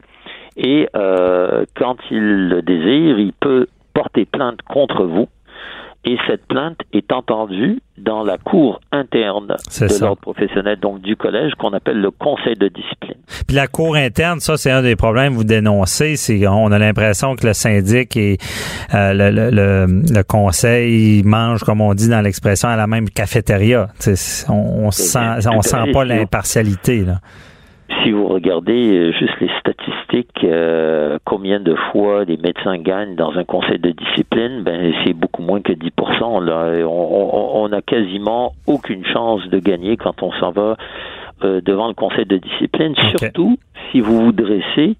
Et 0.55 0.87
euh, 0.95 1.65
quand 1.75 1.95
il 2.11 2.49
le 2.49 2.61
désire, 2.61 3.17
il 3.17 3.33
peut 3.33 3.67
porter 3.93 4.25
plainte 4.25 4.61
contre 4.61 5.05
vous 5.05 5.27
et 6.05 6.17
cette 6.27 6.45
plainte 6.47 6.79
est 6.93 7.11
entendue 7.11 7.81
dans 7.97 8.23
la 8.23 8.37
cour 8.37 8.79
interne 8.91 9.47
de 9.47 9.99
l'ordre 9.99 10.21
professionnel, 10.21 10.79
donc 10.79 11.01
du 11.01 11.17
collège, 11.17 11.51
qu'on 11.55 11.73
appelle 11.73 11.99
le 11.99 12.11
conseil 12.11 12.55
de 12.55 12.69
discipline. 12.69 13.17
Puis 13.45 13.55
la 13.55 13.67
cour 13.67 13.95
interne, 13.95 14.39
ça, 14.39 14.55
c'est 14.55 14.71
un 14.71 14.81
des 14.81 14.95
problèmes 14.95 15.33
que 15.33 15.37
vous 15.37 15.43
dénoncez. 15.43 16.15
C'est 16.15 16.47
on 16.47 16.71
a 16.71 16.79
l'impression 16.79 17.35
que 17.35 17.47
le 17.47 17.53
syndic 17.53 18.15
et 18.15 18.37
euh, 18.93 19.13
le, 19.13 19.29
le, 19.29 19.85
le, 20.09 20.23
conseil 20.23 21.21
mangent, 21.23 21.63
comme 21.63 21.81
on 21.81 21.93
dit 21.93 22.07
dans 22.07 22.21
l'expression, 22.21 22.69
à 22.69 22.77
la 22.77 22.87
même 22.87 23.09
cafétéria. 23.09 23.87
on, 24.47 24.53
on 24.53 24.91
sent, 24.91 25.47
on 25.51 25.61
sent 25.61 25.91
pas 25.91 26.05
l'impartialité. 26.05 27.03
là 27.03 27.15
si 28.03 28.11
vous 28.11 28.27
regardez 28.27 28.97
euh, 28.97 29.11
juste 29.11 29.39
les 29.39 29.49
statistiques, 29.59 30.43
euh, 30.43 31.17
combien 31.25 31.59
de 31.59 31.75
fois 31.91 32.23
les 32.25 32.37
médecins 32.37 32.77
gagnent 32.77 33.15
dans 33.15 33.37
un 33.37 33.43
conseil 33.43 33.79
de 33.79 33.91
discipline, 33.91 34.63
ben 34.63 34.93
c'est 35.03 35.13
beaucoup 35.13 35.41
moins 35.41 35.61
que 35.61 35.73
10%. 35.73 36.43
Là. 36.43 36.87
On, 36.87 37.67
n'a 37.69 37.81
quasiment 37.81 38.53
aucune 38.67 39.05
chance 39.05 39.47
de 39.49 39.59
gagner 39.59 39.97
quand 39.97 40.23
on 40.23 40.31
s'en 40.33 40.51
va 40.51 40.75
euh, 41.43 41.61
devant 41.61 41.87
le 41.87 41.93
conseil 41.93 42.25
de 42.25 42.37
discipline, 42.37 42.95
surtout 43.11 43.57
si 43.91 43.99
vous 43.99 44.25
vous 44.25 44.31
dressez 44.31 44.95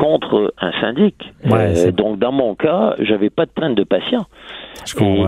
contre 0.00 0.54
un 0.58 0.72
syndic. 0.80 1.14
Euh, 1.44 1.92
donc 1.92 2.18
dans 2.18 2.32
mon 2.32 2.54
cas, 2.54 2.94
j'avais 3.00 3.28
pas 3.28 3.44
de 3.44 3.50
plainte 3.50 3.76
de 3.76 3.84
patient. 3.84 4.24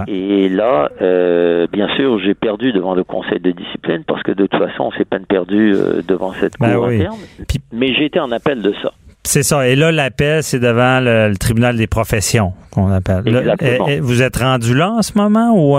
Et, 0.08 0.48
là, 0.48 0.88
euh, 1.02 1.66
bien 1.70 1.94
sûr, 1.94 2.18
j'ai 2.20 2.34
perdu 2.34 2.72
devant 2.72 2.94
le 2.94 3.04
conseil 3.04 3.38
de 3.38 3.50
discipline 3.50 4.02
parce 4.06 4.22
que 4.22 4.32
de 4.32 4.46
toute 4.46 4.58
façon, 4.58 4.90
c'est 4.96 5.04
peine 5.04 5.26
perdue 5.26 5.74
euh, 5.74 6.00
devant 6.08 6.32
cette 6.32 6.54
ben 6.58 6.74
cour 6.74 6.86
interne. 6.86 7.18
Mais 7.70 7.90
été 7.90 8.18
en 8.18 8.32
appel 8.32 8.62
de 8.62 8.72
ça. 8.82 8.92
C'est 9.24 9.42
ça. 9.42 9.68
Et 9.68 9.76
là, 9.76 9.92
l'appel, 9.92 10.42
c'est 10.42 10.58
devant 10.58 11.00
le, 11.00 11.36
tribunal 11.36 11.76
des 11.76 11.86
professions 11.86 12.54
qu'on 12.72 12.90
appelle. 12.90 13.28
Exactement. 13.28 13.86
vous 14.00 14.22
êtes 14.22 14.36
rendu 14.36 14.74
là 14.74 14.90
en 14.90 15.02
ce 15.02 15.18
moment 15.18 15.52
ou 15.54 15.76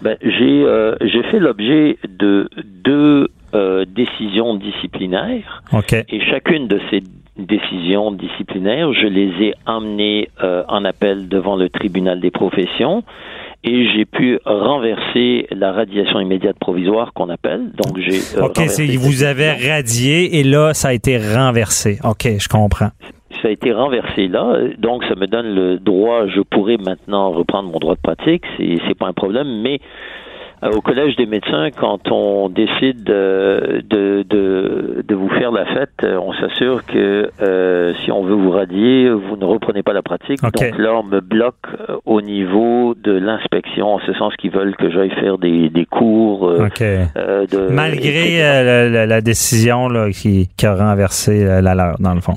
ben, 0.00 0.16
j'ai 0.22 0.66
j'ai 1.02 1.22
fait 1.24 1.38
l'objet 1.38 1.98
de 2.08 2.48
deux 2.82 3.28
décisions 3.94 4.54
disciplinaires. 4.54 5.62
OK. 5.74 5.92
Et 5.92 6.20
chacune 6.30 6.66
de 6.66 6.80
ces 6.90 7.02
décisions 7.36 8.12
disciplinaires. 8.12 8.92
Je 8.92 9.06
les 9.06 9.30
ai 9.46 9.54
emmenées 9.66 10.28
euh, 10.42 10.64
en 10.68 10.84
appel 10.84 11.28
devant 11.28 11.56
le 11.56 11.68
tribunal 11.68 12.20
des 12.20 12.30
professions 12.30 13.02
et 13.64 13.88
j'ai 13.90 14.04
pu 14.04 14.38
renverser 14.44 15.46
la 15.50 15.72
radiation 15.72 16.20
immédiate 16.20 16.58
provisoire 16.58 17.12
qu'on 17.12 17.28
appelle. 17.28 17.70
Donc 17.72 17.98
j'ai. 17.98 18.18
Euh, 18.36 18.46
ok, 18.46 18.58
vous 18.98 19.22
avez 19.22 19.52
radié 19.52 20.38
et 20.38 20.42
là 20.42 20.74
ça 20.74 20.88
a 20.88 20.92
été 20.92 21.16
renversé. 21.16 21.98
Ok, 22.04 22.28
je 22.38 22.48
comprends. 22.48 22.90
Ça 23.40 23.48
a 23.48 23.50
été 23.50 23.72
renversé 23.72 24.28
là, 24.28 24.58
donc 24.78 25.04
ça 25.04 25.14
me 25.14 25.26
donne 25.26 25.54
le 25.54 25.78
droit. 25.78 26.26
Je 26.28 26.40
pourrais 26.42 26.76
maintenant 26.76 27.30
reprendre 27.30 27.70
mon 27.70 27.78
droit 27.78 27.94
de 27.94 28.00
pratique. 28.00 28.44
C'est 28.56 28.78
c'est 28.86 28.96
pas 28.96 29.06
un 29.06 29.12
problème, 29.12 29.62
mais 29.62 29.80
au 30.70 30.80
Collège 30.80 31.16
des 31.16 31.26
médecins, 31.26 31.70
quand 31.70 32.10
on 32.10 32.48
décide 32.48 33.02
de, 33.02 33.82
de, 33.88 34.24
de, 34.28 35.14
vous 35.14 35.28
faire 35.30 35.50
la 35.50 35.64
fête, 35.66 35.90
euh, 36.04 36.18
on 36.18 36.32
s'assure 36.34 36.84
que 36.86 37.30
euh, 37.40 37.92
si 38.04 38.12
on 38.12 38.22
veut 38.22 38.34
vous 38.34 38.50
radier, 38.50 39.10
vous 39.10 39.36
ne 39.36 39.44
reprenez 39.44 39.82
pas 39.82 39.92
la 39.92 40.02
pratique. 40.02 40.40
Donc 40.40 40.78
là, 40.78 40.94
on 40.94 41.02
me 41.02 41.20
bloque 41.20 41.66
au 42.04 42.20
niveau 42.20 42.94
de 42.94 43.12
l'inspection, 43.12 43.94
en 43.94 44.00
ce 44.00 44.12
sens 44.14 44.34
qu'ils 44.36 44.52
veulent 44.52 44.76
que 44.76 44.90
j'aille 44.90 45.14
faire 45.20 45.38
des, 45.38 45.68
des 45.68 45.84
cours. 45.84 46.48
de, 46.50 47.72
Malgré 47.72 49.06
la, 49.06 49.20
décision 49.20 49.88
là, 49.88 50.10
qui, 50.10 50.48
qui 50.56 50.66
a 50.66 50.74
renversé 50.74 51.44
la 51.60 51.74
leur, 51.74 51.96
dans 51.98 52.14
le 52.14 52.20
fond. 52.20 52.34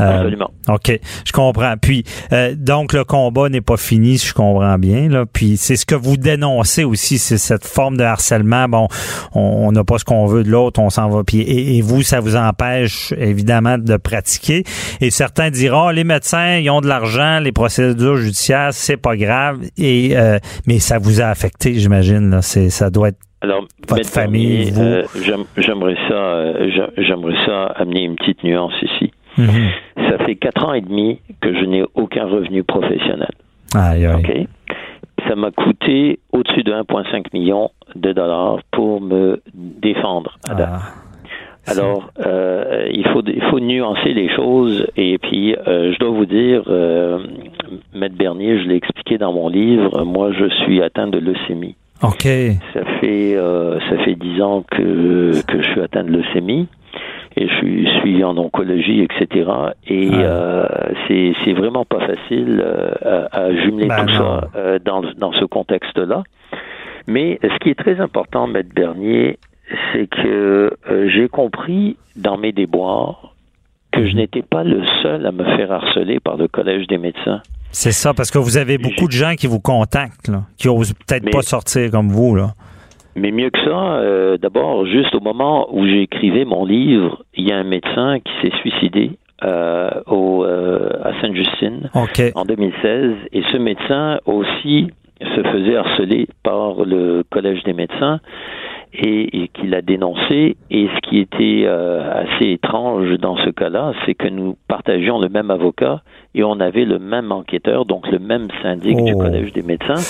Euh, 0.00 0.16
Absolument. 0.16 0.50
OK, 0.68 0.98
je 1.24 1.32
comprends. 1.32 1.74
Puis, 1.80 2.04
euh, 2.32 2.54
donc, 2.56 2.92
le 2.92 3.04
combat 3.04 3.48
n'est 3.48 3.60
pas 3.60 3.76
fini, 3.76 4.18
si 4.18 4.28
je 4.28 4.34
comprends 4.34 4.78
bien. 4.78 5.08
Là. 5.08 5.24
Puis, 5.30 5.56
c'est 5.56 5.76
ce 5.76 5.86
que 5.86 5.94
vous 5.94 6.16
dénoncez 6.16 6.84
aussi, 6.84 7.18
c'est 7.18 7.38
cette 7.38 7.66
forme 7.66 7.96
de 7.96 8.04
harcèlement. 8.04 8.68
Bon, 8.68 8.88
on 9.34 9.70
n'a 9.72 9.84
pas 9.84 9.98
ce 9.98 10.04
qu'on 10.04 10.26
veut 10.26 10.42
de 10.42 10.50
l'autre, 10.50 10.80
on 10.80 10.90
s'en 10.90 11.08
va. 11.08 11.22
Puis, 11.24 11.40
et, 11.40 11.80
vous, 11.82 12.02
ça 12.02 12.20
vous 12.20 12.36
empêche, 12.36 13.12
évidemment, 13.16 13.78
de 13.78 13.96
pratiquer. 13.96 14.64
Et 15.00 15.10
certains 15.10 15.50
diront, 15.50 15.90
les 15.90 16.04
médecins, 16.04 16.56
ils 16.56 16.70
ont 16.70 16.80
de 16.80 16.88
l'argent, 16.88 17.40
les 17.40 17.52
procédures 17.52 18.16
judiciaires, 18.16 18.70
c'est 18.72 18.96
pas 18.96 19.16
grave. 19.16 19.60
Et 19.76 20.16
euh, 20.16 20.38
Mais 20.66 20.78
ça 20.78 20.98
vous 20.98 21.20
a 21.20 21.26
affecté, 21.26 21.74
j'imagine. 21.74 22.38
C'est, 22.42 22.70
ça 22.70 22.90
doit 22.90 23.08
être 23.08 23.18
alors, 23.42 23.64
votre 23.88 24.06
famille, 24.06 24.70
vous... 24.70 24.82
j'aimerais 25.56 25.96
ça, 26.10 26.52
j'aimerais 26.98 27.46
ça 27.46 27.66
amener 27.68 28.02
une 28.02 28.16
petite 28.16 28.44
nuance 28.44 28.74
ici. 28.82 29.12
Mhm. 29.40 30.10
Ça 30.10 30.18
fait 30.24 30.36
quatre 30.36 30.64
ans 30.64 30.72
et 30.72 30.80
demi 30.80 31.20
que 31.40 31.54
je 31.54 31.64
n'ai 31.64 31.84
aucun 31.94 32.26
revenu 32.26 32.62
professionnel. 32.62 33.30
Aïe, 33.74 34.08
Ça 35.28 35.36
m'a 35.36 35.50
coûté 35.50 36.18
au-dessus 36.32 36.62
de 36.62 36.72
1,5 36.72 37.26
million 37.32 37.70
de 37.94 38.12
dollars 38.12 38.58
pour 38.72 39.00
me 39.00 39.40
défendre. 39.54 40.38
Ah, 40.48 40.80
Alors, 41.66 42.10
euh, 42.26 42.88
il, 42.92 43.06
faut, 43.08 43.22
il 43.26 43.42
faut 43.50 43.60
nuancer 43.60 44.12
les 44.12 44.34
choses. 44.34 44.86
Et 44.96 45.18
puis, 45.18 45.54
euh, 45.54 45.92
je 45.92 45.98
dois 45.98 46.10
vous 46.10 46.26
dire, 46.26 46.62
euh, 46.68 47.18
Maître 47.94 48.16
Bernier, 48.16 48.58
je 48.60 48.68
l'ai 48.68 48.76
expliqué 48.76 49.18
dans 49.18 49.32
mon 49.32 49.48
livre, 49.48 50.04
moi, 50.04 50.32
je 50.32 50.48
suis 50.64 50.82
atteint 50.82 51.06
de 51.06 51.18
leucémie. 51.18 51.76
OK. 52.02 52.26
Ça 52.72 52.84
fait, 53.00 53.36
ça 53.36 53.98
fait 54.04 54.14
dix 54.14 54.40
ans 54.40 54.64
que, 54.70 55.42
que 55.46 55.62
je 55.62 55.70
suis 55.70 55.80
atteint 55.82 56.02
de 56.02 56.10
leucémie 56.10 56.66
et 57.36 57.48
je 57.48 57.54
suis 57.56 57.88
suivi 58.00 58.24
en 58.24 58.36
oncologie, 58.36 59.02
etc. 59.02 59.50
Et 59.86 60.10
euh, 60.12 60.66
c'est 61.08 61.52
vraiment 61.52 61.84
pas 61.84 62.00
facile 62.00 62.62
euh, 62.64 63.26
à, 63.30 63.52
jumeler 63.54 63.86
ben 63.86 64.06
tout 64.06 64.14
ça 64.14 64.48
euh, 64.56 64.78
dans, 64.78 65.02
dans 65.16 65.32
ce 65.32 65.44
contexte-là. 65.44 66.24
Mais 67.06 67.38
ce 67.42 67.58
qui 67.58 67.70
est 67.70 67.78
très 67.78 68.00
important, 68.00 68.46
Maître 68.46 68.74
Bernier, 68.74 69.38
c'est 69.92 70.08
que 70.08 70.76
euh, 70.90 71.08
j'ai 71.08 71.28
compris 71.28 71.96
dans 72.16 72.36
mes 72.36 72.52
déboires 72.52 73.34
que 73.92 74.06
je 74.06 74.12
mhm. 74.12 74.16
n'étais 74.16 74.42
pas 74.42 74.64
le 74.64 74.82
seul 75.02 75.26
à 75.26 75.32
me 75.32 75.44
faire 75.56 75.72
harceler 75.72 76.20
par 76.20 76.36
le 76.36 76.48
Collège 76.48 76.86
des 76.86 76.98
médecins. 76.98 77.40
C'est 77.72 77.92
ça, 77.92 78.14
parce 78.14 78.30
que 78.30 78.38
vous 78.38 78.56
avez 78.56 78.78
beaucoup 78.78 79.06
de 79.06 79.12
gens 79.12 79.34
qui 79.34 79.46
vous 79.46 79.60
contactent, 79.60 80.28
là, 80.28 80.42
qui 80.56 80.68
osent 80.68 80.92
peut-être 80.92 81.30
pas 81.30 81.42
sortir 81.42 81.90
comme 81.90 82.08
vous, 82.08 82.34
là. 82.34 82.54
Mais 83.16 83.30
mieux 83.32 83.50
que 83.50 83.58
ça, 83.64 83.94
euh, 83.94 84.36
d'abord, 84.38 84.86
juste 84.86 85.14
au 85.14 85.20
moment 85.20 85.68
où 85.72 85.86
j'écrivais 85.86 86.44
mon 86.44 86.64
livre, 86.64 87.24
il 87.34 87.48
y 87.48 87.52
a 87.52 87.56
un 87.56 87.64
médecin 87.64 88.18
qui 88.20 88.32
s'est 88.40 88.56
suicidé 88.58 89.12
euh, 89.42 89.90
au, 90.06 90.44
euh, 90.44 90.90
à 91.02 91.20
Sainte-Justine 91.20 91.90
en 91.94 92.44
2016. 92.44 93.12
Et 93.32 93.42
ce 93.50 93.56
médecin 93.56 94.20
aussi 94.26 94.88
se 95.20 95.42
faisait 95.42 95.76
harceler 95.76 96.28
par 96.42 96.84
le 96.84 97.24
Collège 97.28 97.62
des 97.64 97.72
médecins 97.72 98.20
et, 98.92 99.42
et 99.42 99.48
qui 99.48 99.66
l'a 99.66 99.82
dénoncé. 99.82 100.56
Et 100.70 100.88
ce 100.94 101.08
qui 101.08 101.18
était 101.18 101.66
assez 101.66 102.52
étrange 102.52 103.18
dans 103.18 103.36
ce 103.38 103.50
cas-là, 103.50 103.92
c'est 104.06 104.14
que 104.14 104.28
nous 104.28 104.56
partagions 104.68 105.18
le 105.18 105.28
même 105.28 105.50
avocat 105.50 106.02
et 106.34 106.44
on 106.44 106.60
avait 106.60 106.84
le 106.84 106.98
même 106.98 107.32
enquêteur, 107.32 107.84
donc 107.84 108.08
le 108.10 108.18
même 108.18 108.48
syndic 108.62 108.96
du 108.96 109.12
oh. 109.14 109.18
Collège 109.18 109.52
des 109.52 109.62
médecins. 109.62 110.00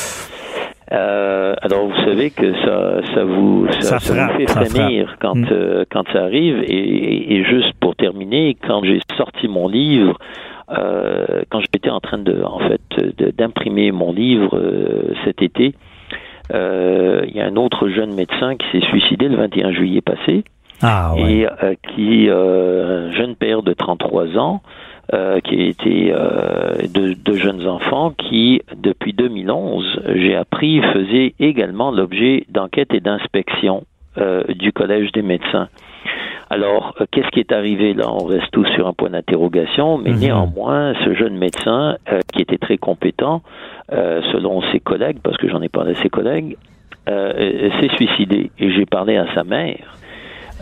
Euh, 0.93 1.55
alors 1.63 1.87
vous 1.87 2.05
savez 2.05 2.31
que 2.31 2.53
ça, 2.65 3.01
ça 3.15 3.25
vous, 3.25 3.69
ça, 3.79 3.99
vous 3.99 4.39
fait 4.39 4.47
frémir 4.49 5.17
quand 5.21 5.37
mm. 5.37 5.49
euh, 5.53 5.85
quand 5.91 6.05
ça 6.13 6.25
arrive. 6.25 6.65
Et, 6.67 7.37
et, 7.37 7.45
juste 7.45 7.73
pour 7.81 7.95
terminer, 7.95 8.57
quand 8.67 8.83
j'ai 8.83 9.01
sorti 9.17 9.47
mon 9.47 9.69
livre, 9.69 10.19
euh, 10.77 11.43
quand 11.49 11.61
j'étais 11.61 11.91
en 11.91 12.01
train 12.01 12.19
de, 12.19 12.43
en 12.43 12.59
fait, 12.59 12.81
d'imprimer 13.39 13.93
mon 13.93 14.13
livre 14.13 14.61
cet 15.25 15.43
été, 15.43 15.75
il 16.53 17.33
y 17.35 17.41
a 17.41 17.47
un 17.47 17.57
autre 17.57 17.89
jeune 17.89 18.15
médecin 18.15 18.57
qui 18.57 18.67
s'est 18.73 18.87
suicidé 18.87 19.29
le 19.29 19.37
21 19.37 19.73
juillet 19.73 20.01
passé. 20.01 20.45
Ah, 20.83 21.15
ouais. 21.15 21.43
Et 21.43 21.47
qui, 21.95 22.29
un 22.31 23.13
jeune 23.13 23.37
père 23.37 23.63
de 23.63 23.75
33 23.75 24.39
ans, 24.39 24.63
euh, 25.13 25.41
qui 25.41 25.63
étaient 25.63 26.13
euh, 26.15 26.75
de, 26.95 27.15
de, 27.15 27.37
jeunes 27.37 27.67
enfants 27.67 28.13
qui, 28.13 28.63
depuis 28.77 29.13
2011, 29.13 30.03
j'ai 30.15 30.37
appris, 30.37 30.81
faisaient 30.93 31.35
également 31.41 31.91
l'objet 31.91 32.45
d'enquêtes 32.49 32.95
et 32.95 33.01
d'inspections 33.01 33.85
euh, 34.19 34.43
du 34.55 34.73
Collège 34.73 35.13
des 35.13 35.23
médecins. 35.23 35.69
Alors, 36.51 36.97
euh, 37.01 37.07
qu'est-ce 37.13 37.29
qui 37.29 37.39
est 37.39 37.53
arrivé? 37.53 37.95
Là 37.95 38.13
On 38.13 38.25
reste 38.25 38.51
tous 38.51 38.67
sur 38.75 38.89
un 38.89 38.93
point 38.93 39.11
d'interrogation, 39.11 39.99
mais 39.99 40.11
mhm. 40.11 40.19
néanmoins, 40.19 40.95
ce 41.05 41.15
jeune 41.15 41.37
médecin, 41.37 41.97
euh, 42.11 42.19
qui 42.33 42.43
était 42.43 42.59
très 42.59 42.77
compétent, 42.77 43.43
selon 43.89 44.63
ses 44.73 44.81
collègues, 44.81 45.19
parce 45.23 45.37
que 45.37 45.49
j'en 45.49 45.63
ai 45.63 45.69
parlé 45.69 45.93
à 45.93 46.03
ses 46.03 46.09
collègues, 46.09 46.57
s'est 47.07 47.97
suicidé. 47.97 48.51
Et 48.59 48.71
j'ai 48.73 48.87
parlé 48.87 49.17
à 49.17 49.27
sa 49.35 49.43
mère, 49.43 49.97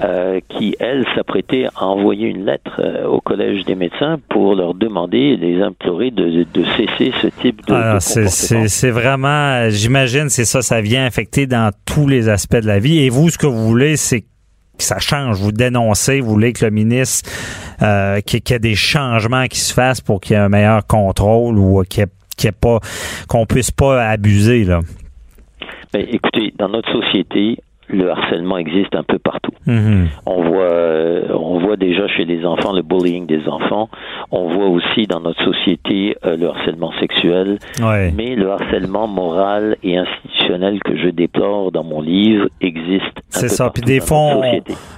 euh, 0.02 0.40
qui, 0.48 0.76
elle, 0.78 1.04
s'apprêtait 1.14 1.66
à 1.74 1.86
envoyer 1.86 2.28
une 2.28 2.44
lettre 2.44 2.80
euh, 2.80 3.06
au 3.06 3.20
Collège 3.20 3.64
des 3.64 3.74
médecins 3.74 4.18
pour 4.28 4.54
leur 4.54 4.74
demander, 4.74 5.36
les 5.36 5.60
implorer 5.60 6.10
de, 6.10 6.44
de 6.44 6.64
cesser 6.76 7.12
ce 7.20 7.26
type 7.40 7.66
de, 7.66 7.74
Alors, 7.74 8.00
C'est 8.00 8.90
vraiment, 8.90 9.68
j'imagine, 9.70 10.28
c'est 10.28 10.44
ça, 10.44 10.62
ça 10.62 10.80
vient 10.80 11.04
affecter 11.04 11.46
dans 11.46 11.72
tous 11.84 12.06
les 12.06 12.28
aspects 12.28 12.56
de 12.56 12.66
la 12.66 12.78
vie. 12.78 13.00
Et 13.00 13.08
vous, 13.08 13.30
ce 13.30 13.38
que 13.38 13.46
vous 13.46 13.66
voulez, 13.66 13.96
c'est 13.96 14.20
que 14.20 14.84
ça 14.84 14.98
change. 15.00 15.40
Vous 15.40 15.52
dénoncez, 15.52 16.20
vous 16.20 16.30
voulez 16.30 16.52
que 16.52 16.64
le 16.64 16.70
ministre, 16.70 17.28
euh, 17.82 18.20
qu'il 18.20 18.40
y 18.48 18.52
ait 18.52 18.58
des 18.58 18.76
changements 18.76 19.46
qui 19.46 19.58
se 19.58 19.74
fassent 19.74 20.00
pour 20.00 20.20
qu'il 20.20 20.34
y 20.34 20.38
ait 20.38 20.42
un 20.42 20.48
meilleur 20.48 20.86
contrôle 20.86 21.58
ou 21.58 21.82
qu'il 21.88 22.04
n'y 22.04 22.48
ait, 22.48 22.52
pas, 22.52 22.78
qu'on 23.28 23.46
puisse 23.46 23.72
pas 23.72 24.08
abuser, 24.08 24.64
là. 24.64 24.80
Ben, 25.92 26.06
écoutez, 26.10 26.52
dans 26.58 26.68
notre 26.68 26.92
société, 26.92 27.58
le 27.88 28.10
harcèlement 28.10 28.58
existe 28.58 28.94
un 28.94 29.02
peu 29.02 29.18
partout. 29.18 29.52
Mhm. 29.66 30.08
On 30.26 30.42
voit, 30.42 30.72
euh, 30.72 31.28
on 31.32 31.58
voit 31.58 31.76
déjà 31.76 32.06
chez 32.08 32.24
les 32.24 32.44
enfants 32.44 32.72
le 32.72 32.82
bullying 32.82 33.26
des 33.26 33.46
enfants. 33.48 33.88
On 34.30 34.48
voit 34.48 34.68
aussi 34.68 35.06
dans 35.06 35.20
notre 35.20 35.42
société 35.44 36.16
euh, 36.24 36.36
le 36.36 36.48
harcèlement 36.48 36.92
sexuel. 37.00 37.58
Mais 37.80 38.34
le 38.34 38.50
harcèlement 38.50 39.06
moral 39.06 39.76
et 39.82 39.96
institutionnel 39.96 40.80
que 40.84 40.96
je 40.96 41.08
déplore 41.08 41.72
dans 41.72 41.84
mon 41.84 42.00
livre 42.00 42.48
existe. 42.60 43.04
C'est 43.28 43.48
ça. 43.48 43.70
Puis 43.70 43.82
des 43.82 44.00
fois, 44.00 44.18
on, 44.18 44.42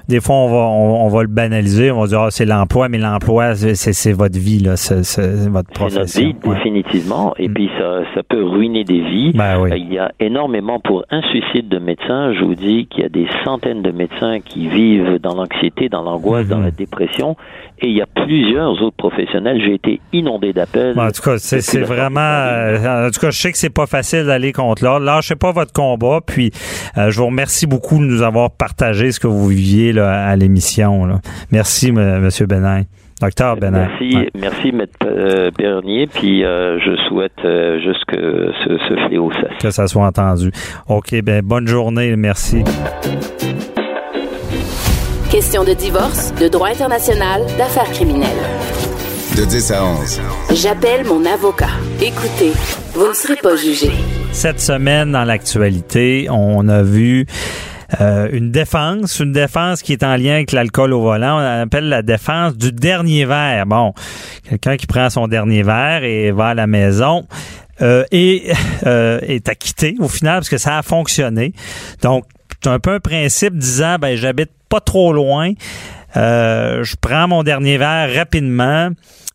des 0.08 0.20
fois, 0.20 0.36
on 0.36 0.48
va, 0.48 0.68
on, 0.68 1.08
va 1.08 1.22
le 1.22 1.28
banaliser. 1.28 1.90
On 1.90 2.00
va 2.00 2.06
dire, 2.06 2.20
ah, 2.20 2.30
c'est 2.30 2.46
l'emploi, 2.46 2.88
mais 2.88 2.98
l'emploi, 2.98 3.54
c'est 3.54 4.12
votre 4.12 4.38
vie, 4.38 4.58
là, 4.58 4.76
c'est 4.76 5.48
votre 5.48 5.70
profession. 5.70 6.02
C'est 6.06 6.24
notre 6.24 6.42
vie, 6.42 6.54
définitivement. 6.54 7.34
Et 7.38 7.48
mm. 7.48 7.54
puis 7.54 7.70
ça, 7.78 8.02
ça 8.14 8.22
peut 8.22 8.44
ruiner 8.44 8.84
des 8.84 9.00
vies. 9.00 9.32
Ben 9.34 9.60
oui. 9.60 9.70
Il 9.76 9.92
y 9.92 9.98
a 9.98 10.12
énormément 10.20 10.80
pour 10.80 11.04
un 11.10 11.22
suicide 11.22 11.68
de 11.68 11.78
médecin. 11.78 12.32
Je 12.34 12.44
vous 12.44 12.54
dis 12.54 12.79
qu'il 12.86 13.02
y 13.02 13.06
a 13.06 13.08
des 13.08 13.26
centaines 13.44 13.82
de 13.82 13.90
médecins 13.90 14.40
qui 14.40 14.68
vivent 14.68 15.18
dans 15.18 15.34
l'anxiété, 15.34 15.88
dans 15.88 16.02
l'angoisse, 16.02 16.46
dans 16.46 16.58
la 16.58 16.68
mhm. 16.68 16.76
dépression, 16.76 17.36
et 17.80 17.88
il 17.88 17.96
y 17.96 18.02
a 18.02 18.06
plusieurs 18.06 18.82
autres 18.82 18.96
professionnels. 18.96 19.60
J'ai 19.64 19.74
été 19.74 20.00
inondé 20.12 20.52
d'appels. 20.52 20.98
en 20.98 21.10
tout 21.10 21.22
cas, 21.22 21.38
c'est 21.38 21.80
vraiment. 21.80 22.20
Euh, 22.20 23.08
en 23.08 23.10
tout 23.10 23.20
cas, 23.20 23.30
je 23.30 23.40
sais 23.40 23.52
que 23.52 23.58
c'est 23.58 23.70
pas 23.70 23.86
facile 23.86 24.24
d'aller 24.24 24.52
contre 24.52 24.84
l'ordre. 24.84 25.06
Lâchez 25.06 25.36
pas 25.36 25.52
votre 25.52 25.72
combat. 25.72 26.20
Puis, 26.24 26.50
euh, 26.98 27.10
je 27.10 27.18
vous 27.18 27.26
remercie 27.26 27.66
beaucoup 27.66 27.98
de 27.98 28.04
nous 28.04 28.22
avoir 28.22 28.50
partagé 28.50 29.12
ce 29.12 29.20
que 29.20 29.26
vous 29.26 29.48
viviez 29.48 29.92
là, 29.92 30.26
à 30.26 30.36
l'émission. 30.36 31.20
Merci, 31.50 31.92
Monsieur 31.92 32.46
Benin. 32.46 32.82
Docteur 33.20 33.56
Benin. 33.56 33.88
Merci, 33.88 34.16
merci, 34.34 34.68
M. 34.68 34.86
Euh, 35.04 35.50
Bernier. 35.56 36.06
Puis 36.06 36.40
je 36.40 36.96
souhaite 37.08 37.40
juste 37.82 38.04
que 38.06 38.50
ce, 38.64 38.78
ce 38.88 39.06
fléau 39.06 39.30
cesse. 39.32 39.58
Que 39.60 39.70
ça 39.70 39.86
soit 39.86 40.06
entendu. 40.06 40.50
OK, 40.88 41.14
ben 41.22 41.42
bonne 41.42 41.66
journée. 41.66 42.16
Merci. 42.16 42.64
Question 45.30 45.62
de 45.62 45.74
divorce, 45.74 46.34
de 46.40 46.48
droit 46.48 46.70
international, 46.70 47.42
d'affaires 47.56 47.90
criminelles. 47.92 48.28
De 49.36 49.44
10 49.44 49.70
à 49.70 49.84
11. 49.84 50.20
J'appelle 50.54 51.06
mon 51.06 51.24
avocat. 51.24 51.68
Écoutez, 52.02 52.50
vous 52.94 53.08
ne 53.08 53.12
serez 53.12 53.36
pas 53.36 53.54
jugé. 53.54 53.90
Cette 54.32 54.58
semaine, 54.58 55.12
dans 55.12 55.22
l'actualité, 55.22 56.26
on 56.30 56.66
a 56.66 56.82
vu 56.82 57.26
euh, 58.00 58.28
une 58.32 58.50
défense, 58.50 59.18
une 59.20 59.32
défense 59.32 59.82
qui 59.82 59.92
est 59.92 60.02
en 60.02 60.16
lien 60.16 60.34
avec 60.34 60.52
l'alcool 60.52 60.92
au 60.92 61.00
volant. 61.00 61.38
On 61.38 61.62
appelle 61.62 61.88
la 61.88 62.02
défense 62.02 62.56
du 62.56 62.72
dernier 62.72 63.24
verre. 63.24 63.66
Bon, 63.66 63.94
quelqu'un 64.48 64.76
qui 64.76 64.86
prend 64.86 65.10
son 65.10 65.26
dernier 65.28 65.62
verre 65.62 66.04
et 66.04 66.30
va 66.30 66.48
à 66.48 66.54
la 66.54 66.66
maison. 66.66 67.26
Euh, 67.82 68.04
et 68.12 68.52
euh, 68.86 69.20
est 69.22 69.48
acquitté 69.48 69.96
au 70.00 70.08
final 70.08 70.36
parce 70.36 70.50
que 70.50 70.58
ça 70.58 70.78
a 70.78 70.82
fonctionné. 70.82 71.52
Donc, 72.02 72.24
c'est 72.62 72.68
un 72.68 72.78
peu 72.78 72.94
un 72.94 73.00
principe 73.00 73.56
disant 73.56 73.96
ben 73.98 74.16
j'habite 74.16 74.50
pas 74.68 74.80
trop 74.80 75.12
loin. 75.12 75.52
Je 76.14 76.94
prends 77.00 77.26
mon 77.26 77.42
dernier 77.42 77.78
verre 77.78 78.14
rapidement 78.14 78.90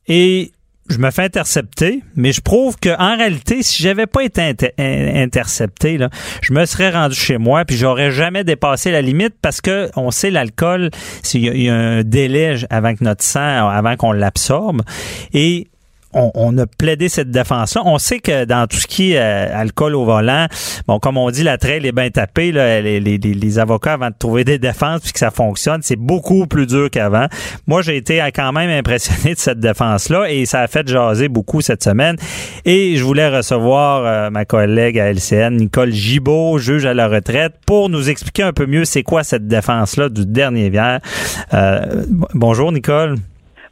et 0.08 0.52
je 0.90 0.98
me 1.00 1.10
fais 1.10 1.24
intercepter, 1.24 2.04
mais 2.16 2.32
je 2.32 2.42
prouve 2.42 2.78
que 2.80 2.90
en 3.00 3.18
réalité, 3.18 3.64
si 3.64 3.82
j'avais 3.82 4.06
pas 4.06 4.24
été 4.24 4.56
intercepté, 4.78 5.98
là, 5.98 6.10
je 6.42 6.54
me 6.54 6.66
serais 6.66 6.92
rendu 6.92 7.16
chez 7.16 7.38
moi 7.38 7.66
puis 7.66 7.76
j'aurais 7.76 8.12
jamais 8.12 8.44
dépassé 8.44 8.92
la 8.92 9.02
limite 9.02 9.36
parce 9.42 9.62
que 9.62 9.90
on 9.96 10.12
sait 10.12 10.30
l'alcool, 10.30 10.92
il 11.34 11.64
y, 11.64 11.70
a 11.70 11.76
un 11.76 12.04
délai 12.04 12.58
avant 12.70 12.94
notre 13.02 13.24
sang, 13.24 13.68
avant 13.68 13.96
qu'on 13.96 14.12
l'absorbe. 14.12 14.84
Et 15.34 15.68
on, 16.16 16.58
a 16.58 16.66
plaidé 16.66 17.10
cette 17.10 17.30
défense-là. 17.30 17.82
On 17.86 17.98
sait 17.98 18.20
que 18.20 18.46
dans 18.46 18.68
tout 18.68 18.78
ce 18.78 18.88
qui 18.88 19.14
est 19.14 19.20
euh, 19.20 19.60
alcool 19.60 19.96
au 19.96 20.06
volant, 20.06 20.48
bon, 20.88 21.00
comme 21.00 21.18
on 21.18 21.30
dit, 21.30 21.44
la 21.44 21.58
traîne 21.58 21.86
est 21.86 21.92
bien 21.92 22.10
tapée. 22.10 22.52
Les, 22.52 23.60
avocats, 23.60 23.94
avant 23.94 24.10
de 24.10 24.16
trouver 24.18 24.44
des 24.44 24.58
défenses 24.58 25.02
puis 25.02 25.14
que 25.14 25.20
ça 25.20 25.32
fonctionne, 25.32 25.82
c'est 25.82 25.96
beaucoup 25.96 26.48
plus 26.48 26.68
dur 26.68 26.90
qu'avant. 26.90 27.28
Moi, 27.68 27.82
j'ai 27.82 27.98
été 27.98 28.22
quand 28.34 28.52
même 28.54 28.70
impressionné 28.70 29.36
de 29.36 29.40
cette 29.40 29.60
défense-là 29.60 30.32
et 30.32 30.46
ça 30.46 30.62
a 30.62 30.68
fait 30.68 30.88
jaser 30.88 31.28
beaucoup 31.28 31.62
cette 31.62 31.84
semaine. 31.84 32.16
Et 32.64 32.96
je 32.96 33.04
voulais 33.04 33.30
recevoir 33.30 34.06
euh, 34.06 34.30
ma 34.30 34.46
collègue 34.46 34.98
à 35.00 35.12
LCN, 35.12 35.58
Nicole 35.58 35.92
Gibault, 35.92 36.58
juge 36.58 36.86
à 36.86 36.94
la 36.94 37.08
retraite, 37.08 37.54
pour 37.66 37.90
nous 37.90 38.10
expliquer 38.10 38.44
un 38.44 38.54
peu 38.54 38.66
mieux 38.66 38.86
c'est 38.86 39.04
quoi 39.04 39.24
cette 39.24 39.48
défense-là 39.48 40.10
du 40.10 40.26
dernier 40.26 40.70
bière. 40.70 41.00
Euh, 41.54 42.04
bonjour, 42.34 42.72
Nicole. 42.72 43.16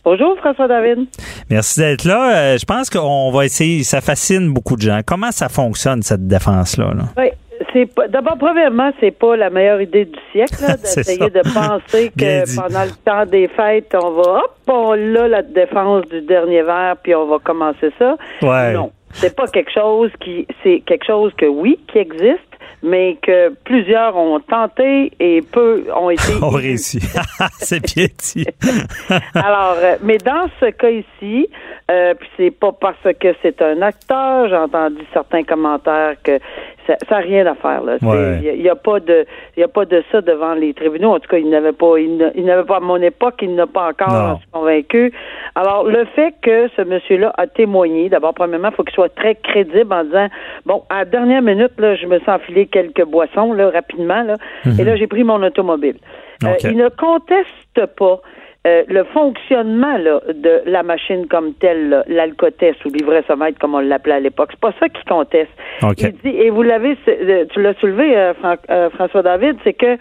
Bonjour 0.06 0.38
François 0.40 0.68
David. 0.68 1.08
Merci 1.50 1.80
d'être 1.80 2.04
là. 2.04 2.36
Euh, 2.36 2.58
je 2.58 2.66
pense 2.66 2.90
qu'on 2.90 3.32
va 3.32 3.46
essayer, 3.46 3.84
ça 3.84 4.02
fascine 4.02 4.54
beaucoup 4.54 4.76
de 4.76 4.82
gens. 4.82 5.00
Comment 5.06 5.32
ça 5.32 5.48
fonctionne 5.48 6.02
cette 6.02 6.28
défense-là? 6.28 6.92
Oui. 7.18 7.30
C'est 7.72 7.88
d'abord 8.10 8.38
premièrement, 8.38 8.92
c'est 9.00 9.18
pas 9.18 9.38
la 9.38 9.50
meilleure 9.50 9.80
idée 9.80 10.06
du 10.06 10.20
siècle 10.34 10.66
d'essayer 10.82 11.30
de 11.30 11.42
penser 11.54 12.12
que 12.20 12.56
pendant 12.56 12.84
le 12.84 12.92
temps 13.06 13.26
des 13.26 13.48
fêtes, 13.48 13.96
on 13.96 14.12
va 14.12 14.40
hop, 14.40 14.56
on 14.68 14.92
a 14.92 15.28
la 15.28 15.42
défense 15.42 16.06
du 16.10 16.22
dernier 16.22 16.64
verre 16.64 16.98
puis 17.02 17.16
on 17.16 17.26
va 17.26 17.40
commencer 17.40 17.92
ça. 17.98 18.18
Ouais. 18.42 18.74
Non, 18.74 18.92
c'est 19.14 19.36
pas 19.36 19.48
quelque 19.48 19.72
chose 19.72 20.12
qui 20.20 20.46
c'est 20.64 20.82
quelque 20.86 21.06
chose 21.06 21.32
que 21.38 21.46
oui 21.46 21.80
qui 21.92 22.00
existe, 22.00 22.42
mais 22.82 23.18
que 23.22 23.50
plusieurs 23.64 24.16
ont 24.16 24.40
tenté 24.40 25.12
et 25.20 25.42
peu 25.42 25.86
ont 25.96 26.10
été. 26.10 26.34
ont 26.42 26.50
réussi. 26.50 27.00
c'est 27.60 27.82
dit. 27.84 28.46
Alors, 29.36 29.76
euh, 29.82 29.96
mais 30.04 30.18
dans 30.18 30.48
ce 30.60 30.70
cas 30.72 30.90
ici, 30.90 31.50
euh, 31.92 32.14
puis 32.14 32.30
c'est 32.38 32.52
pas 32.52 32.72
parce 32.72 32.98
que 33.20 33.36
c'est 33.42 33.62
un 33.62 33.82
acteur, 33.82 34.48
j'ai 34.50 34.56
entendu 34.56 35.02
certains 35.14 35.44
commentaires 35.44 36.16
que 36.24 36.40
ça 36.88 36.96
n'a 37.12 37.18
rien 37.18 37.46
à 37.46 37.56
faire. 37.56 37.82
Il 38.02 38.62
n'y 38.62 38.70
a, 38.70 38.76
pas 38.76 39.00
de, 39.00 39.26
il 39.56 39.64
a 39.64 39.68
pas 39.68 39.86
de 39.86 40.04
ça 40.12 40.22
devant 40.22 40.54
les 40.54 40.74
tribunaux. 40.74 41.14
En 41.14 41.20
tout 41.20 41.30
cas, 41.30 41.38
il 41.38 41.50
n'avait 41.50 41.72
pas, 41.72 41.98
il 41.98 42.18
n'avait 42.18 42.64
pas 42.64 42.78
à 42.78 42.80
mon 42.80 43.02
époque, 43.02 43.36
il 43.42 43.56
n'a 43.56 43.68
pas 43.68 43.90
encore 43.90 44.42
convaincu. 44.52 45.14
Alors, 45.56 45.84
le 45.86 46.06
fait 46.16 46.34
que 46.42 46.68
ce 46.76 46.82
monsieur-là 46.82 47.34
a 47.38 47.48
témoigné, 47.48 48.10
d'abord, 48.10 48.34
premièrement, 48.34 48.70
il 48.72 48.76
faut 48.76 48.84
qu'il 48.84 48.96
soit 48.96 49.14
très 49.14 49.36
crédible 49.36 49.94
en 49.94 50.04
disant, 50.04 50.28
bon, 50.66 50.84
à 50.90 51.00
la 51.00 51.06
dernière 51.06 51.42
minute, 51.42 51.72
là, 51.78 51.96
je 51.96 52.06
me 52.06 52.20
sens 52.20 52.42
quelques 52.68 53.06
boissons, 53.06 53.54
là, 53.54 53.70
rapidement, 53.70 54.24
là, 54.24 54.38
mhm. 54.66 54.80
et 54.80 54.84
là, 54.84 54.96
j'ai 54.96 55.08
pris 55.08 55.24
mon 55.24 55.42
automobile. 55.44 55.98
Euh, 56.44 56.56
il 56.64 56.78
ne 56.78 56.90
conteste 56.90 57.86
pas 57.98 58.22
euh, 58.66 58.84
le 58.88 59.04
fonctionnement 59.04 59.98
là, 59.98 60.22
de 60.34 60.62
la 60.66 60.84
machine 60.84 61.28
comme 61.28 61.54
telle, 61.56 62.02
l'alcotest 62.08 62.86
ou 62.86 62.90
livret 62.90 63.22
sommeil 63.28 63.54
comme 63.56 63.76
on 63.76 63.80
l'appelait 63.80 64.14
à 64.14 64.20
l'époque, 64.22 64.52
c'est 64.52 64.60
pas 64.62 64.74
ça 64.80 64.88
qu'il 64.88 65.04
conteste. 65.04 65.52
Il 65.82 66.14
dit, 66.24 66.30
et 66.30 66.50
vous 66.50 66.62
l'avez, 66.62 66.98
euh, 67.10 67.44
tu 67.52 67.62
l'as 67.62 67.74
soulevé, 67.74 68.16
euh, 68.16 68.90
François 68.92 69.22
David, 69.22 69.58
c'est 69.66 69.74
que 69.74 69.98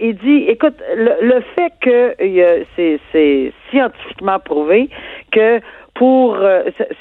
il 0.00 0.16
dit, 0.16 0.46
écoute, 0.48 0.74
le, 0.96 1.40
fait 1.54 1.72
que 1.80 2.16
c'est 2.74 3.52
scientifiquement 3.70 4.40
prouvé 4.40 4.88
que 5.30 5.60
pour 5.96 6.38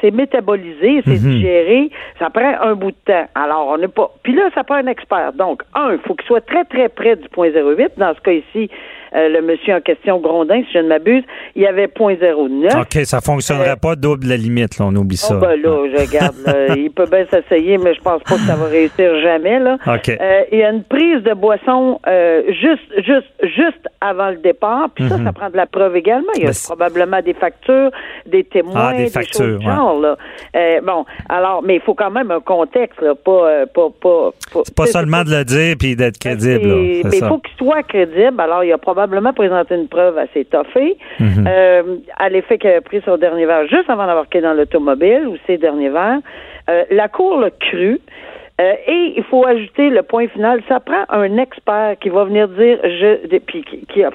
c'est 0.02 0.12
métabolisé, 0.12 1.02
c'est 1.06 1.22
mhm. 1.22 1.32
digéré, 1.32 1.90
ça 2.18 2.30
prend 2.30 2.54
un 2.62 2.76
bout 2.76 2.92
de 2.92 2.98
temps. 3.06 3.26
Alors, 3.36 3.68
on 3.68 3.78
n'est 3.78 3.88
pas. 3.88 4.10
Puis 4.24 4.34
là, 4.34 4.50
ça 4.56 4.64
prend 4.64 4.76
un 4.76 4.88
expert. 4.88 5.34
Donc, 5.34 5.64
un, 5.74 5.94
il 5.94 6.00
faut 6.00 6.16
qu'il 6.16 6.26
soit 6.26 6.46
très, 6.46 6.64
très 6.66 6.90
près 6.90 7.16
du 7.16 7.28
point 7.30 7.50
08. 7.50 7.94
Dans 7.98 8.14
ce 8.16 8.22
cas 8.22 8.32
ici, 8.32 8.70
euh, 9.16 9.30
le 9.30 9.42
monsieur 9.42 9.76
en 9.76 9.82
question, 9.82 10.20
Grondin, 10.20 10.62
si 10.68 10.74
je 10.74 10.80
ne 10.80 10.90
m'abuse, 10.90 11.24
il 11.56 11.62
y 11.62 11.68
avait 11.68 11.86
0.09. 11.86 12.82
OK, 12.82 13.06
ça 13.06 13.22
fonctionnerait 13.22 13.72
euh, 13.72 13.76
pas 13.76 13.96
double 13.96 14.28
la 14.28 14.36
limite, 14.36 14.78
là, 14.78 14.86
on 14.90 14.96
oublie 14.96 15.16
ça. 15.16 15.36
Oh, 15.36 15.40
ben 15.40 15.56
là, 15.62 15.88
je 15.90 16.02
regarde, 16.02 16.36
il 16.78 16.92
peut 16.92 17.06
bien 17.06 17.26
s'essayer, 17.30 17.78
mais 17.78 17.94
je 17.94 18.02
pense 18.02 18.22
pas 18.24 18.36
que 18.36 18.42
ça 18.42 18.56
va 18.56 18.66
réussir 18.66 19.22
jamais, 19.22 19.60
là. 19.60 19.78
OK. 19.88 20.10
Euh, 20.10 20.42
il 20.52 20.60
y 20.60 20.64
a 20.64 20.70
une 20.70 20.84
prise 20.84 21.24
de 21.24 21.34
boisson 21.34 22.00
juste, 22.50 23.06
juste, 23.06 23.32
juste 23.56 23.88
avant 24.02 24.32
le 24.32 24.38
départ, 24.38 24.90
puis 24.94 25.08
ça, 25.08 25.18
mhm. 25.18 25.26
ça 25.26 25.32
prend 25.32 25.50
de 25.50 25.58
la 25.58 25.66
preuve 25.66 25.96
également. 25.96 26.32
Il 26.36 26.44
y 26.44 26.48
a 26.48 26.52
probablement 26.66 27.22
des 27.22 27.34
factures, 27.34 27.92
des 28.26 28.44
témoins, 28.44 28.92
ah, 28.94 28.94
des, 28.98 29.10
factures, 29.10 29.62
genre, 29.62 30.00
là. 30.00 30.18
bon, 30.82 31.06
alors, 31.30 31.64
mais 31.64 31.76
il 31.76 31.82
faut 31.82 31.94
quand 31.94 32.12
même 32.12 32.32
un 32.32 32.42
contexte, 32.42 33.02
là, 33.02 33.16
pas, 33.16 33.66
pas, 33.74 33.90
pas, 34.02 34.32
C'est 34.66 34.76
pas 34.76 34.86
seulement 34.88 35.24
de 35.24 35.32
le 35.32 35.46
dire 35.46 35.76
puis 35.80 35.96
d'être 35.96 36.20
crédible, 36.20 36.68
Mais 36.68 37.18
il 37.18 37.26
faut 37.26 37.38
qu'il 37.38 37.56
soit 37.58 37.84
crédible, 37.84 38.40
alors 38.40 38.64
il 38.64 38.68
y 38.68 38.74
a 38.74 38.78
probablement 38.78 39.05
probablement 39.08 39.34
présenté 39.34 39.76
une 39.76 39.88
preuve 39.88 40.18
assez 40.18 40.46
toffée 40.46 40.98
mhm. 41.20 41.46
euh, 41.48 41.84
à 42.18 42.30
l'effet 42.30 42.58
qu'elle 42.58 42.78
a 42.78 42.82
pris 42.82 43.02
son 43.06 43.18
dernier 43.18 43.46
verre 43.46 43.68
juste 43.68 43.90
avant 43.90 44.06
d'avoir 44.06 44.26
quitté 44.26 44.42
dans 44.42 44.54
l'automobile 44.54 45.28
ou 45.28 45.38
ses 45.46 45.58
derniers 45.58 45.90
verres. 45.90 46.20
Euh, 46.70 46.84
la 46.90 47.08
cour 47.08 47.40
l'a 47.40 47.52
cru. 47.52 48.00
Euh, 48.62 48.74
et 48.88 49.14
il 49.18 49.24
faut 49.26 49.46
ajouter 49.46 49.90
le 49.90 50.02
point 50.02 50.30
final, 50.30 50.62
ça 50.70 50.80
prend 50.80 51.04
un 51.10 51.38
expert 51.38 51.98
qui 52.00 52.08
va 52.08 52.24
venir 52.24 52.48
dire, 52.48 52.80
je, 52.84 53.38
puis 53.40 53.64
qui, 53.66 53.86
qui, 53.86 54.02
a, 54.02 54.12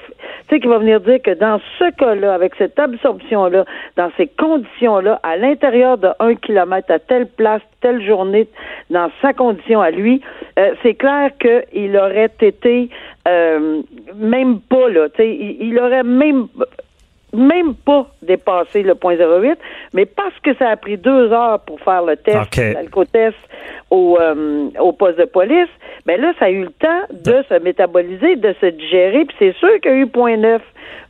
qui 0.49 0.67
va 0.67 0.79
venir 0.79 0.99
dire 0.99 1.21
que 1.21 1.35
dans 1.35 1.59
ce 1.77 1.91
cas-là, 1.91 2.33
avec 2.33 2.55
cette 2.55 2.79
absorption-là, 2.79 3.65
dans 3.97 4.11
ces 4.17 4.25
conditions-là, 4.25 5.19
à 5.21 5.37
l'intérieur 5.37 5.99
de 5.99 6.09
un 6.19 6.33
kilomètre, 6.33 6.91
à 6.91 6.97
telle 6.97 7.27
place, 7.27 7.61
telle 7.81 8.03
journée, 8.03 8.47
dans 8.89 9.11
sa 9.21 9.31
condition 9.33 9.79
à 9.79 9.91
lui, 9.91 10.21
euh, 10.57 10.73
c'est 10.81 10.95
clair 10.95 11.29
qu'il 11.39 11.95
aurait 11.95 12.31
été 12.41 12.89
euh, 13.27 13.83
même 14.15 14.59
pas 14.59 14.89
là, 14.89 15.07
il, 15.19 15.57
il 15.59 15.79
aurait 15.79 16.03
même 16.03 16.47
même 17.33 17.75
pas 17.75 18.07
dépassé 18.21 18.83
le 18.83 18.95
point 18.95 19.15
08, 19.15 19.57
mais 19.93 20.05
parce 20.05 20.37
que 20.43 20.53
ça 20.55 20.69
a 20.69 20.75
pris 20.75 20.97
deux 20.97 21.31
heures 21.31 21.59
pour 21.61 21.79
faire 21.81 22.03
le 22.03 22.17
test, 22.17 22.55
l'alcotest 22.57 23.37
au, 23.89 24.17
euh, 24.19 24.69
au 24.79 24.91
poste 24.93 25.19
de 25.19 25.25
police, 25.25 25.69
ben 26.05 26.19
là, 26.19 26.33
ça 26.39 26.45
a 26.45 26.49
eu 26.49 26.63
le 26.63 26.71
temps 26.71 27.01
de 27.11 27.43
se 27.47 27.61
métaboliser, 27.61 28.35
de 28.35 28.53
se 28.59 28.65
digérer, 28.65 29.25
puis 29.25 29.35
c'est 29.39 29.55
sûr 29.57 29.79
qu'il 29.81 29.91
y 29.91 29.93
a 29.95 29.97
eu 29.97 30.07
point 30.07 30.37
9. 30.37 30.61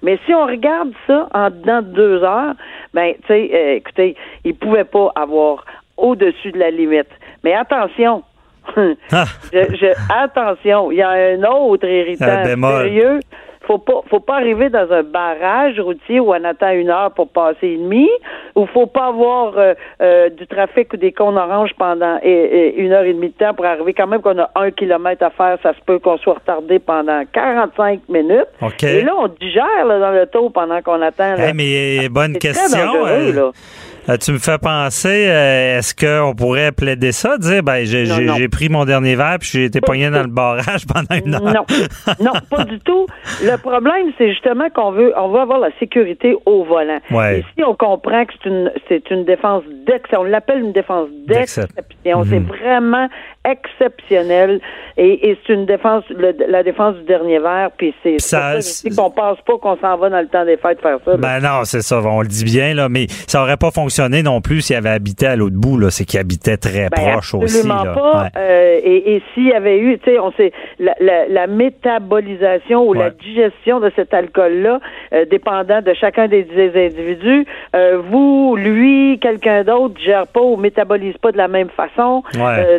Mais 0.03 0.19
si 0.25 0.33
on 0.33 0.45
regarde 0.45 0.91
ça 1.07 1.27
en 1.33 1.49
dedans 1.49 1.81
de 1.81 1.87
deux 1.87 2.23
heures, 2.23 2.53
ben, 2.93 3.13
tu 3.21 3.27
sais, 3.27 3.49
euh, 3.53 3.75
écoutez, 3.75 4.15
il 4.43 4.55
pouvait 4.55 4.83
pas 4.83 5.11
avoir 5.15 5.65
au-dessus 5.97 6.51
de 6.51 6.59
la 6.59 6.71
limite. 6.71 7.09
Mais 7.43 7.53
attention, 7.53 8.23
ah. 9.11 9.25
je, 9.53 9.93
attention, 10.23 10.91
il 10.91 10.97
y 10.97 11.01
a 11.01 11.09
un 11.09 11.43
autre 11.43 11.87
irritant 11.87 12.43
sérieux 12.43 13.19
faut 13.71 13.77
pas 13.77 14.01
faut 14.09 14.19
pas 14.19 14.35
arriver 14.35 14.69
dans 14.69 14.91
un 14.91 15.03
barrage 15.03 15.79
routier 15.79 16.19
où 16.19 16.31
on 16.33 16.43
attend 16.43 16.71
une 16.71 16.89
heure 16.89 17.11
pour 17.11 17.29
passer 17.29 17.67
une 17.67 17.83
demi, 17.83 18.09
ou 18.55 18.65
faut 18.67 18.87
pas 18.87 19.07
avoir 19.07 19.57
euh, 19.57 19.73
euh, 20.01 20.29
du 20.29 20.45
trafic 20.47 20.91
ou 20.93 20.97
des 20.97 21.11
cônes 21.11 21.37
oranges 21.37 21.71
pendant 21.77 22.19
une 22.23 22.91
heure 22.91 23.03
et 23.03 23.13
demie 23.13 23.29
de 23.29 23.33
temps 23.33 23.53
pour 23.53 23.65
arriver 23.65 23.93
quand 23.93 24.07
même 24.07 24.21
qu'on 24.21 24.37
a 24.39 24.49
un 24.55 24.71
kilomètre 24.71 25.23
à 25.23 25.29
faire, 25.29 25.57
ça 25.63 25.73
se 25.73 25.79
peut 25.85 25.99
qu'on 25.99 26.17
soit 26.17 26.35
retardé 26.35 26.79
pendant 26.79 27.23
45 27.31 28.01
minutes. 28.09 28.47
Et 28.83 29.01
là, 29.03 29.13
on 29.17 29.27
digère 29.27 29.87
dans 29.87 30.11
le 30.11 30.25
taux 30.27 30.49
pendant 30.49 30.81
qu'on 30.81 31.01
attend. 31.01 31.35
mais 31.53 32.09
bonne 32.09 32.37
question. 32.37 33.51
Euh, 34.09 34.17
tu 34.17 34.31
me 34.31 34.39
fais 34.39 34.57
penser, 34.57 35.27
euh, 35.27 35.77
est-ce 35.77 35.93
qu'on 35.93 36.33
pourrait 36.33 36.71
plaider 36.71 37.11
ça, 37.11 37.37
dire, 37.37 37.61
ben, 37.61 37.85
j'ai 37.85 38.47
pris 38.47 38.67
mon 38.67 38.83
dernier 38.83 39.15
verre 39.15 39.37
puis 39.39 39.49
j'ai 39.53 39.65
été 39.65 39.79
pogné 39.79 40.09
dans 40.09 40.23
le 40.23 40.27
barrage 40.27 40.87
pendant 40.87 41.23
une 41.23 41.35
heure? 41.35 41.41
Non, 41.41 41.65
non, 42.19 42.31
pas 42.49 42.63
du 42.63 42.79
tout. 42.79 43.05
Le 43.43 43.55
problème, 43.57 44.11
c'est 44.17 44.29
justement 44.29 44.69
qu'on 44.73 44.91
veut, 44.91 45.13
on 45.15 45.29
veut 45.29 45.39
avoir 45.39 45.59
la 45.59 45.69
sécurité 45.77 46.35
au 46.47 46.63
volant. 46.63 46.99
Ouais. 47.11 47.41
Ici, 47.41 47.63
on 47.63 47.75
comprend 47.75 48.25
que 48.25 48.33
c'est 48.41 48.49
une, 48.49 48.71
c'est 48.89 49.11
une 49.11 49.23
défense 49.23 49.63
d'exception. 49.85 50.21
On 50.21 50.23
l'appelle 50.23 50.61
une 50.61 50.73
défense 50.73 51.07
d'exception. 51.27 51.69
C'est 52.03 52.39
mhm. 52.39 52.47
vraiment 52.47 53.07
exceptionnel 53.43 54.61
et, 54.97 55.37
c'est 55.45 55.53
une 55.53 55.65
défense, 55.65 56.03
la 56.47 56.63
défense 56.63 56.95
du 56.95 57.03
dernier 57.03 57.39
verre. 57.39 57.69
Puis 57.77 57.93
c'est 58.01 58.19
ça, 58.19 58.55
qu'on 58.95 59.11
pense 59.11 59.37
pas 59.45 59.57
qu'on 59.59 59.77
s'en 59.77 59.97
va 59.97 60.09
dans 60.09 60.21
le 60.21 60.27
temps 60.27 60.45
des 60.45 60.57
fêtes 60.57 60.81
faire 60.81 60.97
ça. 61.05 61.17
Ben 61.17 61.39
non, 61.39 61.63
c'est 61.65 61.81
ça. 61.81 62.01
On 62.03 62.21
le 62.21 62.27
dit 62.27 62.43
bien 62.43 62.73
là, 62.73 62.89
mais 62.89 63.07
ça 63.27 63.41
aurait 63.43 63.57
pas 63.57 63.71
fonctionné 63.71 63.90
non 63.99 64.41
plus 64.41 64.61
s'il 64.61 64.75
avait 64.75 64.89
habité 64.89 65.27
à 65.27 65.35
l'autre 65.35 65.55
bout. 65.55 65.77
Là, 65.77 65.89
c'est 65.89 66.05
qu'il 66.05 66.19
habitait 66.19 66.57
très 66.57 66.89
ben, 66.89 67.11
proche 67.11 67.33
aussi. 67.33 67.67
Là. 67.67 67.93
pas. 67.93 68.29
Euh, 68.37 68.79
et, 68.83 69.15
et 69.15 69.23
s'il 69.33 69.47
y 69.47 69.53
avait 69.53 69.79
eu, 69.79 69.97
tu 69.99 70.11
sais, 70.11 70.19
on 70.19 70.31
sait 70.33 70.51
la, 70.79 70.93
la, 71.27 71.47
métabolisation 71.47 72.87
ou 72.87 72.93
la 72.93 73.09
digestion 73.09 73.79
de 73.79 73.91
cet 73.95 74.13
alcool-là, 74.13 74.79
euh, 75.13 75.25
dépendant 75.25 75.81
de 75.81 75.93
chacun 75.93 76.27
des, 76.27 76.47
individus, 76.75 77.45
euh, 77.75 78.01
vous, 78.09 78.55
lui, 78.57 79.19
quelqu'un 79.19 79.63
d'autre 79.63 79.99
gère 80.03 80.27
pas 80.27 80.41
ou 80.41 80.57
métabolise 80.57 81.17
pas 81.17 81.31
de 81.31 81.37
la 81.37 81.47
même 81.47 81.69
façon, 81.69 82.23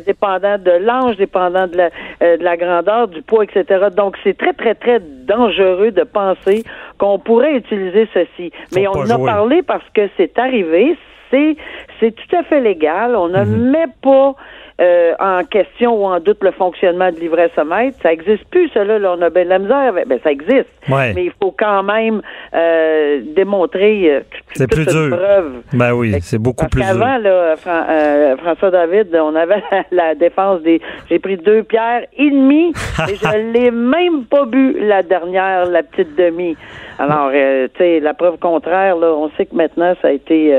dépendant 0.07 0.59
de 0.59 0.85
l'ange, 0.85 1.17
dépendant 1.17 1.67
de 1.67 1.77
la, 1.77 1.91
euh, 2.23 2.37
de 2.37 2.45
la 2.45 2.57
grandeur, 2.57 3.09
du 3.09 3.23
poids, 3.23 3.45
etc. 3.45 3.89
Donc, 3.97 4.17
c'est 4.23 4.37
très, 4.37 4.53
très, 4.53 4.75
très 4.75 5.01
dangereux 5.01 5.91
de 5.91 6.03
penser 6.03 6.65
qu'on 7.03 7.19
pourrait 7.19 7.57
utiliser 7.57 8.09
ceci. 8.15 8.53
Mais 8.77 8.87
on 8.87 8.93
en 8.93 9.11
a 9.11 9.19
parlé 9.19 9.63
parce 9.63 9.85
que 9.93 10.09
c'est 10.17 10.39
arrivé, 10.39 10.97
c'est, 11.33 11.57
c'est 11.99 12.13
tout 12.13 12.37
à 12.37 12.45
fait 12.45 12.61
légal. 12.61 13.17
On 13.17 13.27
ne 13.27 13.39
mm-hmm. 13.39 13.71
met 13.71 13.89
pas 14.01 14.37
euh, 14.81 15.13
en 15.21 15.45
question 15.45 16.03
ou 16.03 16.07
en 16.07 16.19
doute 16.19 16.43
le 16.43 16.51
fonctionnement 16.51 17.11
de 17.11 17.17
livret 17.17 17.51
sommeil. 17.55 17.93
Ça 18.03 18.13
existe 18.13 18.45
plus, 18.51 18.69
cela. 18.71 18.99
Là, 18.99 19.15
on 19.19 19.23
a 19.23 19.29
bien 19.29 19.45
de 19.45 19.51
la 19.51 19.59
misère. 19.59 19.93
Ben, 20.07 20.19
ça 20.25 20.33
existe. 20.33 20.71
Mais 20.89 21.25
il 21.25 21.33
faut 21.41 21.55
quand 21.57 21.83
même 21.83 22.23
euh, 22.55 23.21
démontrer 23.37 24.11
euh, 24.11 24.21
c'est 24.55 24.67
plus 24.67 24.87
dur. 24.87 25.17
preuve. 25.17 25.63
Ben 25.73 25.93
oui, 25.93 26.17
c'est 26.23 26.39
beaucoup 26.39 26.67
plus 26.67 26.81
dur. 26.81 26.91
Avant, 26.91 27.19
là, 27.19 27.57
François 28.39 28.71
David, 28.71 29.15
on 29.15 29.35
avait 29.35 29.63
la 29.91 30.15
défense 30.15 30.63
des. 30.63 30.81
J'ai 31.11 31.19
pris 31.19 31.37
deux 31.37 31.63
pierres 31.65 32.07
et 32.17 32.31
demie 32.31 32.73
et 33.09 33.15
je 33.15 33.53
l'ai 33.53 33.71
même 33.71 34.25
pas 34.25 34.47
bu 34.47 34.77
la 34.81 35.03
dernière, 35.03 35.67
la 35.67 35.83
petite 35.83 36.17
demi. 36.17 36.57
Alors, 36.99 37.31
tu 37.33 37.39
sais, 37.79 38.01
la 38.01 38.15
preuve 38.15 38.39
contraire, 38.39 38.97
là, 38.97 39.13
on 39.13 39.31
sait 39.37 39.47
que 39.47 39.57
maintenant, 39.57 39.95
ça 40.01 40.09
a 40.09 40.13
été 40.13 40.53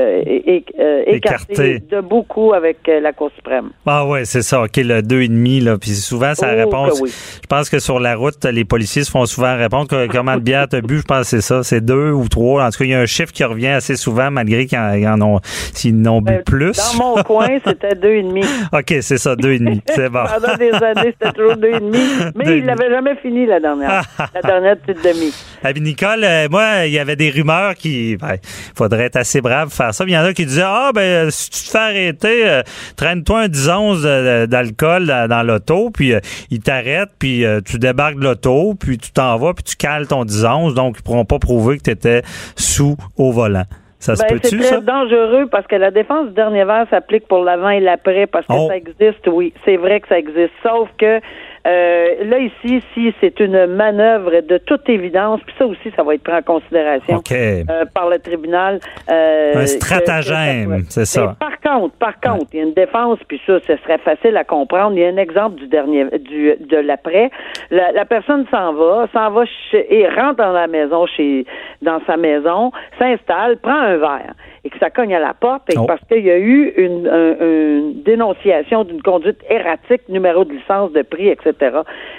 écarté, 1.06 1.78
de 1.78 2.00
beaucoup 2.00 2.52
avec 2.52 2.78
la 2.86 3.12
Cour 3.12 3.30
suprême. 3.36 3.70
Ah 3.86 4.03
oui, 4.08 4.20
c'est 4.24 4.42
ça. 4.42 4.62
OK, 4.62 4.76
le 4.76 5.00
2,5, 5.00 5.64
là. 5.64 5.78
Puis 5.78 5.90
souvent, 5.90 6.34
ça 6.34 6.50
oh, 6.52 6.56
réponse. 6.56 7.02
Je 7.04 7.46
pense 7.46 7.68
que 7.68 7.78
sur 7.78 8.00
la 8.00 8.16
route, 8.16 8.44
les 8.44 8.64
policiers 8.64 9.04
se 9.04 9.10
font 9.10 9.26
souvent 9.26 9.56
répondre 9.56 9.88
que, 9.88 10.06
comment 10.06 10.34
de 10.34 10.40
bière 10.40 10.66
t'as 10.68 10.80
bu. 10.80 10.98
Je 10.98 11.02
pense 11.02 11.20
que 11.20 11.26
c'est 11.26 11.40
ça. 11.40 11.62
C'est 11.62 11.80
deux 11.80 12.10
ou 12.10 12.28
trois. 12.28 12.64
En 12.64 12.70
tout 12.70 12.78
cas, 12.78 12.84
il 12.84 12.90
y 12.90 12.94
a 12.94 13.00
un 13.00 13.06
chiffre 13.06 13.32
qui 13.32 13.44
revient 13.44 13.68
assez 13.68 13.96
souvent, 13.96 14.30
malgré 14.30 14.66
qu'ils 14.66 14.78
en, 14.78 15.20
ont, 15.20 15.40
s'ils 15.72 16.00
n'ont 16.00 16.20
bu 16.20 16.32
euh, 16.32 16.42
plus. 16.44 16.76
Dans 16.76 16.98
mon 16.98 17.22
coin, 17.22 17.48
c'était 17.64 17.94
deux 17.94 18.14
et 18.14 18.22
demi. 18.22 18.42
OK, 18.72 18.94
c'est 19.00 19.18
ça, 19.18 19.36
deux 19.36 19.52
et 19.52 19.58
demi. 19.58 19.82
C'est 19.94 20.08
bon. 20.08 20.24
Pendant 20.24 20.56
des 20.56 20.72
années, 20.72 21.14
c'était 21.18 21.32
toujours 21.32 21.56
deux 21.56 21.68
et 21.68 21.80
demi. 21.80 21.98
Mais 22.34 22.58
il 22.58 22.64
n'avait 22.64 22.90
jamais 22.90 23.14
fini 23.16 23.46
la 23.46 23.60
dernière. 23.60 24.02
la 24.34 24.42
dernière 24.42 24.76
petite 24.78 25.04
demi. 25.04 25.32
Ah, 25.66 25.72
Nicole, 25.72 26.24
euh, 26.24 26.46
moi, 26.50 26.84
il 26.84 26.92
y 26.92 26.98
avait 26.98 27.16
des 27.16 27.30
rumeurs 27.30 27.74
qui, 27.74 28.18
ben, 28.18 28.36
faudrait 28.76 29.04
être 29.04 29.16
assez 29.16 29.40
brave 29.40 29.68
pour 29.68 29.76
faire 29.78 29.94
ça. 29.94 30.04
Il 30.06 30.12
y 30.12 30.18
en 30.18 30.22
a 30.22 30.34
qui 30.34 30.44
disaient, 30.44 30.62
ah, 30.62 30.90
ben, 30.94 31.30
si 31.30 31.48
tu 31.48 31.60
te 31.60 31.70
fais 31.70 31.78
arrêter, 31.78 32.46
euh, 32.46 32.62
traîne-toi 32.96 33.40
un 33.40 33.48
10 33.48 33.68
onces 33.70 34.02
d'alcool 34.02 35.06
dans, 35.06 35.42
l'auto, 35.42 35.88
puis 35.88 36.12
ils 36.50 36.60
t'arrêtent, 36.60 37.14
puis 37.18 37.44
tu 37.64 37.78
débarques 37.78 38.16
de 38.16 38.24
l'auto, 38.24 38.74
puis 38.78 38.98
tu 38.98 39.10
t'en 39.10 39.38
vas, 39.38 39.54
puis 39.54 39.64
tu 39.64 39.76
cales 39.76 40.06
ton 40.06 40.26
10 40.26 40.44
onces, 40.44 40.74
donc 40.74 40.96
ils 40.98 41.02
pourront 41.02 41.24
pas 41.24 41.38
prouver 41.38 41.78
que 41.78 41.84
tu 41.84 41.90
étais 41.90 42.20
sous 42.56 42.96
au 43.16 43.32
volant. 43.32 43.64
Ça 44.04 44.12
ben, 44.12 44.38
C'est 44.42 44.58
très 44.58 44.82
dangereux 44.82 45.46
parce 45.50 45.66
que 45.66 45.76
la 45.76 45.90
défense 45.90 46.28
du 46.28 46.34
dernier 46.34 46.64
verre 46.64 46.86
s'applique 46.90 47.26
pour 47.26 47.42
l'avant 47.42 47.70
et 47.70 47.80
l'après 47.80 48.26
parce 48.26 48.46
que 48.46 48.52
oh. 48.52 48.68
ça 48.68 48.76
existe, 48.76 49.26
oui. 49.28 49.54
C'est 49.64 49.78
vrai 49.78 50.00
que 50.00 50.08
ça 50.08 50.18
existe. 50.18 50.52
Sauf 50.62 50.90
que 50.98 51.20
euh, 51.66 52.24
là, 52.24 52.38
ici, 52.40 52.82
si 52.92 53.14
c'est 53.20 53.40
une 53.40 53.66
manœuvre 53.66 54.42
de 54.42 54.58
toute 54.58 54.86
évidence, 54.88 55.40
puis 55.46 55.54
ça 55.58 55.66
aussi, 55.66 55.90
ça 55.96 56.02
va 56.02 56.14
être 56.14 56.22
pris 56.22 56.34
en 56.34 56.42
considération 56.42 57.22
euh, 57.32 57.84
par 57.94 58.10
le 58.10 58.18
tribunal. 58.18 58.80
Euh, 59.10 59.62
un 59.62 59.66
stratagème, 59.66 60.82
c'est 60.90 61.06
ça. 61.06 61.36
par 61.40 61.60
contre, 61.60 61.96
par 61.96 62.20
contre, 62.20 62.50
il 62.52 62.58
y 62.58 62.60
a 62.60 62.64
une 62.64 62.74
défense, 62.74 63.18
puis 63.26 63.40
ça, 63.46 63.58
ce 63.66 63.76
serait 63.78 63.98
facile 63.98 64.36
à 64.36 64.44
comprendre. 64.44 64.92
Il 64.94 65.00
y 65.00 65.04
a 65.06 65.08
un 65.08 65.16
exemple 65.16 65.56
du 65.56 65.66
dernier, 65.66 66.04
du, 66.18 66.54
de 66.60 66.76
l'après. 66.76 67.30
La, 67.70 67.92
la, 67.92 68.04
personne 68.04 68.44
s'en 68.50 68.74
va, 68.74 69.08
s'en 69.14 69.30
va 69.30 69.44
et 69.72 70.06
rentre 70.08 70.36
dans 70.36 70.52
la 70.52 70.66
maison, 70.66 71.06
chez, 71.06 71.46
dans 71.80 72.00
sa 72.06 72.18
maison, 72.18 72.72
s'installe, 72.98 73.56
prend 73.56 73.78
un 73.78 73.96
verre 73.96 74.34
et 74.64 74.70
que 74.70 74.78
ça 74.78 74.90
cogne 74.90 75.14
à 75.14 75.20
la 75.20 75.34
porte 75.34 75.70
et 75.70 75.78
oh. 75.78 75.84
parce 75.84 76.00
qu'il 76.08 76.24
y 76.24 76.30
a 76.30 76.38
eu 76.38 76.72
une, 76.76 77.06
une 77.06 78.02
dénonciation 78.02 78.84
d'une 78.84 79.02
conduite 79.02 79.38
erratique, 79.50 80.08
numéro 80.08 80.44
de 80.44 80.54
licence 80.54 80.90
de 80.92 81.02
prix, 81.02 81.28
etc. 81.28 81.53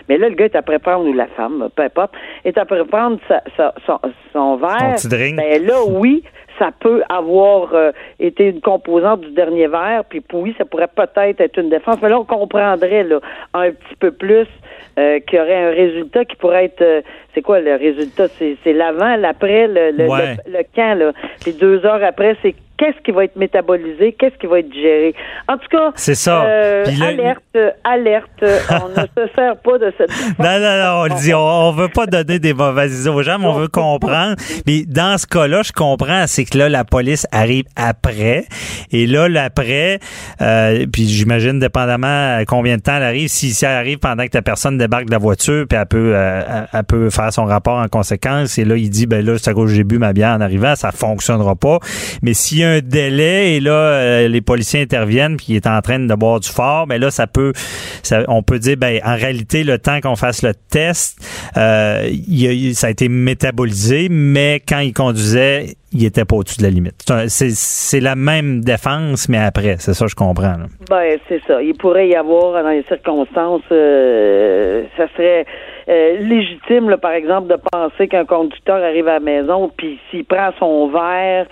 Mais 0.10 0.18
là, 0.18 0.30
le 0.30 0.36
gars 0.36 0.46
est 0.46 0.56
après 0.56 0.80
prendre, 0.80 1.08
ou 1.08 1.14
la 1.14 1.28
femme, 1.28 1.70
peu 1.76 1.84
importe, 1.84 2.14
est 2.44 2.58
après 2.58 2.84
prendre 2.86 3.20
sa, 3.28 3.42
son, 3.86 4.00
son, 4.34 4.56
verre. 4.58 5.00
Son 5.00 5.10
ben 5.10 5.66
là, 5.66 5.84
oui, 5.88 6.24
ça 6.58 6.72
peut 6.80 7.04
avoir 7.10 7.74
euh, 7.74 7.92
été 8.20 8.48
une 8.48 8.62
composante 8.62 9.22
du 9.22 9.32
dernier 9.32 9.68
verre, 9.68 10.04
puis 10.08 10.24
oui, 10.34 10.56
ça 10.58 10.66
pourrait 10.66 10.88
peut-être 10.88 11.42
être 11.42 11.58
une 11.60 11.70
défense. 11.70 11.98
Mais 12.02 12.10
là, 12.10 12.20
on 12.20 12.26
comprendrait 12.26 13.04
là, 13.04 13.20
un 13.54 13.72
petit 13.72 13.96
peu 14.00 14.12
plus 14.12 14.48
euh, 14.98 15.20
qu'il 15.20 15.40
y 15.40 15.42
aurait 15.42 15.66
un 15.66 15.72
résultat 15.72 16.26
qui 16.26 16.36
pourrait 16.38 16.66
être 16.66 16.82
euh, 16.82 17.02
c'est 17.34 17.42
quoi 17.42 17.60
le 17.60 17.76
résultat? 17.76 18.28
C'est 18.30 18.74
l'avant, 18.74 19.18
l'après, 19.18 19.68
le, 19.68 19.92
le, 19.92 20.06
le, 20.06 20.64
quand, 20.74 20.96
là. 20.96 21.12
Puis 21.42 21.52
deux 21.52 21.86
heures 21.86 22.04
après, 22.04 22.38
c'est 22.42 22.56
qu'est-ce 22.78 23.02
qui 23.04 23.12
va 23.12 23.26
être 23.26 23.36
métabolisé, 23.36 24.16
qu'est-ce 24.18 24.38
qui 24.38 24.48
va 24.48 24.60
être 24.60 24.70
digéré? 24.70 25.14
En 25.48 25.58
tout 25.58 25.68
cas, 25.70 25.92
c'est 25.96 26.16
ça. 26.16 26.44
Euh, 26.46 26.86
alerte, 27.02 27.58
alerte, 27.84 28.30
on 28.84 28.90
ne 28.90 29.06
se 29.06 29.34
sert 29.34 29.58
pas 29.58 29.78
de 29.78 29.94
cette. 29.98 30.10
non, 30.40 30.60
non, 30.60 30.78
non, 30.84 31.02
on 31.02 31.04
le 31.06 31.22
dit, 31.22 31.34
on, 31.34 31.72
veut 31.72 31.90
pas 31.90 32.06
donner 32.06 32.40
des 32.40 32.54
mauvaises 32.54 33.02
idées 33.02 33.10
aux 33.10 33.24
gens, 33.24 33.40
mais 33.40 33.48
on 33.48 33.54
veut 33.54 33.68
comprendre. 33.68 34.36
Mais 34.68 34.84
dans 34.86 35.18
ce 35.18 35.28
cas-là, 35.28 35.62
je 35.64 35.72
comprends, 35.72 36.26
c'est 36.28 36.46
que 36.46 36.58
là, 36.58 36.70
la 36.70 36.84
police 36.84 37.28
arrive 37.32 37.66
après, 37.76 38.46
et 38.92 39.08
là, 39.08 39.28
l'après, 39.28 40.00
euh, 40.42 40.86
puis 40.92 41.08
j'imagine, 41.08 41.60
dépendamment 41.60 42.42
combien 42.48 42.78
de 42.78 42.82
temps 42.82 42.98
elle 42.98 43.04
arrive, 43.04 43.30
si, 43.30 43.52
si 43.52 43.66
elle 43.66 43.72
arrive 43.72 44.00
pendant 44.00 44.26
que 44.26 44.34
la 44.34 44.42
personne 44.42 44.78
débarque 44.78 45.06
de 45.06 45.12
la 45.12 45.18
voiture, 45.18 45.66
puis 45.68 45.78
elle 45.78 45.86
peut, 45.86 46.14
euh, 46.16 46.66
elle 46.72 46.84
peut 46.84 47.10
faire 47.10 47.32
son 47.32 47.46
rapport 47.46 47.78
en 47.78 47.88
conséquence, 47.88 48.58
et 48.58 48.66
là, 48.66 48.76
il 48.76 48.90
dit, 48.90 49.06
ben 49.06 49.26
là, 49.26 49.38
c'est 49.38 49.50
à 49.50 49.54
cause 49.54 49.70
que 49.70 49.76
j'ai 49.76 49.84
bu 49.84 49.98
ma 49.98 50.14
bière 50.14 50.36
en 50.36 50.42
arrivant, 50.42 50.76
ça 50.76 50.92
fonctionnera 50.92 51.56
pas. 51.56 51.80
Mais 52.22 52.34
s'il 52.34 52.60
y 52.60 52.65
un 52.66 52.80
délai 52.80 53.56
et 53.56 53.60
là, 53.60 53.72
euh, 53.72 54.28
les 54.28 54.42
policiers 54.42 54.82
interviennent 54.82 55.38
puis 55.38 55.48
il 55.50 55.56
est 55.56 55.68
en 55.68 55.80
train 55.82 56.00
de 56.00 56.16
boire 56.16 56.40
du 56.40 56.50
fort, 56.50 56.86
mais 56.88 56.98
là, 56.98 57.12
ça 57.12 57.28
peut, 57.28 57.54
on 58.28 58.44
peut 58.44 58.60
dire, 58.60 58.78
ben, 58.78 59.00
en 59.04 59.16
réalité, 59.16 59.64
le 59.64 59.78
temps 59.80 60.00
qu'on 60.02 60.16
fasse 60.16 60.44
le 60.44 60.54
test, 60.54 61.20
euh, 61.58 62.10
ça 62.74 62.88
a 62.88 62.90
été 62.90 63.10
métabolisé, 63.10 64.08
mais 64.10 64.62
quand 64.68 64.80
il 64.80 64.94
conduisait, 64.94 65.76
il 65.94 66.06
était 66.06 66.26
pas 66.26 66.36
au-dessus 66.36 66.58
de 66.58 66.64
la 66.64 66.70
limite. 66.70 67.06
C'est 67.28 68.00
la 68.00 68.16
même 68.16 68.62
défense, 68.62 69.30
mais 69.30 69.38
après, 69.38 69.78
c'est 69.80 69.94
ça, 69.94 70.08
je 70.08 70.16
comprends. 70.16 70.56
Ben, 70.90 71.18
c'est 71.30 71.42
ça. 71.48 71.62
Il 71.62 71.76
pourrait 71.76 72.10
y 72.10 72.16
avoir, 72.16 72.62
dans 72.62 72.70
les 72.70 72.84
circonstances, 72.84 73.62
euh, 73.72 74.84
ça 74.98 75.08
serait 75.16 75.46
légitime, 75.88 76.98
par 77.00 77.12
exemple, 77.12 77.48
de 77.48 77.58
penser 77.72 78.08
qu'un 78.08 78.26
conducteur 78.26 78.84
arrive 78.84 79.08
à 79.08 79.14
la 79.14 79.20
maison, 79.20 79.72
puis 79.78 80.00
s'il 80.10 80.26
prend 80.26 80.50
son 80.60 80.88
verre 80.88 81.46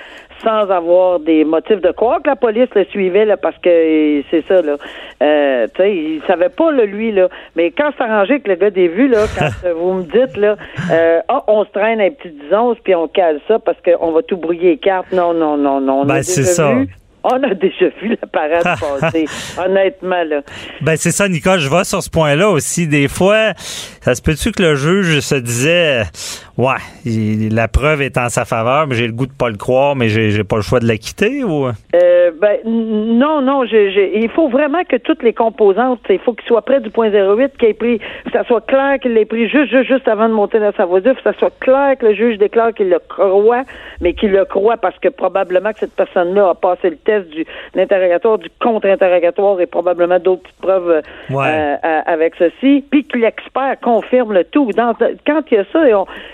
sans 0.44 0.70
avoir 0.70 1.20
des 1.20 1.44
motifs 1.46 1.82
de 1.82 1.92
croire 1.92 2.22
que 2.22 2.30
la 2.30 2.36
police 2.36 2.70
le 2.76 2.86
suivait 2.86 3.26
là, 3.26 3.38
parce 3.38 3.58
que 3.58 4.22
c'est 4.30 4.44
ça 4.48 4.62
là. 4.62 4.76
Euh, 5.22 5.68
tu 5.76 5.82
sais, 5.82 5.96
il 5.96 6.22
savait 6.28 6.50
pas 6.50 6.72
là, 6.72 6.86
lui 6.86 7.12
là. 7.12 7.30
Mais 7.56 7.72
quand 7.72 7.92
c'est 7.98 8.04
arrangé 8.04 8.34
avec 8.34 8.48
le 8.48 8.56
gars 8.56 8.70
des 8.70 8.88
vues 8.88 9.08
là, 9.08 9.26
quand 9.38 9.50
vous 9.76 9.94
me 9.94 10.04
dites 10.04 10.38
là, 10.38 10.56
euh, 10.92 11.22
ah, 11.28 11.44
on 11.48 11.66
se 11.66 11.72
traîne 11.72 12.02
un 12.02 12.10
petit 12.12 12.30
10 12.30 12.80
puis 12.84 12.96
on 12.96 13.08
cale 13.08 13.40
ça 13.48 13.60
parce 13.60 13.78
qu'on 13.82 14.12
va 14.12 14.22
tout 14.24 14.38
brouiller 14.38 14.72
les 14.72 14.78
cartes. 14.78 15.12
Non, 15.12 15.34
non, 15.34 15.58
non, 15.58 15.80
non. 15.80 16.06
ben, 16.06 16.22
c'est 16.24 16.44
ça. 16.44 16.74
On 17.26 17.42
a 17.42 17.54
déjà 17.54 17.88
vu 18.02 18.18
la 18.22 18.28
parade 18.28 18.64
passer, 19.00 19.26
honnêtement, 19.58 20.24
là. 20.26 20.42
Ben, 20.82 20.98
c'est 20.98 21.12
ça, 21.12 21.30
Nicole, 21.30 21.60
je 21.60 21.70
vois 21.70 21.86
sur 21.86 22.04
ce 22.04 22.10
point-là 22.10 22.50
aussi. 22.50 22.86
Des 22.86 23.08
fois, 23.08 23.54
ça 24.02 24.14
se 24.14 24.22
peut-tu 24.22 24.52
que 24.52 24.62
le 24.62 24.76
juge 24.76 25.22
se 25.22 25.36
disait, 25.36 26.04
ouais, 26.58 27.50
la 27.52 27.68
preuve 27.68 28.02
est 28.02 28.18
en 28.18 28.30
sa 28.30 28.46
faveur, 28.46 28.88
mais 28.88 28.96
j'ai 28.96 29.08
le 29.08 29.14
goût 29.14 29.26
de 29.26 29.32
pas 29.32 29.50
le 29.50 29.58
croire, 29.58 29.96
mais 29.96 30.10
j'ai 30.10 30.44
pas 30.44 30.58
le 30.58 30.62
choix 30.62 30.80
de 30.80 30.88
la 30.88 30.98
quitter, 30.98 31.44
ou? 31.44 31.68
Euh, 31.68 32.32
ben, 32.40 32.58
non, 32.66 33.42
non, 33.42 33.64
il 33.64 34.30
faut 34.30 34.50
vraiment 34.50 34.84
que 34.84 34.98
toutes 34.98 35.24
les 35.24 35.34
composantes, 35.34 36.00
il 36.10 36.20
faut 36.20 36.34
qu'il 36.34 36.48
soit 36.48 36.62
près 36.62 36.80
du 36.80 36.90
point 36.90 37.10
08, 37.10 37.58
qu'il 37.58 37.70
ait 37.70 37.74
pris, 37.74 38.00
que 38.00 38.32
ça 38.32 38.44
soit 38.44 38.66
clair 38.66 39.00
qu'il 39.00 39.14
l'ait 39.14 39.26
pris 39.26 39.50
juste, 39.50 39.70
juste, 39.70 39.88
juste 39.88 40.08
avant 40.08 40.28
de 40.28 40.34
monter 40.34 40.60
dans 40.60 40.74
sa 40.74 40.86
voiture, 40.86 41.16
que 41.16 41.22
ça 41.24 41.34
soit 41.34 41.54
clair 41.60 41.98
que 41.98 42.06
le 42.06 42.16
juge 42.16 42.38
déclare 42.38 42.74
qu'il 42.74 42.90
le 42.90 43.00
croit, 43.00 43.64
mais 44.02 44.14
qu'il 44.14 44.32
le 44.32 44.46
croit 44.46 44.78
parce 44.78 44.98
que 45.00 45.10
probablement 45.10 45.72
que 45.74 45.80
cette 45.80 45.96
personne-là 45.96 46.50
a 46.50 46.56
passé 46.56 46.90
le 46.90 46.98
test 46.98 47.30
du 47.30 47.46
l'interrogatoire, 47.76 48.38
du 48.38 48.50
contre-interrogatoire 48.60 49.60
et 49.62 49.66
probablement 49.66 50.20
d'autres 50.20 50.50
preuves 50.62 51.02
euh, 51.32 51.36
euh, 51.36 52.02
avec 52.06 52.34
ceci, 52.38 52.84
puis 52.90 53.06
que 53.06 53.18
l'expert 53.18 53.78
confirme 53.82 54.34
le 54.34 54.44
tout. 54.44 54.72
Dans, 54.74 54.94
quand 55.26 55.42
il 55.52 55.56
y 55.56 55.58
a 55.58 55.66
ça, 55.72 55.80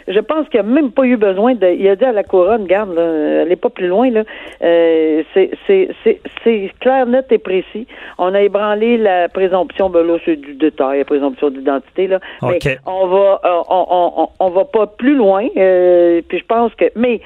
je 0.10 0.20
pense 0.20 0.48
qu'il 0.50 0.62
n'y 0.62 0.68
a 0.68 0.72
même 0.72 0.92
pas 0.92 1.04
eu 1.04 1.18
besoin 1.18 1.56
de. 1.56 1.68
Il 1.68 1.88
a 1.88 1.96
dit 1.96 2.06
à 2.06 2.12
la 2.12 2.24
couronne, 2.24 2.66
garde, 2.66 2.94
là, 2.94 3.04
elle 3.42 3.48
n'est 3.48 3.56
pas 3.56 3.70
plus 3.70 3.88
loin, 3.88 4.10
là. 4.10 4.24
Euh, 4.62 5.24
c'est 5.34 6.72
clair, 6.80 7.06
net 7.06 7.32
et 7.32 7.38
précis. 7.38 7.88
On 8.18 8.34
a 8.34 8.42
ébranlé 8.42 8.98
la 8.98 9.30
présomption, 9.30 9.90
ben 9.90 10.06
là, 10.06 10.18
c'est 10.26 10.36
du 10.36 10.56
détail, 10.56 11.00
la 11.00 11.06
présomption 11.06 11.50
d'identité, 11.50 12.08
là. 12.08 12.20
Mais 12.42 12.60
on 12.86 13.08
va, 13.08 13.42
on, 13.70 13.86
on, 13.90 14.30
on, 14.40 14.50
va 14.50 14.66
pas 14.66 14.88
plus 14.88 15.16
loin. 15.16 15.48
puis 15.48 16.40
je 16.40 16.46
pense 16.46 16.74
que, 16.76 16.86
mais 16.96 17.22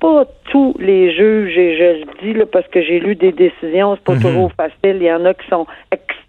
pas 0.00 0.24
tous 0.50 0.74
les 0.78 1.12
juges, 1.14 1.56
et 1.56 1.76
je 1.76 2.04
le 2.04 2.22
dis 2.22 2.38
là, 2.38 2.46
parce 2.46 2.66
que 2.68 2.82
j'ai 2.82 3.00
lu 3.00 3.14
des 3.14 3.32
décisions, 3.32 3.96
c'est 3.96 4.04
pas 4.04 4.14
mhm. 4.14 4.22
toujours 4.22 4.52
facile. 4.52 4.96
Il 5.00 5.02
y 5.02 5.12
en 5.12 5.24
a 5.24 5.34
qui 5.34 5.46
sont 5.48 5.66
extrêmement 5.90 6.27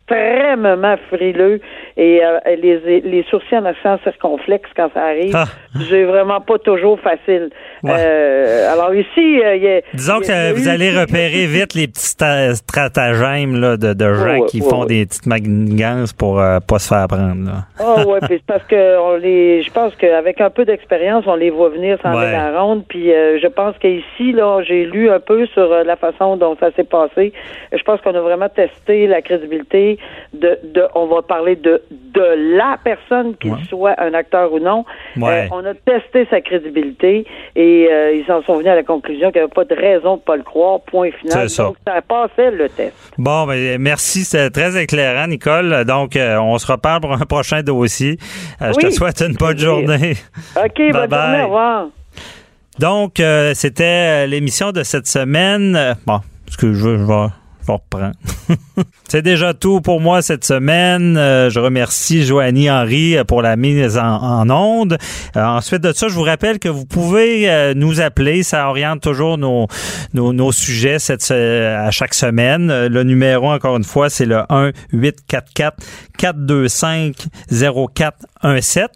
frileux 1.10 1.60
et 1.98 2.24
euh, 2.24 2.40
les, 2.46 3.02
les 3.02 3.24
sourcils 3.30 3.58
en 3.58 3.66
accent 3.66 3.98
circonflexe 4.04 4.70
quand 4.76 4.90
ça 4.94 5.04
arrive, 5.04 5.36
ah. 5.36 5.46
j'ai 5.90 6.06
vraiment 6.06 6.42
pas 6.42 6.58
toujours 6.60 7.00
facile. 7.00 7.50
Euh, 7.86 8.74
alors 8.74 8.94
ici, 8.94 9.42
euh, 9.42 9.56
il 9.56 9.64
y 9.64 9.68
a, 9.68 9.82
disons 9.94 10.20
que 10.20 10.54
vous 10.54 10.68
allez 10.68 10.92
repérer 10.98 11.46
vite 11.48 11.74
les 11.74 11.88
petits 11.88 12.16
stratagèmes 12.56 13.60
là, 13.60 13.78
de, 13.78 13.94
de 13.94 14.14
gens 14.14 14.46
qui 14.46 14.62
font 14.62 14.86
des 14.86 15.06
petites 15.06 15.26
manigances 15.26 16.14
pour 16.14 16.40
euh, 16.40 16.60
pas 16.60 16.80
se 16.80 16.88
faire 16.88 17.08
prendre. 17.08 17.66
Ah 17.80 17.96
oh, 17.98 18.12
ouais, 18.12 18.20
puis 18.28 18.42
parce 18.46 18.64
que 18.64 19.00
on 19.00 19.16
les, 19.16 19.64
je 19.64 19.72
pense 19.72 19.96
qu'avec 19.96 20.42
un 20.42 20.50
peu 20.50 20.66
d'expérience, 20.66 21.26
on 21.28 21.36
les 21.36 21.50
voit 21.50 21.70
venir 21.70 21.98
sans 22.02 22.18
ouais. 22.18 22.32
la 22.32 22.60
ronde. 22.60 22.84
Puis 22.88 23.08
je 23.08 23.48
pense 23.48 23.78
qu'ici, 23.78 24.32
là, 24.32 24.62
j'ai 24.64 24.86
lu 24.86 25.10
un 25.10 25.20
peu 25.20 25.46
sur 25.48 25.70
la 25.70 25.96
façon 25.96 26.38
dont 26.38 26.56
ça 26.60 26.72
s'est 26.76 26.84
passé. 26.84 27.34
Je 27.72 27.84
pense 27.84 28.02
qu'on 28.02 28.16
a 28.16 28.22
vraiment 28.22 28.50
testé 28.50 29.08
la 29.08 29.22
crédibilité 29.22 29.98
de, 30.34 30.58
de, 30.64 30.84
on 30.96 31.06
va 31.06 31.22
parler 31.22 31.56
de, 31.56 31.82
de 31.92 32.58
la 32.58 32.78
personne, 32.84 33.36
qu'il 33.38 33.56
soit 33.68 34.00
un 34.00 34.14
acteur 34.14 34.52
ou 34.54 34.60
non. 34.60 34.86
Euh, 35.18 35.48
on 35.52 35.66
a 35.66 35.74
testé 35.74 36.28
sa 36.30 36.42
crédibilité 36.42 37.26
et 37.56 37.69
euh, 37.88 38.16
ils 38.16 38.32
en 38.32 38.42
sont 38.44 38.58
venus 38.58 38.72
à 38.72 38.76
la 38.76 38.84
conclusion 38.84 39.32
qu'il 39.32 39.42
n'y 39.42 39.46
avait 39.46 39.54
pas 39.54 39.66
de 39.66 39.76
raison 39.76 40.16
de 40.16 40.20
ne 40.20 40.26
pas 40.26 40.36
le 40.36 40.44
croire. 40.44 40.80
Point 40.82 41.12
final. 41.12 41.50
Ça. 41.50 41.64
Donc, 41.64 41.76
ça 41.86 42.02
passait 42.02 42.52
le 42.52 42.70
test. 42.70 42.94
Bon, 43.18 43.46
ben, 43.46 43.80
merci. 43.80 44.24
C'était 44.24 44.50
très 44.50 44.82
éclairant, 44.82 45.28
Nicole. 45.28 45.86
Donc, 45.86 46.16
euh, 46.16 46.38
on 46.38 46.58
se 46.58 46.72
reparle 46.72 47.02
pour 47.02 47.14
un 47.14 47.26
prochain 47.26 47.62
dossier. 47.62 48.18
Je 48.62 48.72
te 48.74 48.90
souhaite 48.92 49.22
une 49.22 49.36
bonne 49.36 49.58
journée. 49.58 50.14
OK, 50.56 50.82
bonne 50.92 51.10
journée. 51.10 51.42
Au 51.42 51.46
revoir. 51.46 51.88
Donc, 52.80 53.22
c'était 53.54 54.28
l'émission 54.28 54.72
de 54.72 54.84
cette 54.84 55.08
semaine. 55.08 55.96
Bon, 56.06 56.20
ce 56.50 56.58
que 56.58 56.74
je 56.74 56.88
veux, 56.88 56.98
je 56.98 57.04
vais 57.04 57.30
C'est 59.08 59.22
déjà 59.22 59.54
tout 59.54 59.82
pour 59.82 60.02
moi 60.02 60.22
cette 60.22 60.46
semaine. 60.46 61.18
Euh, 61.18 61.50
je 61.50 61.60
remercie 61.60 62.24
Joanie 62.24 62.70
Henry 62.70 63.18
euh, 63.18 63.24
pour 63.24 63.42
la 63.42 63.56
mise 63.56 63.98
en, 63.98 64.50
onde. 64.50 64.98
Euh, 65.36 65.44
ensuite 65.44 65.82
de 65.82 65.92
ça, 65.92 66.08
je 66.08 66.14
vous 66.14 66.24
rappelle 66.24 66.60
que 66.60 66.70
vous 66.70 66.86
pouvez 66.86 67.74
nous 67.76 68.02
appeler. 68.02 68.44
Ça 68.44 68.70
oriente 68.70 69.02
toujours 69.02 69.38
nos, 69.38 69.68
nos, 70.14 70.52
sujets 70.52 71.00
cette, 71.00 71.30
à 71.32 71.92
chaque 71.92 72.14
semaine. 72.14 72.88
Le 72.88 73.04
numéro, 73.04 73.52
encore 73.52 73.78
une 73.78 73.84
fois, 73.84 74.10
c'est 74.10 74.26
le 74.26 74.42
1 74.50 74.72
844 74.94 75.78
425 76.20 77.16
04 77.96 78.18
7 78.62 78.92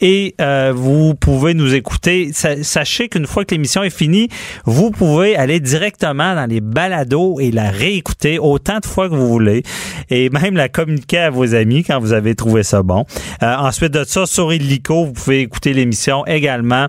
et 0.00 0.34
euh, 0.40 0.72
vous 0.74 1.14
pouvez 1.14 1.54
nous 1.54 1.74
écouter. 1.74 2.30
Sachez 2.32 3.08
qu'une 3.08 3.26
fois 3.26 3.44
que 3.44 3.54
l'émission 3.54 3.82
est 3.82 3.90
finie, 3.90 4.28
vous 4.64 4.90
pouvez 4.90 5.36
aller 5.36 5.60
directement 5.60 6.34
dans 6.34 6.46
les 6.46 6.60
balados 6.60 7.40
et 7.40 7.50
la 7.50 7.70
réécouter 7.70 8.38
autant 8.38 8.78
de 8.78 8.86
fois 8.86 9.08
que 9.08 9.14
vous 9.14 9.28
voulez 9.28 9.62
et 10.08 10.30
même 10.30 10.54
la 10.54 10.68
communiquer 10.68 11.18
à 11.18 11.30
vos 11.30 11.54
amis 11.54 11.82
quand 11.82 11.98
vous 11.98 12.12
avez 12.12 12.34
trouvé 12.36 12.62
ça 12.62 12.82
bon. 12.82 13.04
Euh, 13.42 13.54
ensuite 13.56 13.92
de 13.92 14.04
ça, 14.04 14.26
sur 14.26 14.52
Illico, 14.52 15.04
vous 15.04 15.12
pouvez 15.12 15.40
écouter 15.40 15.72
l'émission 15.72 16.24
également. 16.26 16.86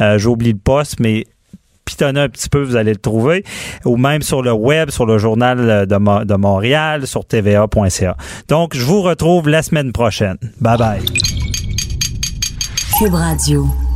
Euh, 0.00 0.18
J'oublie 0.18 0.52
le 0.52 0.58
poste, 0.58 1.00
mais 1.00 1.24
pitonner 1.90 2.20
un 2.20 2.28
petit 2.28 2.48
peu, 2.48 2.62
vous 2.62 2.76
allez 2.76 2.92
le 2.92 2.98
trouver, 2.98 3.44
ou 3.84 3.96
même 3.96 4.22
sur 4.22 4.42
le 4.42 4.52
web, 4.52 4.90
sur 4.90 5.06
le 5.06 5.18
journal 5.18 5.86
de, 5.86 6.24
de 6.24 6.34
Montréal, 6.34 7.06
sur 7.06 7.24
tva.ca. 7.24 8.16
Donc, 8.48 8.76
je 8.76 8.84
vous 8.84 9.02
retrouve 9.02 9.48
la 9.48 9.62
semaine 9.62 9.92
prochaine. 9.92 10.36
Bye 10.60 10.78
bye. 10.78 11.04
Cube. 12.98 13.89